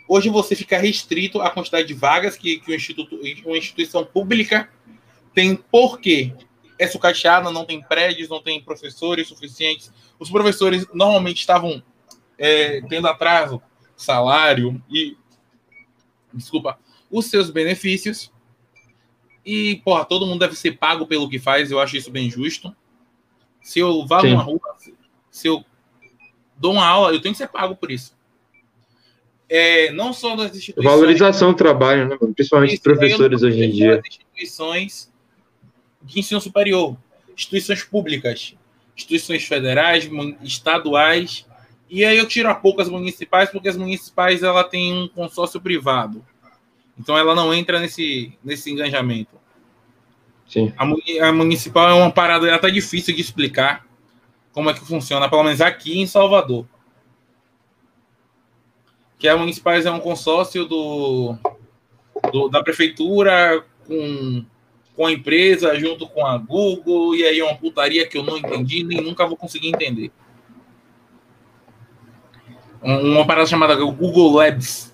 [0.07, 3.15] Hoje você fica restrito à quantidade de vagas que, que instituto,
[3.45, 4.68] uma instituição pública
[5.35, 6.34] tem, porque
[6.80, 9.93] é sucateada, não tem prédios, não tem professores suficientes.
[10.19, 11.81] Os professores normalmente estavam
[12.39, 13.61] é, tendo atraso,
[13.95, 15.15] salário e,
[16.34, 18.31] desculpa, os seus benefícios.
[19.45, 22.76] E, porra, todo mundo deve ser pago pelo que faz, eu acho isso bem justo.
[23.61, 24.59] Se eu vá numa rua,
[25.30, 25.63] se eu
[26.61, 28.15] dou uma aula, eu tenho que ser pago por isso.
[29.49, 30.85] É, não só das instituições.
[30.85, 32.17] Valorização do trabalho, né?
[32.33, 34.01] principalmente isso, professores hoje em dia.
[34.07, 35.11] Instituições
[36.01, 36.95] de ensino superior,
[37.35, 38.55] instituições públicas,
[38.95, 40.09] instituições federais,
[40.41, 41.45] estaduais
[41.91, 45.59] e aí eu tiro a pouco as municipais, porque as municipais ela tem um consórcio
[45.59, 46.25] privado.
[46.97, 49.35] Então ela não entra nesse, nesse engajamento.
[50.47, 50.71] Sim.
[50.77, 50.85] A,
[51.27, 53.85] a municipal é uma parada até difícil de explicar
[54.53, 56.65] como é que funciona, pelo menos aqui em Salvador.
[59.17, 61.35] Que a municipais é um consórcio do,
[62.31, 64.45] do da prefeitura com,
[64.95, 68.37] com a empresa junto com a Google, e aí é uma putaria que eu não
[68.37, 70.11] entendi nem nunca vou conseguir entender
[72.81, 74.93] uma parada chamada Google Labs.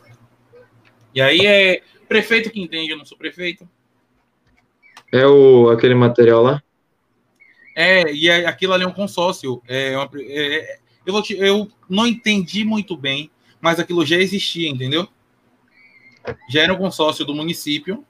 [1.13, 3.67] E aí é prefeito que entende, eu não sou prefeito.
[5.11, 6.63] É o, aquele material lá?
[7.79, 9.61] É, e é, aquilo ali é um consórcio.
[9.67, 13.29] É uma, é, eu, vou te, eu não entendi muito bem,
[13.61, 15.07] mas aquilo já existia, entendeu?
[16.49, 18.03] Já era um consórcio do município,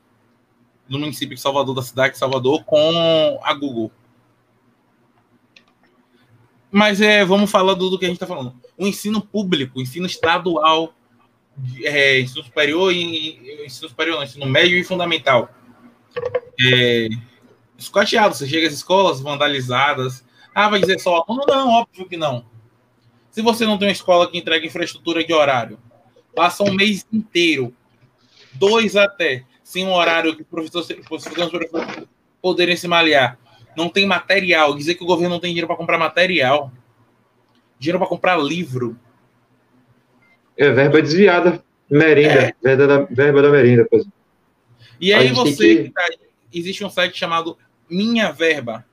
[0.88, 3.92] do município de Salvador, da cidade de Salvador, com a Google.
[6.72, 8.56] Mas é, vamos falar do, do que a gente está falando.
[8.78, 10.94] O ensino público, o ensino estadual,
[11.84, 15.50] é, ensino superior e ensino superior, não, ensino médio e fundamental.
[16.58, 17.10] É,
[17.78, 20.26] escateado, você chega às escolas vandalizadas.
[20.54, 21.44] Ah, vai dizer só aluno?
[21.48, 22.46] Não, óbvio que não.
[23.30, 25.78] Se você não tem uma escola que entrega infraestrutura de horário,
[26.36, 27.74] passa um mês inteiro,
[28.54, 31.70] dois até, sem um horário que o professor, professor
[32.42, 33.38] poderem se maliar
[33.78, 34.76] não tem material.
[34.76, 36.72] Dizer que o governo não tem dinheiro para comprar material.
[37.78, 38.98] Dinheiro para comprar livro.
[40.58, 41.64] É verba desviada.
[41.88, 42.48] Merenda.
[42.48, 42.56] É.
[42.62, 43.88] Verba, da, verba da merenda.
[43.90, 44.04] Pois.
[45.00, 45.84] E aí você.
[45.84, 45.90] Que...
[45.92, 46.04] Tá,
[46.52, 47.56] existe um site chamado
[47.90, 48.86] Minha Verba.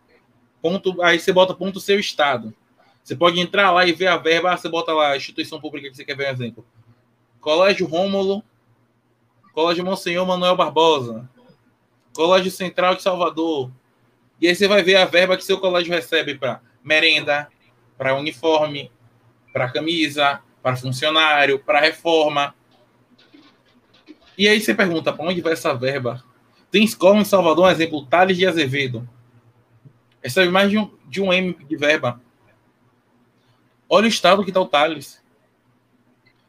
[0.63, 2.55] Ponto, aí você bota ponto seu estado.
[3.03, 4.57] Você pode entrar lá e ver a verba.
[4.57, 6.67] Você bota lá a instituição pública que você quer ver um exemplo.
[7.39, 8.43] Colégio Rômulo.
[9.53, 11.29] Colégio Monsenhor Manuel Barbosa.
[12.15, 13.71] Colégio Central de Salvador.
[14.41, 17.49] E aí você vai ver a verba que seu colégio recebe para merenda,
[17.99, 18.91] para uniforme,
[19.53, 22.55] para camisa, para funcionário, para reforma.
[24.37, 26.25] E aí você pergunta, para onde vai essa verba?
[26.75, 29.09] Tem escola em Salvador, um exemplo, Thales de Azevedo.
[30.21, 32.21] Recebe mais de um, de um M de verba.
[33.89, 35.23] Olha o estado que está o Thales.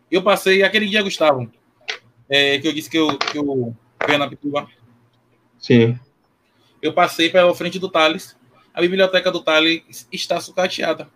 [0.10, 1.52] Eu passei aquele dia, Gustavo,
[2.28, 4.68] é, que eu disse que eu, que eu fui na Pituba.
[5.60, 6.00] Sim
[6.82, 8.36] eu passei pela frente do Thales
[8.74, 11.10] a biblioteca do Thales está sucateada.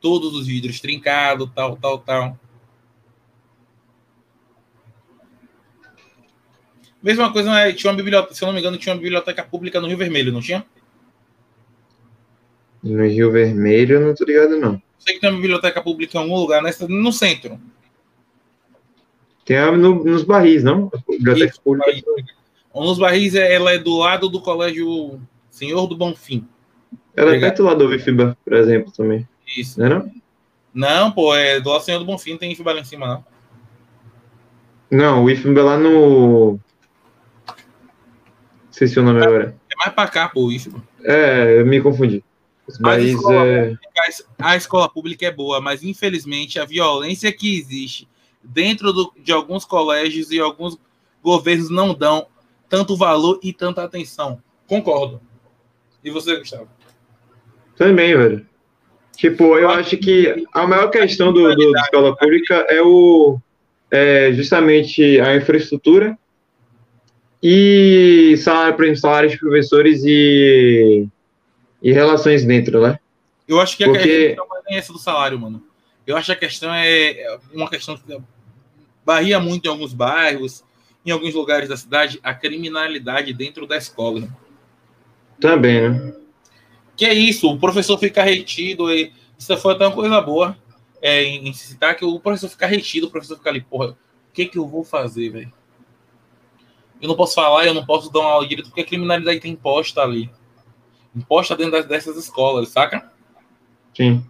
[0.00, 2.38] Todos os vidros trincados, tal, tal, tal.
[7.02, 7.72] Mesma coisa, né?
[7.72, 10.32] tinha uma biblioteca, se eu não me engano, tinha uma biblioteca pública no Rio Vermelho,
[10.32, 10.64] não tinha?
[12.82, 14.80] No Rio Vermelho, eu não tô ligado, não.
[14.98, 17.58] Sei que tem uma biblioteca pública em algum lugar, nessa, no centro.
[19.44, 20.90] Tem a no, nos barris, não?
[21.08, 21.86] Biblioteca pública.
[21.86, 22.04] barris.
[22.74, 25.20] Nos barris, é- ela é do lado do colégio
[25.50, 26.46] Senhor do Bonfim.
[27.16, 29.26] Ela é perto lá do UFBA, por exemplo, também.
[29.56, 29.80] Isso.
[29.80, 30.12] Não é não?
[30.72, 33.24] Não, pô, é do lado do Senhor do Bonfim, tem Fibala em cima, não.
[34.90, 36.58] Não, o IFBA é lá no.
[38.80, 39.54] Não sei se é o nome agora.
[39.70, 40.72] É mais pra cá, pô, isso.
[41.04, 42.24] É, eu me confundi.
[42.66, 43.74] Os barris escola- é.
[43.98, 48.08] A es- A escola pública é boa, mas infelizmente a violência que existe
[48.42, 50.78] dentro do- de alguns colégios e alguns
[51.22, 52.26] governos não dão
[52.70, 54.40] tanto valor e tanta atenção.
[54.66, 55.20] Concordo.
[56.02, 56.68] E você, Gustavo?
[57.76, 58.46] Também, velho.
[59.16, 63.38] Tipo, eu acho que a maior questão do, do da escola pública é o
[63.90, 66.16] é justamente a infraestrutura
[67.42, 71.06] e salário, salários de professores e,
[71.82, 72.98] e relações dentro, né?
[73.48, 75.62] Eu acho que a Porque- questão não é nem essa do salário, mano.
[76.06, 78.18] Eu acho que a questão é é uma questão que
[79.04, 80.62] varia muito em alguns bairros,
[81.04, 84.28] em alguns lugares da cidade, a criminalidade dentro da escola.
[85.40, 86.12] Também, né?
[86.96, 90.56] Que é isso, o professor fica retido, e isso foi até uma coisa boa
[91.00, 93.96] é, em, em citar que o professor fica retido, o professor fica ali, porra, o
[94.34, 95.52] que que eu vou fazer, velho?
[97.00, 99.52] Eu não posso falar, eu não posso dar uma aula direito, porque a criminalidade tem
[99.52, 100.30] imposta ali.
[101.14, 103.10] Imposta dentro das- dessas escolas, saca?
[103.96, 104.24] Sim.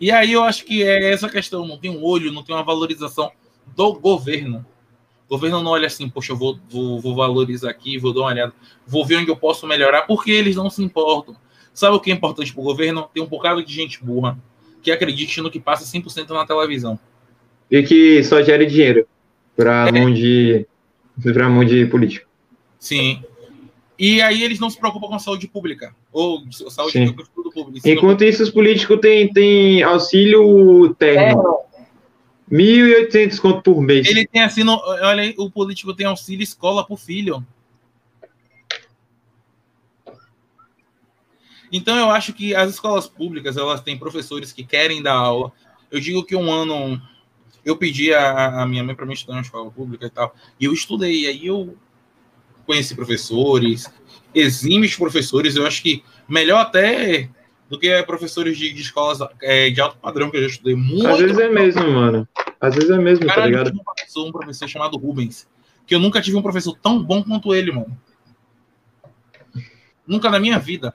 [0.00, 2.62] E aí eu acho que é essa questão, não tem um olho, não tem uma
[2.62, 3.30] valorização
[3.74, 4.64] do governo.
[5.26, 8.28] O governo não olha assim, poxa, eu vou, vou, vou valorizar aqui, vou dar uma
[8.28, 8.52] olhada,
[8.86, 11.34] vou ver onde eu posso melhorar, porque eles não se importam.
[11.74, 13.08] Sabe o que é importante para o governo?
[13.12, 14.38] Tem um bocado de gente burra
[14.82, 16.98] que acredite no que passa 100% na televisão.
[17.70, 19.06] E que só gere dinheiro
[19.56, 19.92] para É.
[19.92, 20.12] mão
[21.16, 22.28] de para mão de político.
[22.78, 23.22] Sim.
[23.98, 25.94] E aí eles não se preocupam com a saúde pública.
[26.12, 27.06] Ou saúde Sim.
[27.08, 27.78] pública, tudo público.
[27.78, 31.60] ensino Enquanto isso, os políticos têm, têm auxílio terno.
[32.50, 34.06] 1.800 conto por mês.
[34.06, 37.44] Ele tem assim, no- olha aí, o político tem auxílio escola pro filho.
[41.72, 45.52] Então eu acho que as escolas públicas, elas têm professores que querem dar aula.
[45.90, 47.00] Eu digo que um ano
[47.66, 50.64] eu pedi a, a minha mãe para me estudar na escola pública e tal, e
[50.66, 51.76] eu estudei, e aí eu
[52.64, 53.90] conheci professores,
[54.32, 57.28] exímios professores, eu acho que melhor até
[57.68, 61.08] do que professores de, de escolas é, de alto padrão que eu já estudei muito.
[61.08, 62.28] Às vezes é mesmo, mano.
[62.60, 63.66] Às vezes é mesmo, tá Caralho, eu ligado?
[63.70, 65.48] tive um professor, um professor chamado Rubens,
[65.84, 67.98] que eu nunca tive um professor tão bom quanto ele, mano.
[70.06, 70.94] Nunca na minha vida.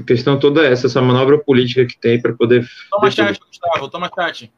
[0.00, 2.66] A questão toda é essa, essa manobra política que tem para poder.
[2.90, 4.50] Toma chat, Gustavo, toma chat.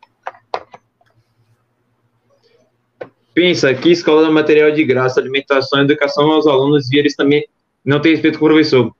[3.35, 7.47] Pensa que escola dá material de graça, alimentação, educação aos alunos e eles também
[7.85, 8.94] não têm respeito com o professor.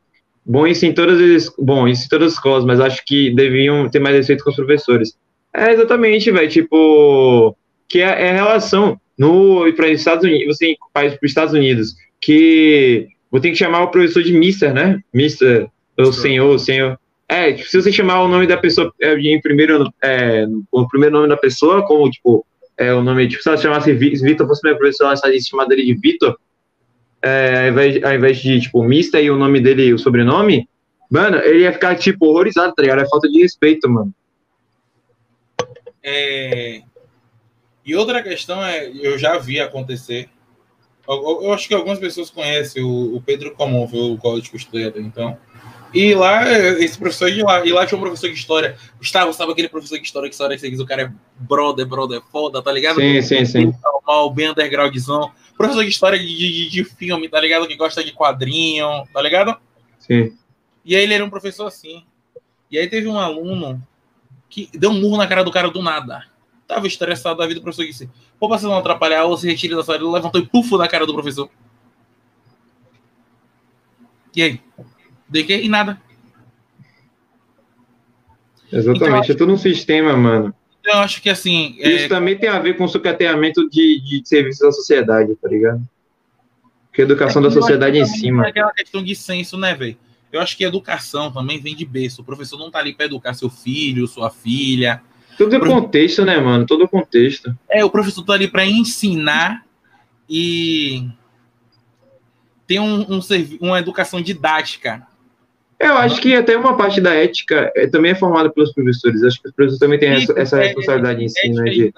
[0.45, 3.89] Bom, isso em todas as, bom, isso em todas as escolas, mas acho que deviam
[3.89, 5.17] ter mais respeito com os professores.
[5.55, 7.57] É exatamente, velho, tipo,
[7.89, 11.95] que é, é a relação no para os Estados Unidos, você para os Estados Unidos,
[12.21, 15.01] que vou ter que chamar o professor de Mister, né?
[15.13, 15.69] Mister,
[16.11, 16.21] Sim.
[16.23, 16.99] senhor, senhor.
[17.29, 21.15] É, tipo, se você chamar o nome da pessoa é, em primeiro, é, o primeiro
[21.17, 22.45] nome da pessoa, como tipo
[22.79, 25.73] é, o nome, tipo, se ela chamasse Vi- Vitor, fosse meu professor, ela estaria chamando
[25.73, 26.37] ele de Vitor,
[27.23, 30.69] é, ao, invés, ao invés de, tipo, Mister e o nome dele, o sobrenome,
[31.11, 33.03] mano, ele ia ficar, tipo, horrorizado, tá ligado?
[33.03, 34.13] É falta de respeito, mano.
[36.03, 36.83] É,
[37.85, 40.29] E outra questão é, eu já vi acontecer.
[41.09, 44.39] Eu, eu- eu acho que algumas pessoas conhecem o, o Pedro Comum, foi o eu
[44.39, 45.37] estudei até então.
[45.95, 48.77] E lá, esse professor de lá, e lá tinha um professor de história.
[48.99, 52.63] Gustavo, sabe aquele professor de história que história que o cara é brother, brother, foda,
[52.63, 52.97] tá ligado?
[53.01, 53.75] Sim, sim, sim.
[53.83, 55.33] Normal, bem undergroundzão.
[55.57, 57.67] Professor de história de, de, de filme, tá ligado?
[57.69, 59.57] Que gosta de quadrinho, tá ligado?
[59.99, 60.37] Sim.
[60.85, 62.05] E aí ele era um professor assim.
[62.71, 63.81] E aí teve um aluno
[64.49, 66.25] que deu um murro na cara do cara do nada.
[66.67, 68.09] Tava estressado da vida, o professor disse:
[68.41, 69.99] Pô, pra você não atrapalhar, ou se retire da sala.
[69.99, 71.51] Ele levantou e pufo na cara do professor.
[74.35, 74.61] E aí?
[75.33, 75.57] De que?
[75.57, 75.99] E nada.
[78.71, 79.33] Exatamente.
[79.33, 80.55] É tudo um sistema, mano.
[80.81, 81.77] Então, eu acho que assim.
[81.79, 85.49] é, Isso também tem a ver com o sucateamento de, de serviços da sociedade, tá
[85.49, 85.83] ligado?
[86.93, 88.43] Que a educação da acho que sociedade em cima.
[88.43, 89.97] tem aquela questão de senso, né, velho?
[90.31, 92.21] Eu acho que educação também vem de berço.
[92.21, 95.03] O professor não tá ali pra educar seu filho, sua filha.
[95.39, 96.67] Tudo é contexto, né, mano?
[96.67, 97.57] Todo contexto.
[97.71, 99.65] É, o professor tá ali para ensinar
[100.29, 101.09] e
[102.67, 103.21] ter um, um,
[103.61, 105.07] uma educação didática.
[105.83, 109.21] Eu acho que até uma parte da ética é, também é formada pelos professores.
[109.25, 111.65] Acho que os professores também têm essa, essa responsabilidade é, em si, né?
[111.65, 111.93] De...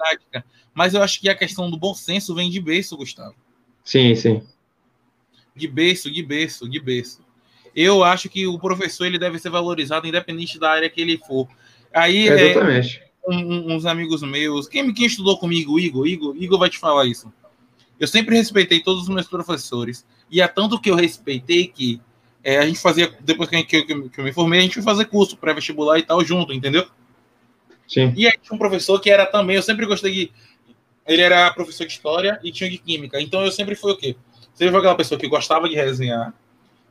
[0.73, 3.35] Mas eu acho que a questão do bom senso vem de berço, Gustavo.
[3.83, 4.41] Sim, sim.
[5.55, 7.23] De berço, de berço, de berço.
[7.75, 11.47] Eu acho que o professor ele deve ser valorizado independente da área que ele for.
[11.93, 12.99] Aí, Exatamente.
[12.99, 17.05] É, um, uns amigos meus, quem, quem estudou comigo, Igor, Igor, Igor vai te falar
[17.05, 17.31] isso.
[17.99, 20.03] Eu sempre respeitei todos os meus professores.
[20.31, 22.01] E é tanto que eu respeitei que
[22.45, 25.05] é, a gente fazia, depois que, que, que, eu me formei, a gente foi fazer
[25.05, 26.87] curso pré-vestibular e tal junto, entendeu?
[27.87, 28.13] Sim.
[28.15, 30.31] E aí tinha um professor que era também, eu sempre gostei de.
[31.07, 33.19] Ele era professor de história e tinha de química.
[33.19, 34.15] Então eu sempre fui o quê?
[34.53, 36.35] Sempre fui aquela pessoa que gostava de resenhar,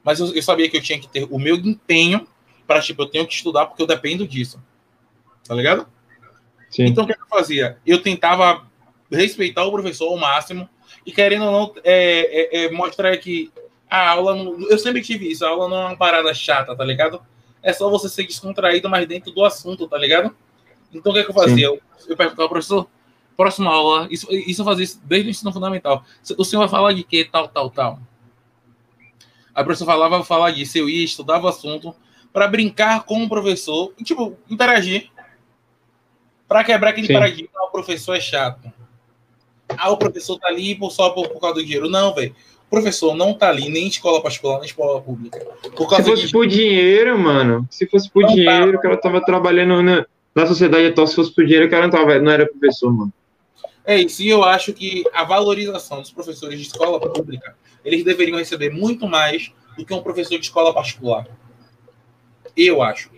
[0.02, 2.26] mas eu, eu sabia que eu tinha que ter o meu empenho
[2.66, 4.60] para, tipo, eu tenho que estudar porque eu dependo disso.
[5.46, 5.86] Tá ligado?
[6.68, 6.86] Sim.
[6.86, 7.78] Então o que eu fazia?
[7.86, 8.66] Eu tentava
[9.08, 10.68] respeitar o professor ao máximo
[11.06, 13.52] e querendo ou não é, é, é mostrar que
[13.94, 16.84] a aula, não, eu sempre tive isso, a aula não é uma parada chata, tá
[16.84, 17.20] ligado?
[17.62, 20.34] É só você ser descontraído, mas dentro do assunto, tá ligado?
[20.92, 21.66] Então o que, é que eu fazia?
[21.66, 22.88] Eu, eu perguntava ao professor,
[23.36, 26.04] próxima aula, isso, isso eu fazia isso desde o ensino fundamental.
[26.36, 27.24] O senhor vai falar de quê?
[27.24, 27.98] Tal, tal, tal.
[29.54, 31.94] Aí o professor falava, vou falar disso, eu ia, estudava o assunto,
[32.32, 35.10] para brincar com o professor, e, tipo, interagir.
[36.48, 37.12] Para quebrar aquele Sim.
[37.12, 38.72] paradigma, o professor é chato.
[39.68, 41.88] Ah, o professor tá ali só por, por causa do dinheiro.
[41.88, 42.34] Não, velho.
[42.74, 45.38] Professor não tá ali nem em escola particular, nem em escola pública.
[45.76, 46.32] Por Se fosse de...
[46.32, 47.64] por dinheiro, mano.
[47.70, 51.06] Se fosse por não tá, dinheiro, tá, o cara tava trabalhando na, na sociedade atual.
[51.06, 53.12] Se fosse por dinheiro, o cara não, tava, não era professor, mano.
[53.86, 58.38] É isso, e eu acho que a valorização dos professores de escola pública, eles deveriam
[58.38, 61.28] receber muito mais do que um professor de escola particular.
[62.56, 63.08] Eu acho.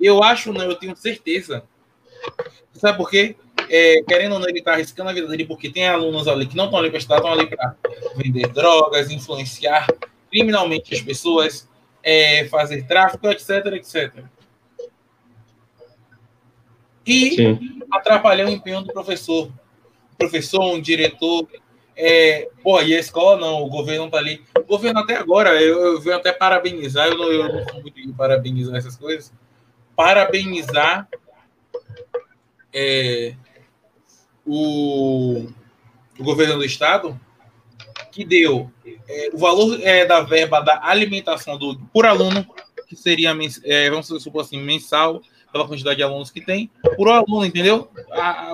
[0.00, 1.62] Eu acho, não, eu tenho certeza.
[2.72, 3.36] Sabe por quê?
[3.70, 6.56] É, querendo ou não, ele está arriscando a vida dele porque tem alunos ali que
[6.56, 7.76] não estão ali para estudar, estão ali para
[8.16, 9.86] vender drogas, influenciar
[10.28, 11.68] criminalmente as pessoas,
[12.02, 14.24] é, fazer tráfico, etc, etc.
[17.06, 17.80] E Sim.
[17.92, 19.46] atrapalhar o empenho do professor.
[20.14, 21.48] O professor, um diretor,
[21.96, 24.42] é, pô, e a escola não, o governo tá ali.
[24.58, 27.94] O governo até agora, eu, eu venho até parabenizar, eu não, eu não sou muito
[27.94, 29.32] de parabenizar essas coisas,
[29.94, 31.08] parabenizar
[32.72, 33.34] é,
[34.46, 35.46] o,
[36.18, 37.18] o governo do estado
[38.12, 38.70] que deu
[39.08, 42.46] é, o valor é, da verba da alimentação do, por aluno,
[42.88, 45.22] que seria, é, vamos supor assim, mensal,
[45.52, 47.90] pela quantidade de alunos que tem, por aluno, entendeu?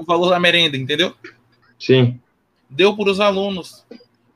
[0.00, 1.14] O valor da merenda, entendeu?
[1.78, 2.18] Sim.
[2.68, 3.84] Deu por os alunos.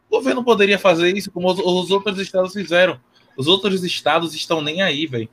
[0.09, 3.01] O governo poderia fazer isso como os, os outros estados fizeram.
[3.37, 5.29] Os outros estados estão nem aí, velho.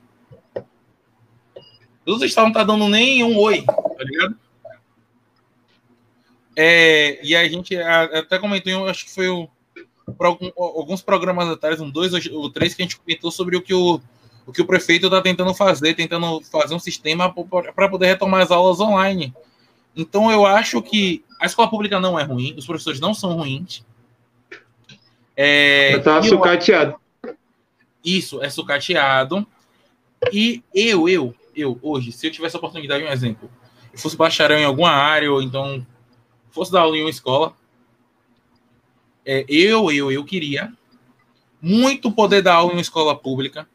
[2.06, 4.36] Os outros estados não estão tá dando nem um oi, tá ligado?
[6.60, 9.48] É, e a gente até comentou, acho que foi o,
[10.56, 14.00] alguns programas atrás, um dois ou três, que a gente comentou sobre o que o,
[14.44, 18.50] o que o prefeito está tentando fazer, tentando fazer um sistema para poder retomar as
[18.50, 19.32] aulas online.
[19.94, 23.84] Então eu acho que a escola pública não é ruim, os professores não são ruins.
[25.36, 26.96] É, tá sucateado.
[28.04, 29.46] Isso, é sucateado.
[30.32, 33.48] E eu, eu, eu, hoje, se eu tivesse a oportunidade, um exemplo,
[33.92, 35.86] eu fosse bacharel em alguma área, ou então
[36.50, 37.54] fosse dar aula em uma escola,
[39.24, 40.72] é, eu, eu, eu queria
[41.60, 43.68] muito poder dar aula em uma escola pública,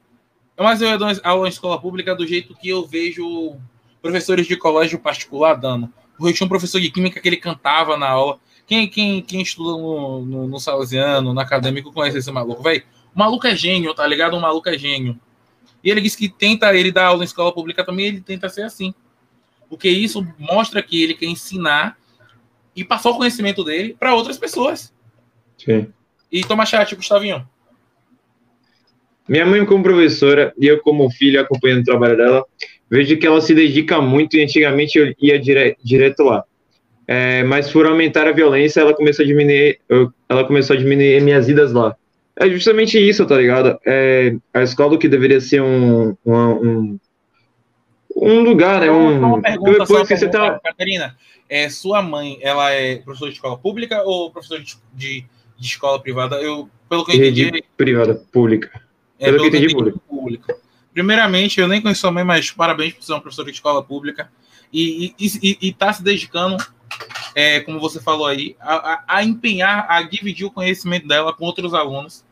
[0.58, 3.56] mas eu ia dar aula em escola pública do jeito que eu vejo
[4.02, 5.92] professores de colégio particular dando.
[6.20, 8.40] Eu tinha um professor de química que ele cantava na aula.
[8.66, 12.84] Quem, quem, quem estuda no, no, no Salesiano, no acadêmico, conhece esse maluco, velho?
[13.14, 14.36] O maluco é gênio, tá ligado?
[14.36, 15.20] O maluco é gênio.
[15.84, 18.64] E ele disse que tenta, ele dar aula em escola pública também, ele tenta ser
[18.64, 18.94] assim.
[19.70, 21.98] Porque isso mostra que ele quer ensinar
[22.76, 24.94] e passar o conhecimento dele para outras pessoas.
[25.58, 25.88] Sim.
[26.32, 27.48] E toma chat, Gustavinho.
[29.28, 32.46] Minha mãe, como professora, e eu, como filho, acompanhando o trabalho dela,
[32.90, 36.44] vejo que ela se dedica muito e antigamente eu ia dire direto lá.
[37.08, 41.22] É, mas por aumentar a violência, ela começou a diminuir, eu, ela começou a diminuir
[41.22, 41.96] minhas idas lá.
[42.36, 43.78] É justamente isso, tá ligado?
[43.86, 47.00] É, a escola que deveria ser um, um, um
[48.16, 48.92] lugar, né?
[48.92, 50.60] Um, uma pergunta, depois que você tá...
[50.60, 51.18] Catarina,
[51.50, 55.26] é, sua mãe, ela é professora de escola pública ou professora de, de,
[55.58, 56.36] de escola privada?
[56.42, 57.52] Eu, pelo que eu entendi.
[57.52, 58.70] De privada, pública.
[59.20, 60.00] É, pelo, pelo que eu entendi, pública.
[60.08, 60.58] pública.
[60.94, 64.30] Primeiramente, eu nem conheço sua mãe, mas parabéns por ser uma professora de escola pública
[64.74, 65.14] e
[65.62, 66.58] está se dedicando,
[67.36, 71.46] é, como você falou aí, a, a, a, empenhar, a dividir o conhecimento dela com
[71.46, 72.24] outros alunos.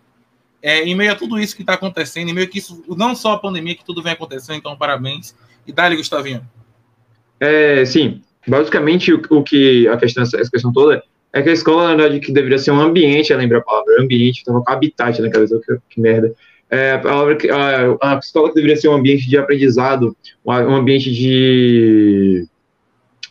[0.64, 3.34] É, em meio a tudo isso que está acontecendo, em meio que isso, não só
[3.34, 5.36] a pandemia, que tudo vem acontecendo, então parabéns.
[5.66, 6.42] E dá-lhe, Gustavinho.
[7.40, 11.90] É, sim, basicamente o, o, que a questão, essa questão toda É que a escola,
[11.90, 15.30] na verdade, que deveria ser um ambiente, lembra a palavra, ambiente, tava com habitat na
[15.30, 16.34] cabeça, que, que merda.
[16.70, 17.38] É, a, palavra
[18.02, 20.16] a, a, escola que deveria ser um ambiente de aprendizado,
[20.46, 22.48] um, um ambiente de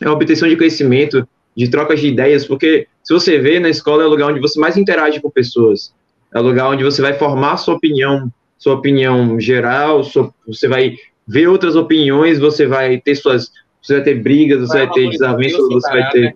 [0.01, 4.05] é, obtenção de conhecimento, de trocas de ideias, porque se você vê, na escola é
[4.05, 5.93] o lugar onde você mais interage com pessoas,
[6.33, 10.95] é o lugar onde você vai formar sua opinião, sua opinião geral, sua, você vai
[11.31, 13.51] ver outras opiniões, você vai ter suas,
[13.81, 16.35] você vai ter brigas, você vai, vai ter desavenças, você vai ter,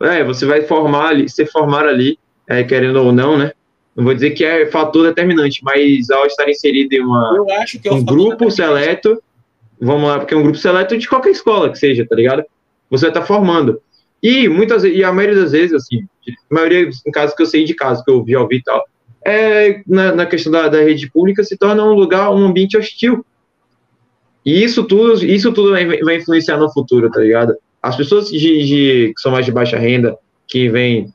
[0.00, 0.20] né?
[0.20, 2.18] é, você vai formar ali, se formar ali,
[2.48, 3.52] é, querendo ou não, né?
[3.94, 7.46] Não vou dizer que é fator determinante, mas ao estar inserido em uma,
[7.84, 9.22] é um grupo seleto,
[9.80, 12.44] vamos lá, porque é um grupo seleto de qualquer escola que seja, tá ligado?
[12.90, 13.80] Você vai estar formando.
[14.20, 16.02] E muitas e a maioria das vezes, assim,
[16.50, 18.84] a maioria em casos que eu sei de casos que eu vi ouvir e tal,
[19.24, 23.24] é, na, na questão da, da, rede pública se torna um lugar, um ambiente hostil.
[24.48, 27.54] E isso tudo, isso tudo vai, influenciar no futuro, tá ligado?
[27.82, 30.16] As pessoas de, de, que são mais de baixa renda,
[30.46, 31.12] que vêm.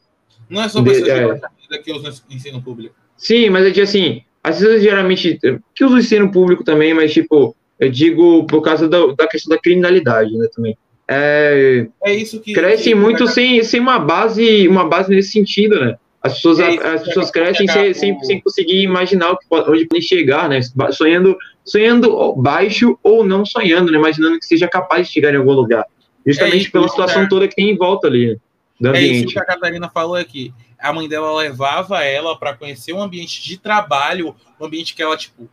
[0.48, 2.94] Não é só pessoas de, é, de baixa renda que usam ensino público.
[3.18, 5.40] Sim, mas é de assim, as pessoas geralmente
[5.74, 9.60] que usam ensino público também, mas tipo, eu digo por causa da, da questão da
[9.60, 10.78] criminalidade, né, também.
[11.08, 15.98] É, é isso que crescem muito sem, sem uma base, uma base nesse sentido, né?
[16.24, 20.62] As pessoas, é as pessoas crescem sem, sem, sem conseguir imaginar onde podem chegar, né?
[20.94, 23.98] Sonhando, sonhando baixo ou não sonhando, né?
[23.98, 25.86] Imaginando que seja capaz de chegar em algum lugar.
[26.26, 28.40] Justamente é isso, pela situação toda que tem em volta ali.
[28.80, 29.10] Do ambiente.
[29.10, 30.54] É isso que a Catarina falou aqui.
[30.80, 35.18] A mãe dela levava ela para conhecer um ambiente de trabalho, um ambiente que ela,
[35.18, 35.50] tipo,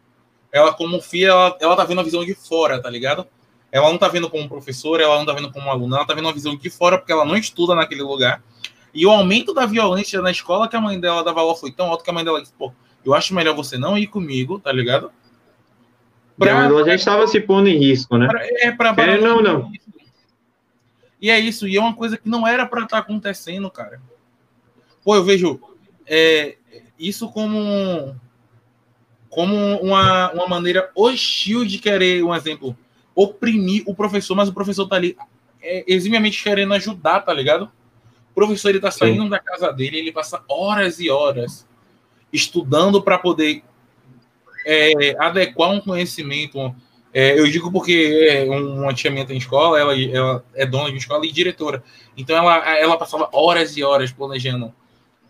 [0.53, 3.27] ela como filha, ela, ela tá vendo a visão de fora, tá ligado?
[3.73, 6.29] Ela não tá vendo como professora, ela não tá vendo como aluna, ela tá vendo
[6.29, 8.41] a visão de fora porque ela não estuda naquele lugar.
[8.93, 11.87] E o aumento da violência na escola que a mãe dela dava aula foi tão
[11.87, 12.73] alto que a mãe dela disse, pô,
[13.05, 15.12] eu acho melhor você não ir comigo, tá ligado?
[16.37, 18.27] Pra, ela já estava se pondo em risco, né?
[18.27, 19.73] Pra, é, pra, é, não, não.
[21.21, 24.01] E é isso, e é uma coisa que não era para estar tá acontecendo, cara.
[25.05, 25.61] Pô, eu vejo
[26.07, 26.57] é,
[26.99, 28.19] isso como,
[29.29, 32.77] como uma, uma maneira hostil de querer, um exemplo,
[33.15, 35.17] oprimir o professor, mas o professor tá ali
[35.61, 37.71] é, eximiamente querendo ajudar, tá ligado?
[38.41, 39.29] O professor ele tá saindo Sim.
[39.29, 41.69] da casa dele, ele passa horas e horas
[42.33, 43.62] estudando para poder
[44.65, 46.75] é, adequar um conhecimento.
[47.12, 50.97] É, eu digo porque é, uma tia minha tem escola, ela, ela é dona de
[50.97, 51.85] escola e diretora.
[52.17, 54.73] Então ela, ela passava horas e horas planejando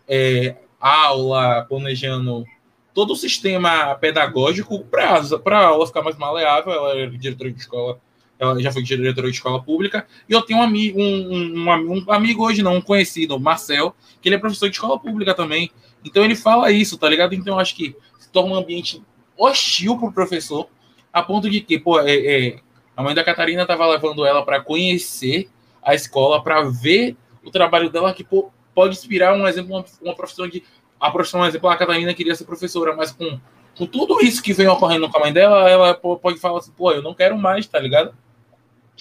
[0.07, 2.45] é, aula, planejando
[2.93, 5.19] todo o sistema pedagógico para
[5.59, 6.71] a aula ficar mais maleável.
[6.71, 7.99] Ela era diretora de escola
[8.41, 12.11] ela já foi diretora de escola pública, e eu tenho um amigo, um, um, um,
[12.11, 15.69] amigo hoje, não, um conhecido, Marcel, que ele é professor de escola pública também.
[16.03, 17.35] Então ele fala isso, tá ligado?
[17.35, 18.99] Então acho que se torna um ambiente
[19.37, 20.67] hostil pro professor,
[21.13, 22.59] a ponto de que, pô, é, é
[22.97, 25.47] a mãe da Catarina estava levando ela para conhecer
[25.83, 30.15] a escola, para ver o trabalho dela, que pô, pode inspirar um exemplo, uma, uma
[30.15, 30.63] profissão de.
[30.99, 33.39] A profissão, um exemplo, a Catarina queria ser professora, mas com,
[33.75, 36.91] com tudo isso que vem ocorrendo com a mãe dela, ela pode falar assim, pô,
[36.91, 38.15] eu não quero mais, tá ligado?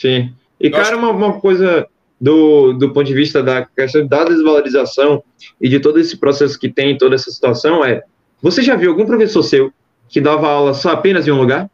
[0.00, 0.32] Sim.
[0.58, 1.86] E, cara, uma, uma coisa
[2.18, 5.22] do, do ponto de vista da questão da desvalorização
[5.60, 8.02] e de todo esse processo que tem, toda essa situação, é:
[8.40, 9.70] você já viu algum professor seu
[10.08, 11.70] que dava aula só apenas em um lugar?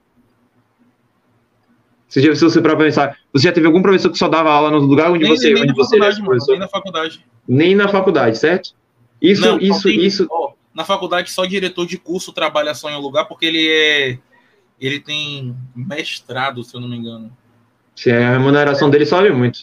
[2.08, 4.70] Você já, se você para pensar, você já teve algum professor que só dava aula
[4.70, 6.52] no lugar onde nem, você, nem onde você era professor?
[6.52, 7.26] Nem na faculdade.
[7.46, 8.74] Nem na faculdade, certo?
[9.22, 10.26] Isso, Não, isso, tem, isso.
[10.30, 14.18] Ó, na faculdade só diretor de curso trabalha só em um lugar porque ele é,
[14.80, 17.32] ele tem mestrado, se eu não me engano.
[17.97, 19.60] Se a remuneração dele sobe muito.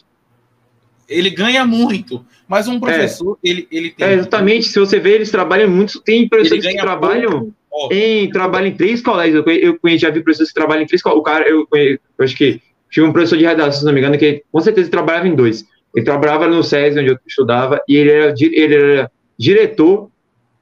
[1.08, 3.50] Ele ganha muito, mas um professor, é.
[3.50, 4.08] ele, ele tem.
[4.08, 6.02] É, exatamente, se você vê, eles trabalham muito.
[6.02, 7.54] Tem professores que trabalham
[7.92, 9.44] em, trabalham em três colégios.
[9.46, 11.22] Eu, eu já vi professores que trabalham em três colégios.
[11.22, 14.18] O cara, eu, eu, acho que tinha um professor de redação, se não me engano,
[14.18, 15.66] que com certeza trabalhava em dois.
[15.96, 20.10] Ele trabalhava no SESI, onde eu estudava, e ele era, ele era diretor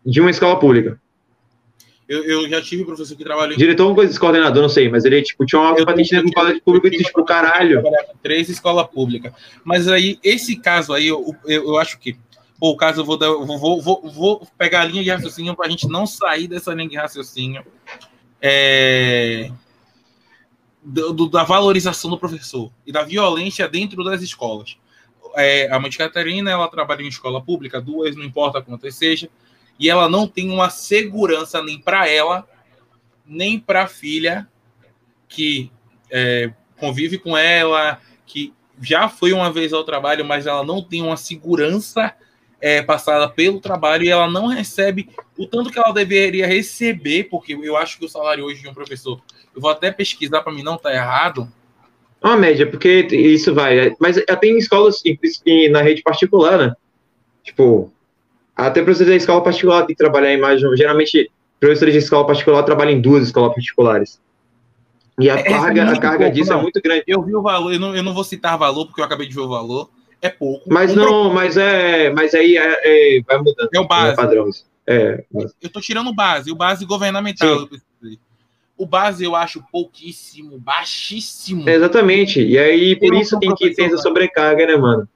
[0.05, 0.99] de uma escola pública.
[2.11, 3.55] Eu, eu já tive professor que trabalhou.
[3.55, 6.97] Diretor ou coordenador, não sei, mas ele tipo, tinha uma patente no colégio público e
[7.01, 7.81] tipo, caralho.
[8.21, 9.33] Três escola pública.
[9.63, 12.17] Mas aí, esse caso aí, eu, eu, eu acho que.
[12.59, 15.55] Pô, o caso eu vou, dar, eu vou, vou, vou pegar a linha de raciocínio
[15.55, 17.63] para a gente não sair dessa linha de raciocínio.
[18.41, 19.49] É,
[20.83, 24.75] do, da valorização do professor e da violência dentro das escolas.
[25.37, 29.29] É, a mãe de Catarina, ela trabalha em escola pública, duas, não importa quantas seja
[29.81, 32.47] e ela não tem uma segurança nem para ela,
[33.25, 34.47] nem para a filha
[35.27, 35.71] que
[36.11, 41.01] é, convive com ela, que já foi uma vez ao trabalho, mas ela não tem
[41.01, 42.13] uma segurança
[42.61, 47.53] é, passada pelo trabalho e ela não recebe o tanto que ela deveria receber, porque
[47.53, 49.19] eu acho que o salário hoje de um professor,
[49.55, 51.51] eu vou até pesquisar para mim não tá errado.
[52.23, 55.01] Uma média, porque isso vai, mas tem escolas
[55.71, 56.75] na rede particular, né?
[57.43, 57.91] Tipo,
[58.67, 60.59] até professores da escola particular tem que trabalhar em mais.
[60.75, 61.29] Geralmente,
[61.59, 64.19] professores de escola particular trabalham em duas escolas particulares.
[65.19, 66.61] E a É, carga, é a carga pouco, disso é não.
[66.63, 67.03] muito grande.
[67.07, 69.35] Eu vi o valor, eu não, eu não vou citar valor, porque eu acabei de
[69.35, 69.89] ver o valor.
[70.21, 70.71] É pouco.
[70.71, 72.11] Mas Um não, mas é.
[72.11, 73.69] Mas aí é, é- vai mudando.
[73.73, 74.15] É o Não é base.
[74.15, 74.49] padrão.
[74.87, 77.67] É, mas- Eu tô tirando o base, o base governamental.
[78.77, 81.69] O base eu acho pouquíssimo, baixíssimo.
[81.69, 82.41] É, Exatamente.
[82.41, 85.07] E aí, por Eu isso tem que ter essa sobrecarga, né, mano?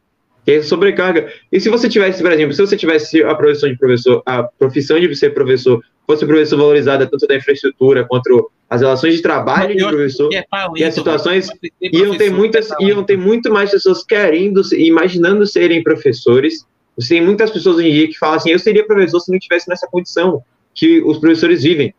[0.45, 1.27] Tem essa sobrecarga.
[1.51, 4.99] E se você tivesse, por exemplo, se você tivesse a profissão de professor, a profissão
[4.99, 9.83] de ser professor, fosse professor valorizada tanto da infraestrutura quanto as relações de trabalho de
[9.83, 10.45] professor, que é
[10.75, 11.49] e as situações
[11.81, 16.65] iam ter muitas, é iam ter muito mais pessoas querendo, imaginando serem professores.
[16.95, 19.39] Você tem muitas pessoas hoje em dia que falam assim, eu seria professor se não
[19.39, 20.43] tivesse nessa condição
[20.75, 21.93] que os professores vivem.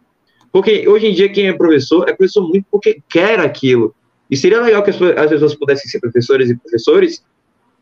[0.53, 3.95] Porque hoje em dia quem é professor é professor muito porque quer aquilo.
[4.31, 7.23] E seria legal que as, as pessoas pudessem ser professores e professores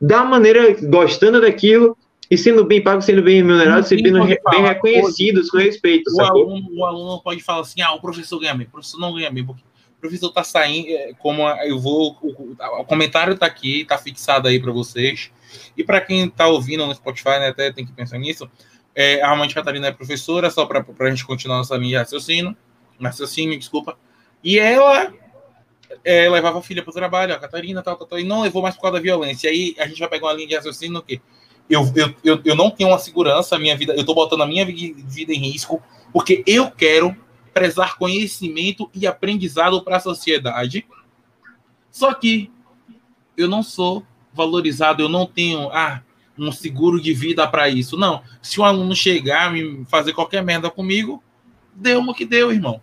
[0.01, 1.97] da maneira gostando daquilo
[2.31, 6.15] e sendo bem pagos, sendo bem remunerados, Ninguém sendo falar bem reconhecidos com respeito, O
[6.23, 9.31] aluno, o aluno pode falar assim, ah, o professor ganha bem, o professor não ganha
[9.31, 13.85] bem, porque o professor tá saindo, é, como eu vou, o, o- comentário tá aqui,
[13.85, 15.31] tá fixado aí para vocês,
[15.77, 18.51] e para quem tá ouvindo no Spotify, né, até tem que pensar nisso,
[18.95, 22.57] é, a Armande Catarina é professora, só para a gente continuar nossa linha de raciocínio,
[23.01, 23.97] raciocínio, desculpa,
[24.43, 25.13] e ela
[26.03, 28.63] é, levava a filha para o trabalho, a Catarina, tal, tal, tal, e não levou
[28.63, 31.21] mais por causa da violência, aí a gente vai pegar uma linha de raciocínio quê?
[31.69, 34.65] Eu, eu, eu, eu não tenho uma segurança, minha vida, eu tô botando a minha
[34.67, 37.17] vi- vida em risco, porque eu quero
[37.55, 40.87] prezar conhecimento e aprendizado para a sociedade.
[41.91, 42.51] Só que
[43.37, 46.03] eu não sou valorizado, eu não tenho ah,
[46.37, 47.97] um seguro de vida para isso.
[47.97, 48.23] Não.
[48.43, 51.23] Se um aluno chegar me fazer qualquer merda comigo,
[51.73, 52.83] deu o que deu, irmão.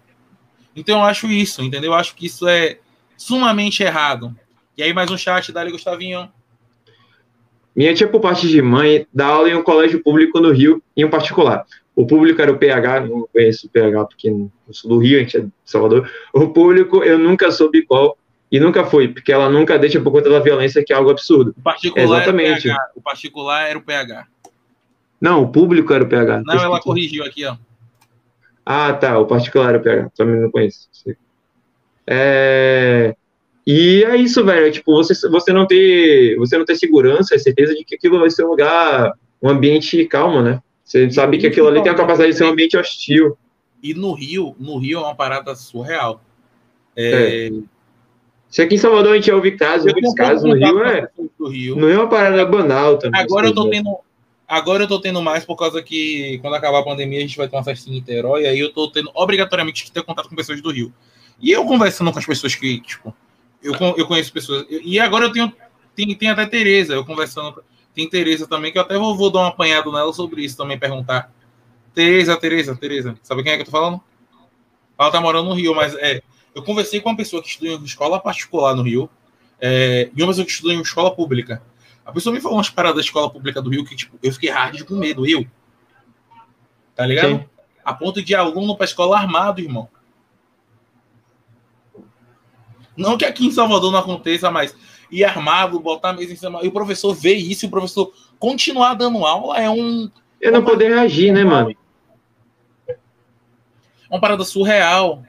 [0.75, 1.91] Então eu acho isso, entendeu?
[1.91, 2.79] Eu acho que isso é
[3.21, 4.35] sumamente errado.
[4.75, 6.27] E aí, mais um chat, dali, Gustavinho.
[7.75, 11.05] Minha tia, por parte de mãe, dá aula em um colégio público no Rio, em
[11.05, 11.65] um particular.
[11.95, 15.23] O público era o PH, não conheço o PH porque não sou do Rio, a
[15.23, 16.09] gente é de Salvador.
[16.33, 18.17] O público eu nunca soube qual
[18.51, 21.53] e nunca fui, porque ela nunca deixa por conta da violência, que é algo absurdo.
[21.57, 22.69] O particular Exatamente.
[22.69, 22.91] era o PH.
[22.95, 24.27] O particular era o PH.
[25.21, 26.41] Não, o público era o PH.
[26.43, 27.55] Não, ela corrigiu aqui, ó.
[28.65, 30.89] Ah, tá, o particular era o PH, também não conheço.
[32.07, 33.15] É...
[33.65, 34.71] E é isso, velho.
[34.71, 38.29] Tipo, você, você não ter, você não ter segurança, é certeza de que aquilo vai
[38.29, 40.61] ser um lugar, um ambiente calmo, né?
[40.83, 43.37] Você sabe que aquilo ali tem a capacidade de ser um ambiente hostil.
[43.81, 46.21] E no Rio, no Rio é uma parada surreal.
[46.95, 47.49] É,
[48.49, 51.07] Se aqui em Salvador a gente ouve casos, muitos casos, no Rio é,
[51.49, 51.75] Rio.
[51.77, 53.21] não é uma parada banal também.
[53.21, 53.97] Agora eu tô tendo.
[54.47, 57.47] Agora eu tô tendo mais por causa que quando acabar a pandemia a gente vai
[57.47, 60.61] ter uma festa em Niterói, aí eu tô tendo obrigatoriamente que ter contato com pessoas
[60.61, 60.91] do Rio.
[61.41, 63.15] E eu conversando com as pessoas que, tipo,
[63.63, 64.65] eu, eu conheço pessoas.
[64.69, 65.53] E agora eu tenho.
[65.95, 67.63] Tem, tem até Tereza, eu conversando.
[67.93, 70.79] Tem Tereza também, que eu até vou, vou dar um apanhado nela sobre isso também,
[70.79, 71.33] perguntar.
[71.93, 73.17] Tereza, Tereza, Tereza.
[73.21, 74.01] Sabe quem é que eu tô falando?
[74.97, 76.21] Ela tá morando no Rio, mas é.
[76.53, 79.09] Eu conversei com uma pessoa que estudou em escola particular no Rio,
[79.59, 81.61] é, e uma pessoa que estudou em escola pública.
[82.05, 84.49] A pessoa me falou umas paradas da escola pública do Rio que, tipo, eu fiquei
[84.49, 85.45] hard com medo, eu.
[86.95, 87.39] Tá ligado?
[87.39, 87.45] Sim.
[87.83, 89.87] A ponto de aluno pra escola armado, irmão.
[92.95, 94.75] Não que aqui em Salvador não aconteça, mas
[95.11, 98.13] ir armado, botar a mesa em cima, e o professor vê isso, e o professor
[98.39, 100.09] continuar dando aula é um,
[100.39, 101.75] Eu não poder reagir, né, mano?
[104.11, 105.23] é uma parada surreal.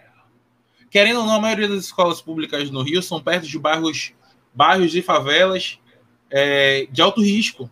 [0.91, 4.13] Querendo ou não, a maioria das escolas públicas no Rio são perto de bairros,
[4.53, 5.79] bairros de favelas
[6.29, 7.71] é, de alto risco.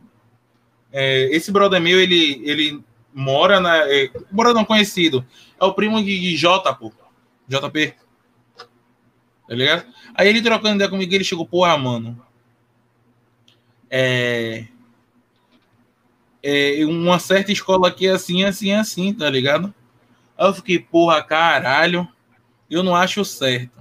[0.92, 3.76] É, esse brother meu, ele, ele mora na.
[3.90, 5.26] É, mora não conhecido.
[5.60, 6.92] É o primo de, de J, pô.
[7.48, 7.94] JP.
[9.50, 9.84] Tá ligado?
[10.14, 12.16] Aí ele trocando ideia comigo, ele chegou, porra, mano.
[13.90, 14.66] É,
[16.40, 19.74] é, uma certa escola aqui é assim, assim, assim, tá ligado?
[20.38, 22.06] Aí eu fiquei, porra, caralho,
[22.70, 23.72] eu não acho certo.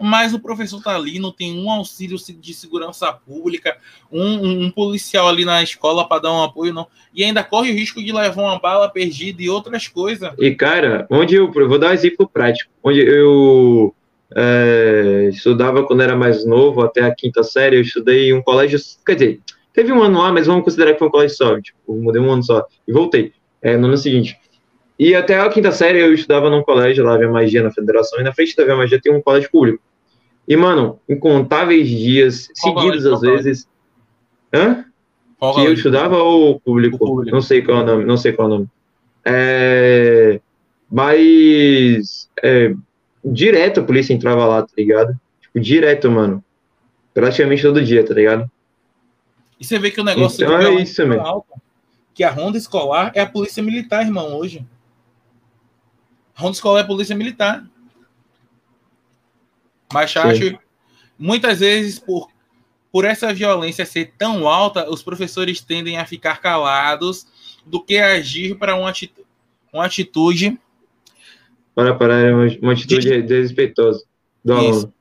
[0.00, 3.76] Mas o professor tá ali, não tem um auxílio de segurança pública,
[4.10, 6.86] um, um- um policial ali na escola para dar um apoio, não.
[7.14, 10.32] E ainda corre o risco de levar uma bala perdida e outras coisas.
[10.38, 12.72] E, cara, onde eu, eu vou dar um exemplo prático.
[12.82, 13.94] Onde eu
[14.36, 18.78] é, estudava quando era mais novo, até a quinta série, eu estudei em um colégio.
[19.04, 19.40] Quer dizer,
[19.72, 21.60] teve um ano lá, mas vamos considerar que foi um colégio só.
[21.60, 24.38] Tipo, mudei um ano só e voltei é, no ano seguinte.
[24.98, 28.22] E até a quinta série eu estudava num colégio lá, Via Magia, na federação, e
[28.22, 29.82] na frente da Via Magia tem um colégio público.
[30.46, 33.14] E, mano, incontáveis dias Qual seguidos, colégio?
[33.14, 33.68] às vezes.
[34.52, 34.84] Hã?
[35.38, 36.96] Qual que eu estudava ou público?
[36.96, 37.34] O público.
[37.34, 38.68] Não sei qual é o nome, não sei qual é o nome.
[39.24, 40.40] É,
[40.90, 42.74] mas é,
[43.24, 45.18] direto a polícia entrava lá, tá ligado?
[45.40, 46.44] Tipo, direto, mano.
[47.14, 48.50] Praticamente todo dia, tá ligado?
[49.60, 51.52] E você vê que o negócio Então é isso, é alto.
[52.14, 54.66] Que a ronda escolar é a polícia militar, irmão, hoje.
[56.36, 57.64] A ronda escolar é a polícia militar.
[59.92, 60.58] Mas acho,
[61.18, 62.28] muitas vezes, por,
[62.90, 67.26] por essa violência ser tão alta, os professores tendem a ficar calados
[67.64, 69.26] do que agir para uma atitude,
[69.72, 70.58] uma atitude
[71.74, 74.04] Para parar, é uma, atitude desrespeitosa
[74.44, 74.68] do Isso.
[74.68, 74.94] aluno.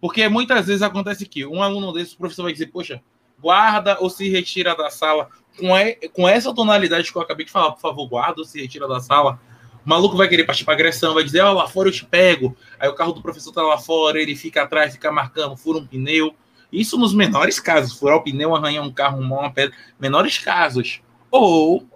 [0.00, 3.00] Porque muitas vezes acontece que um aluno desse, o professor vai dizer, poxa,
[3.40, 5.28] guarda ou se retira da sala.
[5.58, 8.60] Com, e- com essa tonalidade que eu acabei de falar, por favor, guarda ou se
[8.60, 9.40] retira da sala.
[9.84, 12.56] O maluco vai querer partir para agressão, vai dizer, ó, lá fora eu te pego.
[12.78, 15.86] Aí o carro do professor tá lá fora, ele fica atrás, fica marcando, fura um
[15.86, 16.34] pneu.
[16.72, 21.00] Isso nos menores casos, furar o pneu, arranhar um carro, arrumar uma pedra, menores casos.
[21.30, 21.86] Ou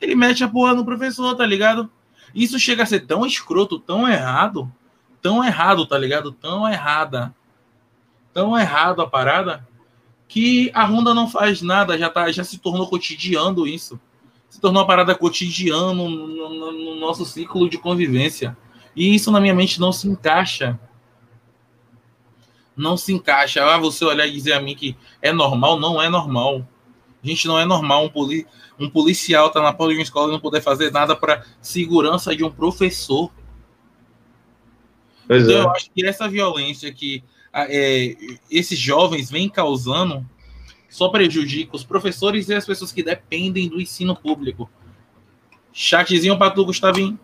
[0.00, 1.90] ele mete a porra no professor, tá ligado?
[2.34, 4.70] Isso chega a ser tão escroto, tão errado,
[5.20, 6.32] tão errado, tá ligado?
[6.32, 7.34] Tão errada.
[8.32, 9.66] Tão errado a parada
[10.28, 13.98] que a Honda não faz nada, já, tá, já se tornou cotidiano isso.
[14.48, 18.56] Se tornou uma parada cotidiana no, no- no nosso ciclo de convivência.
[18.94, 20.78] E isso na minha mente não se encaixa.
[22.76, 23.64] Não se encaixa.
[23.64, 26.66] Ah, você olhar e dizer a mim que é normal, não é normal.
[27.22, 28.46] Gente, não é normal um, poli,
[28.78, 32.34] um policial estar na porta de uma escola e não poder fazer nada para segurança
[32.34, 33.30] de um professor.
[35.26, 35.62] Pois Então, é.
[35.62, 37.22] eu acho que essa violência que
[37.52, 38.16] é,
[38.50, 40.26] esses jovens vêm causando
[40.88, 44.68] só prejudica os professores e as pessoas que dependem do ensino público.
[45.72, 47.18] Chatzinho para tu, Gustavinho.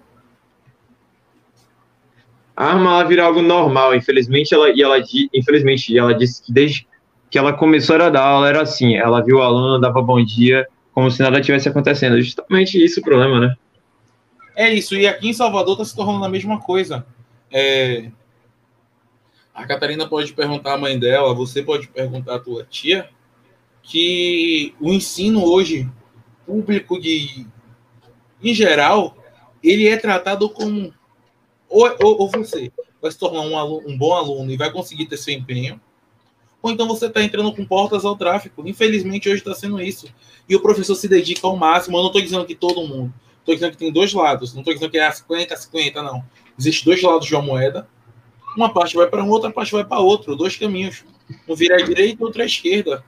[2.57, 3.95] A arma ela vira algo normal.
[3.95, 4.99] Infelizmente, ela, e ela,
[5.35, 6.87] infelizmente, ela disse que desde
[7.31, 8.95] que ela começou a dar aula era assim.
[8.95, 12.21] Ela viu o aluno, dava bom dia, como se nada tivesse acontecendo.
[12.21, 13.57] Justamente isso o problema, né?
[14.55, 17.05] É isso, e aqui em Salvador está se tornando a mesma coisa.
[17.53, 18.11] É,
[19.55, 23.09] A Catarina pode perguntar à mãe dela, você pode perguntar à tua tia,
[23.83, 25.87] que o ensino hoje,
[26.47, 27.47] público de.
[28.43, 29.17] em geral,
[29.63, 30.93] ele é tratado como.
[31.69, 32.73] Ou, ou, ou você
[33.03, 35.81] vai se tornar um, aluno, um bom aluno e vai conseguir ter seu empenho,
[36.63, 38.67] ou então você está entrando com portas ao tráfico.
[38.67, 40.09] Infelizmente, hoje está sendo isso.
[40.49, 41.97] E o professor se dedica ao máximo.
[41.97, 43.13] Eu não estou dizendo que todo mundo.
[43.39, 44.53] Estou dizendo que tem dois lados.
[44.53, 46.25] Não estou dizendo que é 50, 50, não.
[46.59, 47.89] Existem dois lados de uma moeda.
[48.57, 50.35] Uma parte vai para um, outra parte vai para outro.
[50.35, 51.05] Dois caminhos.
[51.47, 53.05] Um vira à direita, outro à esquerda.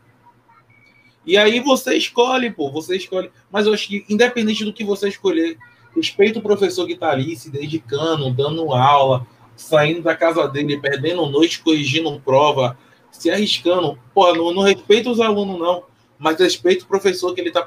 [1.27, 2.71] E aí você escolhe, pô.
[2.71, 3.31] Você escolhe.
[3.51, 5.59] Mas eu acho que, independente do que você escolher,
[5.97, 9.27] respeita o professor que está ali, se dedicando, dando aula,
[9.57, 12.79] saindo da casa dele, perdendo noite, corrigindo prova,
[13.11, 13.99] se arriscando.
[14.15, 15.85] Pô, não, não respeita os alunos, não.
[16.19, 17.65] Mas respeita o professor que ele está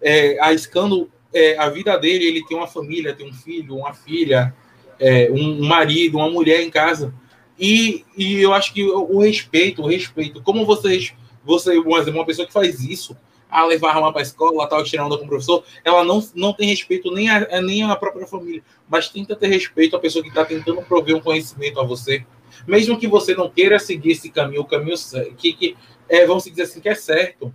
[0.00, 4.54] é, arriscando é, a vida dele, ele tem uma família, tem um filho, uma filha,
[4.98, 7.14] é, um marido, uma mulher em casa.
[7.58, 11.10] E, e eu acho que o, respeito, o respeito, como você,
[11.44, 13.16] você uma pessoa que faz isso,
[13.48, 16.54] a levar arma para a escola, tal, tirar onda com o professor, ela não, não
[16.54, 20.30] tem respeito nem a, nem a própria família, mas tenta ter respeito à pessoa que
[20.30, 22.24] está tentando prover um conhecimento a você.
[22.66, 24.96] Mesmo que você não queira seguir esse caminho, o caminho
[25.36, 25.76] que, que
[26.08, 27.54] é, vamos dizer assim, que é certo,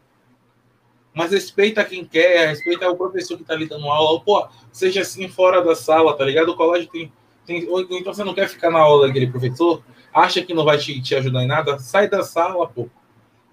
[1.14, 5.28] mas respeita quem quer, respeita o professor que está lhe dando aula, pô, seja assim
[5.28, 6.50] fora da sala, tá ligado?
[6.50, 7.12] O colégio tem,
[7.46, 7.68] tem.
[7.68, 9.84] Ou então você não quer ficar na aula daquele professor,
[10.14, 12.88] acha que não vai te, te ajudar em nada, sai da sala, pô.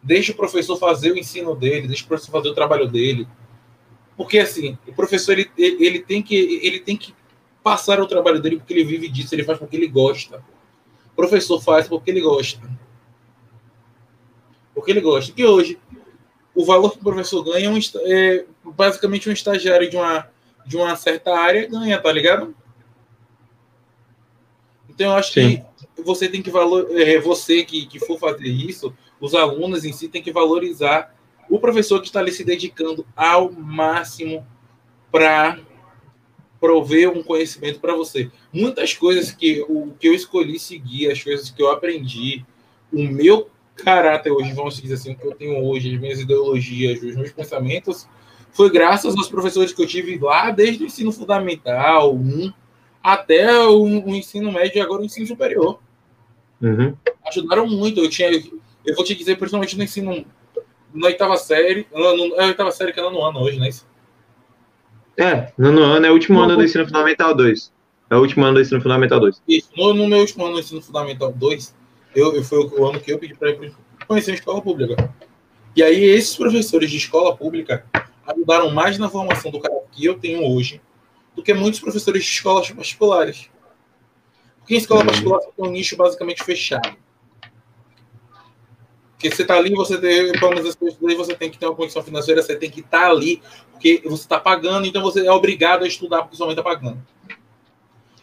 [0.03, 3.27] Deixa o professor fazer o ensino dele, deixa o professor fazer o trabalho dele.
[4.15, 7.15] Porque assim, o professor ele, ele, tem, que, ele tem que
[7.63, 10.45] passar o trabalho dele porque ele vive disso, ele faz porque ele gosta.
[11.15, 12.61] O professor faz porque ele gosta.
[14.75, 15.33] Porque ele gosta.
[15.33, 15.79] Que hoje
[16.55, 20.29] o valor que o professor ganha é, um, é, basicamente um estagiário de uma,
[20.67, 22.55] de uma certa área ganha, tá ligado?
[24.89, 25.65] Então eu acho Sim.
[25.97, 29.93] que você tem que valor, é, você que, que for fazer isso, os alunos em
[29.93, 31.15] si tem que valorizar
[31.49, 34.47] o professor que está ali se dedicando ao máximo
[35.11, 35.59] para
[36.65, 38.31] prover um conhecimento para você.
[38.51, 42.43] Muitas coisas que, o, que eu escolhi seguir, as coisas que eu aprendi,
[42.91, 47.03] o meu caráter hoje, vamos dizer assim, o que eu tenho hoje, as minhas ideologias,
[47.03, 48.09] os meus pensamentos,
[48.51, 52.51] foi graças aos professores que eu tive lá desde o ensino fundamental, um,
[53.03, 55.79] até o, o, ensino médio e agora o ensino superior.
[56.63, 56.97] Uhum.
[57.27, 58.01] Ajudaram muito.
[58.01, 60.25] Eu tinha, eu vou te dizer, principalmente no ensino
[60.95, 63.67] na oitava série, no, no, é a oitava série que é no ano hoje, não
[63.67, 63.87] é isso?
[65.17, 67.73] É, no ano é o último Não, ano do ensino fundamental 2.
[68.11, 69.43] É o último ano do ensino fundamental 2.
[69.49, 71.75] Isso, no, no meu último ano do ensino fundamental 2,
[72.15, 73.57] eu, eu, foi o, ano que eu pedi para
[74.07, 75.13] conhecer a escola pública.
[75.75, 77.85] E aí, esses professores de escola pública
[78.27, 80.81] ajudaram mais na formação do cara que eu tenho hoje
[81.35, 83.51] do que muitos professores de escolas particulares.
[84.61, 86.97] Porque em escola particular tem um nicho basicamente fechado.
[89.15, 90.77] Porque você tá ali, você tem, pelo menos
[91.17, 93.41] você tem que ter uma condição financeira, você tem que estar tá ali,
[93.73, 97.01] porque você está pagando, então você é obrigado a estudar porque mãe está pagando.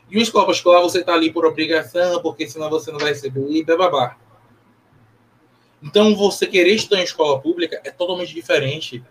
[0.09, 3.49] E uma escola particular, você está ali por obrigação, porque senão você não vai receber
[3.49, 4.17] e blá.
[5.81, 9.01] Então, você querer estudar em escola pública é totalmente diferente.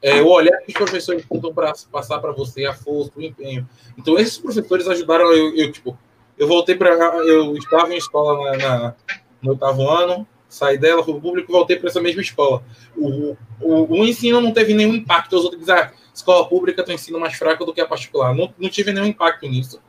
[0.00, 3.68] É, o olhar que os professores tentam pra, passar para você, a força, o empenho.
[3.98, 5.98] Então, esses professores ajudaram eu, eu tipo,
[6.38, 6.94] eu voltei para.
[7.26, 8.94] Eu estava em escola na, na,
[9.42, 12.64] no oitavo ano, saí dela, fui público voltei para essa mesma escola.
[12.96, 15.36] O, o, o, ensino não teve nenhum impacto.
[15.36, 18.34] Os outros dizem, ah, escola pública tem ensino mais fraco do que a particular.
[18.34, 19.80] Não, não tive nenhum impacto nisso.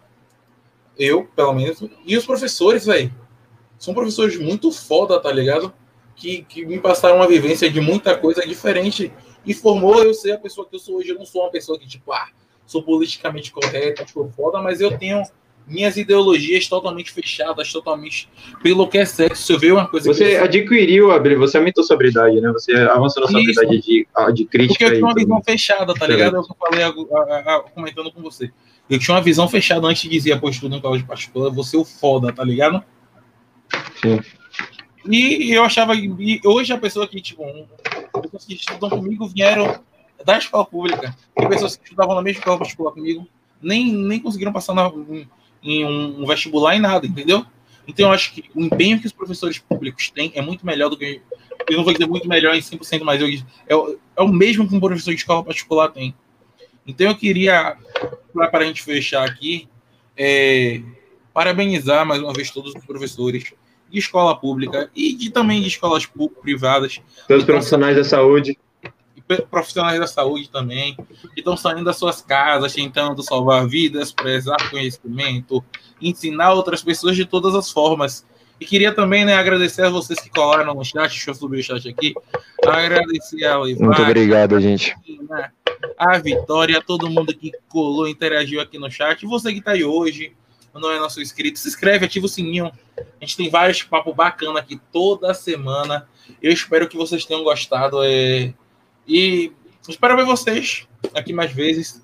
[0.98, 1.84] Eu, pelo menos.
[2.06, 3.14] E os professores, velho.
[3.78, 5.72] São professores muito foda, tá ligado?
[6.16, 9.14] Que, que me passaram uma vivência de muita coisa diferente
[9.46, 11.10] e formou eu ser a pessoa que eu sou hoje.
[11.10, 12.30] Eu não sou uma pessoa que, tipo, ah,
[12.66, 15.22] sou politicamente correta, tipo, foda, mas eu tenho
[15.68, 18.30] minhas ideologias totalmente fechadas, totalmente
[18.62, 19.44] pelo que é sexo.
[19.44, 20.14] Se eu ver uma coisa.
[20.14, 22.52] Você adquiriu, Abri, você aumentou sua habilidade, né?
[22.52, 23.60] Você avançou na sua Isso.
[23.60, 24.68] habilidade de, de crítica.
[24.68, 26.36] Porque eu tinha uma visão fechada, tá ligado?
[26.36, 28.52] É o que eu falei a, a, a, comentando com você.
[28.90, 31.80] Eu tinha uma visão fechada antes de dizer, pô, estudo em colégio particular, você é
[31.80, 32.84] o foda, tá ligado?
[34.02, 34.20] Sim.
[35.08, 35.96] E eu achava.
[35.96, 37.44] E hoje a pessoa que, tipo,
[38.22, 39.80] pessoas que estudam comigo vieram
[40.24, 41.16] da escola pública.
[41.36, 43.28] Tem pessoas que estudavam na mesma escola particular comigo,
[43.62, 44.92] nem, nem conseguiram passar na,
[45.66, 47.46] em um, vestibular e nada, entendeu?
[47.88, 50.98] Então eu acho que o empenho que os professores públicos têm é muito melhor do
[50.98, 51.22] que.
[51.68, 54.76] Eu não vou dizer muito melhor em 100%, mas eu, é, é o mesmo que
[54.76, 56.14] um professor de escola particular tem.
[56.86, 57.76] Então eu queria,
[58.34, 59.68] para a gente fechar aqui,
[60.16, 60.82] é,
[61.34, 63.54] parabenizar mais uma vez todos os professores
[63.90, 66.08] de escola pública e de, também de escolas
[66.42, 67.02] privadas.
[67.28, 68.58] Todos os profissionais da saúde
[69.50, 70.96] profissionais da saúde também,
[71.34, 75.64] que estão saindo das suas casas, tentando salvar vidas, prezar conhecimento,
[76.02, 78.26] ensinar outras pessoas de todas as formas.
[78.60, 81.64] E queria também né, agradecer a vocês que colaram no chat, deixa eu subir o
[81.64, 82.14] chat aqui,
[82.66, 83.86] agradecer ao Ivan.
[83.86, 84.96] Muito obrigado, gente.
[85.30, 85.52] Né,
[85.98, 90.34] a Vitória, todo mundo que colou, interagiu aqui no chat, você que está aí hoje,
[90.74, 92.72] não é nosso inscrito, se inscreve, ativa o sininho.
[92.98, 96.08] A gente tem vários papos bacana aqui toda semana.
[96.42, 98.00] Eu espero que vocês tenham gostado.
[98.04, 98.54] É...
[99.08, 99.52] E
[99.88, 102.02] espero ver vocês aqui mais vezes.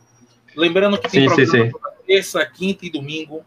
[0.55, 2.05] Lembrando que tem sim, programa sim, sim.
[2.05, 3.43] terça, quinta e domingo.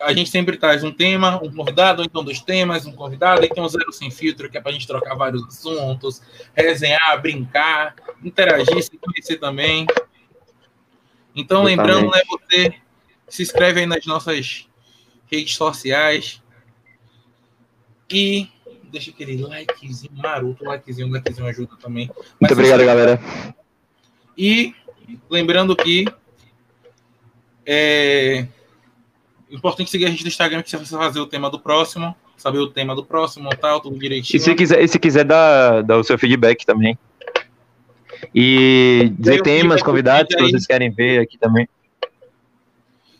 [0.00, 3.48] A gente sempre traz um tema, um convidado, ou então dois temas, um convidado, e
[3.48, 6.22] tem um Zero Sem Filtro, que é para a gente trocar vários assuntos,
[6.54, 7.94] resenhar, brincar,
[8.24, 9.86] interagir, se conhecer também.
[11.34, 12.74] Então, lembrando, né, você
[13.28, 14.66] se inscreve aí nas nossas
[15.30, 16.42] redes sociais.
[18.10, 18.48] E
[18.90, 22.10] deixa aquele likezinho maroto, likezinho, likezinho ajuda também.
[22.40, 23.20] Muito obrigado, galera.
[24.36, 24.74] E
[25.28, 26.06] lembrando que
[27.66, 28.46] é
[29.50, 32.58] importante seguir a gente no Instagram, que você vai fazer o tema do próximo, saber
[32.58, 34.36] o tema do próximo, tal, tudo direitinho.
[34.36, 36.98] E se quiser, e se quiser dar, dar o seu feedback também.
[38.34, 41.68] E dizer temas, convidados que vocês querem ver aqui também.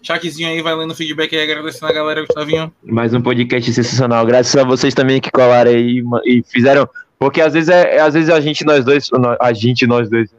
[0.03, 2.73] Chaquezinho aí vai lendo feedback aí, agradecendo a galera, Gustavinho.
[2.83, 4.25] Mais um podcast sensacional.
[4.25, 6.89] Graças a vocês também que colaram aí e fizeram.
[7.19, 9.09] Porque às vezes, é, é, às vezes a gente, nós dois,
[9.39, 10.31] a gente, nós dois,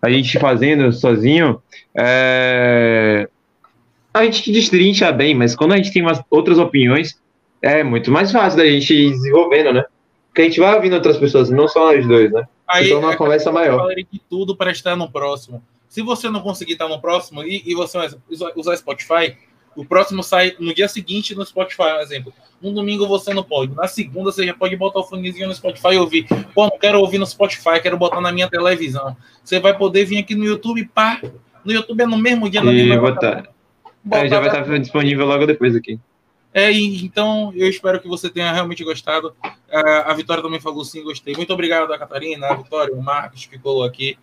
[0.00, 1.60] a gente fazendo sozinho,
[1.94, 3.28] é...
[4.14, 7.20] a gente destrincha bem, mas quando a gente tem umas outras opiniões,
[7.60, 9.84] é muito mais fácil da gente ir desenvolvendo, né?
[10.28, 12.44] Porque a gente vai ouvindo outras pessoas, não só nós dois, né?
[12.68, 13.94] Aí, então, uma é, conversa maior.
[13.94, 15.62] de tudo para estar no próximo.
[15.92, 17.98] Se você não conseguir estar no próximo e, e você
[18.56, 19.36] usar Spotify,
[19.76, 22.32] o próximo sai no dia seguinte no Spotify, por exemplo.
[22.62, 23.74] Um domingo você não pode.
[23.74, 26.26] Na segunda você já pode botar o fonezinho no Spotify e ouvir.
[26.54, 29.14] Pô, não quero ouvir no Spotify, quero botar na minha televisão.
[29.44, 31.20] Você vai poder vir aqui no YouTube, pá.
[31.62, 32.60] No YouTube é no mesmo dia.
[32.60, 33.50] E mesma botar.
[34.02, 36.00] botar é, já vai estar disponível logo depois aqui.
[36.54, 39.36] É, então eu espero que você tenha realmente gostado.
[39.44, 41.34] Uh, a Vitória também falou sim, gostei.
[41.36, 44.16] Muito obrigado a Catarina, a Vitória, o Marcos que colou aqui.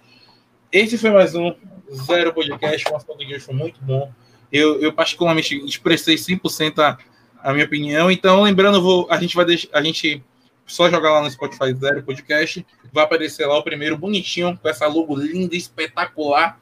[0.71, 1.55] Esse foi mais um
[1.91, 2.91] Zero Podcast.
[2.91, 4.11] O assunto de foi muito bom.
[4.51, 6.97] Eu, eu particularmente expressei 100% a,
[7.41, 8.11] a minha opinião.
[8.11, 10.23] Então, lembrando, vou, a gente vai deixar, a gente
[10.67, 12.63] só jogar lá no Spotify Zero Podcast.
[12.93, 16.59] Vai aparecer lá o primeiro bonitinho, com essa logo linda, espetacular.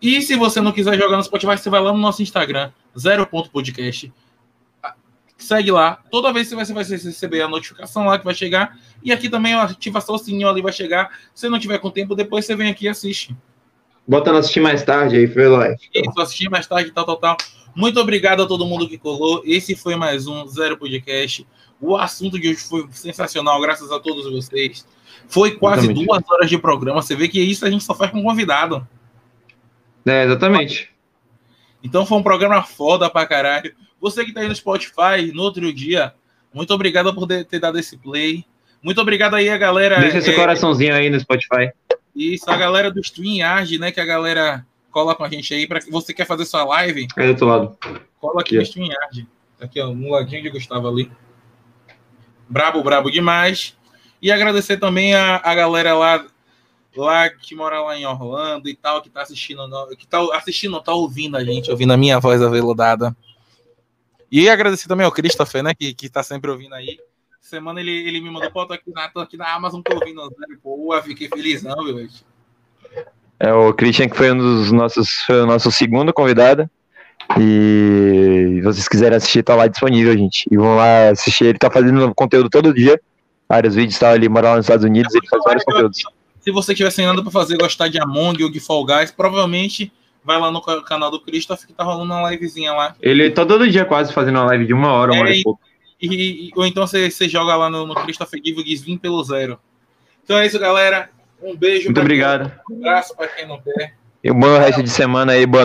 [0.00, 4.12] E se você não quiser jogar no Spotify, você vai lá no nosso Instagram, zero.podcast
[5.44, 5.98] segue lá.
[6.10, 8.78] Toda vez que você vai receber a notificação lá que vai chegar.
[9.02, 11.10] E aqui também ativa só o sininho ali, vai chegar.
[11.34, 13.36] Se não tiver com tempo, depois você vem aqui e assiste.
[14.06, 15.72] Bota no assistir mais tarde aí, foi lá.
[15.72, 17.36] Isso, assistir mais tarde, tal, tal, tal.
[17.74, 19.42] Muito obrigado a todo mundo que colou.
[19.44, 21.46] Esse foi mais um Zero Podcast.
[21.80, 24.86] O assunto de hoje foi sensacional, graças a todos vocês.
[25.28, 26.06] Foi quase exatamente.
[26.06, 27.00] duas horas de programa.
[27.00, 28.86] Você vê que isso a gente só faz com convidado.
[30.04, 30.90] É, exatamente.
[31.82, 33.74] Então foi um programa foda pra caralho.
[34.00, 36.14] Você que está aí no Spotify, no outro dia,
[36.52, 38.44] Muito obrigado por ter dado esse play.
[38.82, 40.00] Muito obrigado aí a galera.
[40.00, 41.70] Deixa esse é, coraçãozinho aí no Spotify.
[42.14, 43.92] Isso, a galera do StreamYard, né?
[43.92, 45.66] Que a galera cola com a gente aí.
[45.66, 47.06] Para você quer fazer sua live.
[47.16, 47.78] É do outro lado.
[48.18, 48.58] Cola aqui yeah.
[48.58, 49.28] no StreamYard.
[49.60, 51.10] Aqui, ó, no ladinho de Gustavo ali.
[52.48, 53.76] Brabo, brabo demais.
[54.20, 56.26] E agradecer também a, a galera lá,
[56.96, 59.62] lá que mora lá em Orlando e tal, que tá assistindo,
[59.96, 63.16] que tá assistindo, tá ouvindo a gente, ouvindo a minha voz aveludada.
[64.30, 66.98] E agradecer também ao Christopher, né, que, que tá sempre ouvindo aí.
[67.40, 70.22] Semana ele, ele me mandou, pô, tô aqui na, tô aqui na Amazon, tô ouvindo,
[70.22, 70.56] né?
[70.62, 72.06] Pô, fiquei felizão, meu.
[73.40, 76.70] É o Christian que foi um dos nossos, foi o nosso segundo convidado.
[77.38, 80.46] E se vocês quiserem assistir, tá lá disponível, gente.
[80.50, 81.46] E vão lá assistir.
[81.46, 83.00] Ele tá fazendo conteúdo todo dia.
[83.48, 86.02] Vários vídeos, tá ali morando nos Estados Unidos, ele faz vários conteúdos.
[86.40, 89.92] Se você estiver sem nada pra fazer, gostar de Among ou de Fall Guys, provavelmente
[90.24, 92.94] vai lá no canal do Christoph que tá rolando uma livezinha lá.
[93.00, 95.42] Ele tá todo dia quase fazendo uma live de uma hora, uma é, hora e
[95.42, 95.60] pouco.
[96.00, 99.58] E, ou então você, você joga lá no, no Christoph Gives Vim pelo zero.
[100.24, 101.10] Então é isso, galera.
[101.42, 101.86] Um beijo.
[101.86, 102.52] Muito obrigado.
[102.70, 103.94] um abraço para quem não quer.
[104.22, 105.58] E um bom resto de semana aí, boa